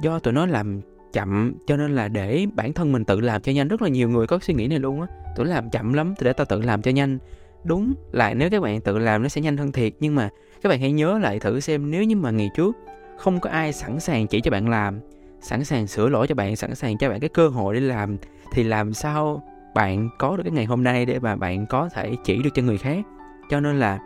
do 0.02 0.20
tụi 0.20 0.34
nó 0.34 0.46
làm 0.46 0.82
chậm, 1.14 1.54
cho 1.68 1.78
nên 1.78 1.96
là 1.96 2.08
để 2.08 2.46
bản 2.56 2.74
thân 2.74 2.92
mình 2.92 3.06
tự 3.06 3.22
làm 3.22 3.42
cho 3.42 3.52
nhanh. 3.52 3.68
Rất 3.68 3.82
là 3.82 3.90
nhiều 3.90 4.10
người 4.10 4.28
có 4.28 4.40
suy 4.40 4.54
nghĩ 4.54 4.68
này 4.68 4.80
luôn 4.80 5.02
á. 5.02 5.08
Tụi 5.36 5.46
làm 5.46 5.70
chậm 5.70 5.94
lắm 5.94 6.14
thì 6.18 6.26
để 6.26 6.34
tao 6.34 6.46
tự 6.46 6.62
làm 6.62 6.82
cho 6.82 6.92
nhanh. 6.92 7.18
Đúng 7.64 7.94
là 8.12 8.34
nếu 8.34 8.50
các 8.50 8.62
bạn 8.62 8.82
tự 8.82 8.98
làm 8.98 9.24
nó 9.24 9.28
sẽ 9.28 9.42
nhanh 9.42 9.58
hơn 9.58 9.72
thiệt, 9.72 9.94
nhưng 10.00 10.16
mà 10.16 10.30
các 10.62 10.70
bạn 10.70 10.80
hãy 10.80 10.92
nhớ 10.92 11.20
lại 11.20 11.40
thử 11.40 11.60
xem, 11.60 11.92
nếu 11.92 12.04
như 12.04 12.16
mà 12.16 12.32
ngày 12.32 12.50
trước 12.56 12.76
không 13.18 13.40
có 13.40 13.50
ai 13.50 13.74
sẵn 13.74 14.00
sàng 14.00 14.28
chỉ 14.28 14.42
cho 14.42 14.52
bạn 14.52 14.70
làm, 14.70 15.00
sẵn 15.42 15.66
sàng 15.66 15.88
sửa 15.88 16.10
lỗi 16.10 16.28
cho 16.28 16.36
bạn, 16.36 16.56
sẵn 16.56 16.76
sàng 16.76 16.98
cho 16.98 17.10
bạn 17.10 17.20
cái 17.20 17.30
cơ 17.30 17.48
hội 17.48 17.76
để 17.76 17.80
làm, 17.80 18.18
thì 18.52 18.64
làm 18.64 18.94
sao 18.94 19.44
bạn 19.76 20.10
có 20.18 20.38
được 20.38 20.44
cái 20.44 20.52
ngày 20.52 20.66
hôm 20.66 20.84
nay 20.84 21.06
để 21.06 21.20
mà 21.20 21.36
bạn 21.36 21.66
có 21.66 21.90
thể 21.90 22.16
chỉ 22.24 22.44
được 22.44 22.50
cho 22.54 22.62
người 22.62 22.78
khác. 22.78 23.06
Cho 23.50 23.60
nên 23.60 23.80
là 23.80 24.00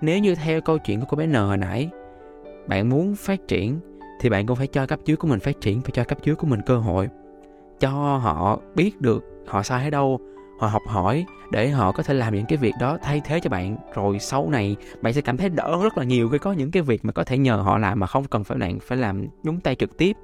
nếu 0.00 0.18
như 0.18 0.34
theo 0.34 0.60
câu 0.60 0.78
chuyện 0.78 1.00
của 1.00 1.06
cô 1.08 1.16
bé 1.16 1.26
N 1.26 1.34
hồi 1.34 1.56
nãy, 1.56 1.90
bạn 2.66 2.88
muốn 2.88 3.14
phát 3.14 3.48
triển 3.48 3.80
thì 4.20 4.28
bạn 4.28 4.46
cũng 4.46 4.56
phải 4.56 4.66
cho 4.66 4.86
cấp 4.86 4.98
dưới 5.04 5.16
của 5.16 5.28
mình 5.28 5.40
phát 5.40 5.60
triển 5.60 5.80
phải 5.80 5.90
cho 5.94 6.04
cấp 6.04 6.18
dưới 6.22 6.34
của 6.34 6.46
mình 6.46 6.60
cơ 6.66 6.78
hội. 6.78 7.08
Cho 7.80 7.90
họ 8.16 8.58
biết 8.74 9.00
được 9.00 9.24
họ 9.46 9.62
sai 9.62 9.84
ở 9.84 9.90
đâu, 9.90 10.20
họ 10.58 10.68
học 10.68 10.82
hỏi 10.86 11.24
để 11.52 11.68
họ 11.68 11.92
có 11.92 12.02
thể 12.02 12.14
làm 12.14 12.34
những 12.34 12.46
cái 12.46 12.58
việc 12.58 12.74
đó 12.80 12.98
thay 13.02 13.20
thế 13.24 13.40
cho 13.40 13.50
bạn. 13.50 13.76
Rồi 13.94 14.18
sau 14.18 14.50
này 14.50 14.76
bạn 15.02 15.12
sẽ 15.12 15.20
cảm 15.20 15.36
thấy 15.36 15.48
đỡ 15.48 15.78
rất 15.82 15.98
là 15.98 16.04
nhiều 16.04 16.28
khi 16.28 16.38
có 16.38 16.52
những 16.52 16.70
cái 16.70 16.82
việc 16.82 17.04
mà 17.04 17.12
có 17.12 17.24
thể 17.24 17.38
nhờ 17.38 17.56
họ 17.56 17.78
làm 17.78 18.00
mà 18.00 18.06
không 18.06 18.24
cần 18.24 18.44
phải 18.44 18.58
bạn 18.58 18.78
phải 18.80 18.98
làm 18.98 19.26
nhúng 19.42 19.60
tay 19.60 19.74
trực 19.74 19.96
tiếp. 19.96 20.16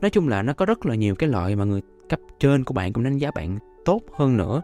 Nói 0.00 0.10
chung 0.10 0.28
là 0.28 0.42
nó 0.42 0.52
có 0.52 0.66
rất 0.66 0.86
là 0.86 0.94
nhiều 0.94 1.14
cái 1.14 1.28
loại 1.28 1.56
mà 1.56 1.64
người 1.64 1.82
cấp 2.08 2.20
trên 2.38 2.64
của 2.64 2.74
bạn 2.74 2.92
cũng 2.92 3.04
đánh 3.04 3.18
giá 3.18 3.30
bạn 3.34 3.58
tốt 3.84 4.00
hơn 4.12 4.36
nữa. 4.36 4.62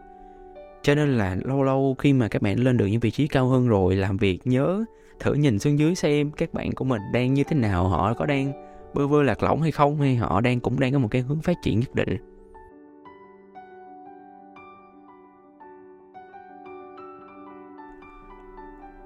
Cho 0.83 0.94
nên 0.94 1.18
là 1.18 1.37
lâu 1.44 1.62
lâu 1.62 1.96
khi 1.98 2.12
mà 2.12 2.28
các 2.28 2.42
bạn 2.42 2.59
lên 2.59 2.76
được 2.76 2.87
những 2.87 3.00
vị 3.00 3.11
trí 3.11 3.28
cao 3.28 3.48
hơn 3.48 3.68
rồi, 3.68 3.96
làm 3.96 4.16
việc 4.16 4.38
nhớ 4.44 4.85
thử 5.20 5.35
nhìn 5.35 5.59
xuống 5.59 5.78
dưới 5.78 5.94
xem 5.94 6.30
các 6.30 6.54
bạn 6.54 6.72
của 6.72 6.85
mình 6.85 7.00
đang 7.12 7.35
như 7.35 7.44
thế 7.44 7.56
nào, 7.56 7.88
họ 7.88 8.14
có 8.14 8.26
đang 8.26 8.52
bơ 8.94 9.06
vơ 9.06 9.22
lạc 9.22 9.42
lõng 9.42 9.62
hay 9.62 9.70
không, 9.70 10.00
hay 10.00 10.16
họ 10.16 10.40
đang 10.40 10.61
cũng 10.61 10.80
đang 10.80 10.92
có 10.92 10.98
một 10.98 11.09
cái 11.11 11.22
hướng 11.22 11.42
phát 11.42 11.56
triển 11.62 11.80
nhất 11.80 11.94
định. 11.94 12.16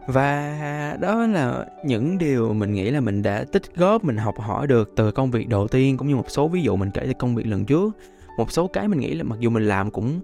Và 0.06 0.96
đó 1.00 1.26
là 1.26 1.66
những 1.84 2.18
điều 2.18 2.54
mình 2.54 2.72
nghĩ 2.72 2.90
là 2.90 3.00
mình 3.00 3.22
đã 3.22 3.44
tích 3.52 3.76
góp, 3.76 4.04
mình 4.04 4.16
học 4.16 4.34
hỏi 4.38 4.66
được 4.66 4.92
từ 4.96 5.10
công 5.10 5.30
việc 5.30 5.48
đầu 5.48 5.68
tiên, 5.68 5.96
cũng 5.96 6.08
như 6.08 6.16
một 6.16 6.30
số 6.30 6.48
ví 6.48 6.62
dụ 6.62 6.76
mình 6.76 6.90
kể 6.90 7.02
từ 7.06 7.12
công 7.18 7.34
việc 7.34 7.46
lần 7.46 7.64
trước 7.64 7.96
một 8.36 8.52
số 8.52 8.66
cái 8.66 8.88
mình 8.88 9.00
nghĩ 9.00 9.14
là 9.14 9.24
mặc 9.24 9.38
dù 9.40 9.50
mình 9.50 9.68
làm 9.68 9.90
cũng 9.90 10.20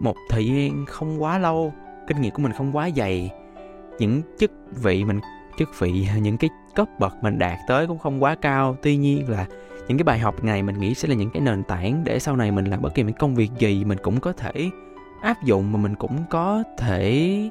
một 0.00 0.16
thời 0.28 0.46
gian 0.46 0.86
không 0.86 1.22
quá 1.22 1.38
lâu, 1.38 1.72
kinh 2.06 2.20
nghiệm 2.20 2.34
của 2.34 2.42
mình 2.42 2.52
không 2.52 2.76
quá 2.76 2.90
dày. 2.96 3.30
Những 3.98 4.22
chức 4.38 4.52
vị 4.82 5.04
mình, 5.04 5.20
chức 5.58 5.68
vị, 5.78 6.08
những 6.22 6.36
cái 6.36 6.50
cấp 6.74 6.88
bậc 6.98 7.14
mình 7.22 7.38
đạt 7.38 7.58
tới 7.68 7.86
cũng 7.86 7.98
không 7.98 8.22
quá 8.22 8.34
cao. 8.34 8.76
Tuy 8.82 8.96
nhiên 8.96 9.28
là 9.28 9.46
những 9.88 9.98
cái 9.98 10.04
bài 10.04 10.18
học 10.18 10.44
này 10.44 10.62
mình 10.62 10.78
nghĩ 10.78 10.94
sẽ 10.94 11.08
là 11.08 11.14
những 11.14 11.30
cái 11.30 11.40
nền 11.40 11.62
tảng 11.62 12.04
để 12.04 12.18
sau 12.18 12.36
này 12.36 12.50
mình 12.50 12.64
làm 12.64 12.82
bất 12.82 12.94
kỳ 12.94 13.02
những 13.02 13.14
công 13.14 13.34
việc 13.34 13.50
gì 13.58 13.84
mình 13.84 13.98
cũng 14.02 14.20
có 14.20 14.32
thể 14.32 14.70
áp 15.22 15.44
dụng 15.44 15.72
mà 15.72 15.78
mình 15.78 15.94
cũng 15.94 16.18
có 16.30 16.62
thể 16.78 17.50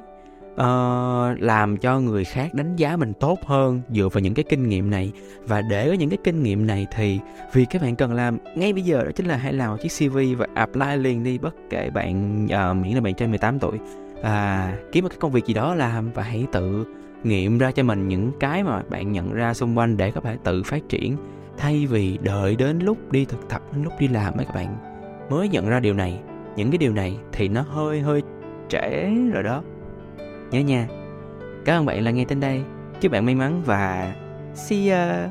uh, 0.52 1.42
làm 1.42 1.76
cho 1.76 2.00
người 2.00 2.24
khác 2.24 2.54
đánh 2.54 2.76
giá 2.76 2.96
mình 2.96 3.12
tốt 3.20 3.38
hơn 3.46 3.80
dựa 3.90 4.08
vào 4.08 4.20
những 4.20 4.34
cái 4.34 4.44
kinh 4.48 4.68
nghiệm 4.68 4.90
này. 4.90 5.12
Và 5.46 5.62
để 5.62 5.88
có 5.88 5.92
những 5.92 6.10
cái 6.10 6.18
kinh 6.24 6.42
nghiệm 6.42 6.66
này 6.66 6.86
thì 6.96 7.18
việc 7.52 7.66
các 7.70 7.82
bạn 7.82 7.96
cần 7.96 8.12
làm 8.12 8.38
ngay 8.54 8.72
bây 8.72 8.82
giờ 8.82 9.04
đó 9.04 9.10
chính 9.16 9.26
là 9.26 9.36
hãy 9.36 9.52
làm 9.52 9.70
một 9.70 9.76
chiếc 9.82 10.08
CV 10.08 10.18
và 10.38 10.46
apply 10.54 10.96
liền 10.96 11.24
đi 11.24 11.38
bất 11.38 11.54
kể 11.70 11.90
bạn 11.90 12.44
uh, 12.44 12.76
miễn 12.76 12.94
là 12.94 13.00
bạn 13.00 13.14
trên 13.14 13.30
18 13.30 13.58
tuổi. 13.58 13.78
Và 14.22 14.74
kiếm 14.92 15.04
một 15.04 15.08
cái 15.08 15.18
công 15.20 15.32
việc 15.32 15.46
gì 15.46 15.54
đó 15.54 15.74
làm 15.74 16.10
và 16.14 16.22
hãy 16.22 16.46
tự 16.52 16.84
nghiệm 17.24 17.58
ra 17.58 17.70
cho 17.70 17.82
mình 17.82 18.08
những 18.08 18.32
cái 18.40 18.62
mà 18.62 18.82
bạn 18.88 19.12
nhận 19.12 19.32
ra 19.32 19.54
xung 19.54 19.78
quanh 19.78 19.96
để 19.96 20.10
các 20.10 20.24
bạn 20.24 20.38
tự 20.44 20.62
phát 20.62 20.88
triển. 20.88 21.16
Thay 21.56 21.86
vì 21.86 22.18
đợi 22.22 22.56
đến 22.56 22.78
lúc 22.78 23.12
đi 23.12 23.24
thực 23.24 23.48
tập 23.48 23.62
đến 23.72 23.84
lúc 23.84 23.92
đi 23.98 24.08
làm 24.08 24.34
mấy 24.36 24.44
các 24.46 24.54
bạn. 24.54 24.76
Mới 25.30 25.48
nhận 25.48 25.68
ra 25.68 25.80
điều 25.80 25.94
này. 25.94 26.20
Những 26.56 26.70
cái 26.70 26.78
điều 26.78 26.92
này 26.92 27.16
thì 27.32 27.48
nó 27.48 27.62
hơi 27.62 28.00
hơi 28.00 28.22
trễ 28.68 29.10
rồi 29.32 29.42
đó 29.42 29.62
nhớ 30.50 30.60
nha. 30.60 30.88
Cảm 31.64 31.80
ơn 31.80 31.86
bạn 31.86 32.04
là 32.04 32.10
nghe 32.10 32.24
tên 32.24 32.40
đây. 32.40 32.62
Chúc 33.00 33.12
bạn 33.12 33.26
may 33.26 33.34
mắn 33.34 33.62
và 33.66 34.14
see 34.54 34.88
ya. 34.88 35.30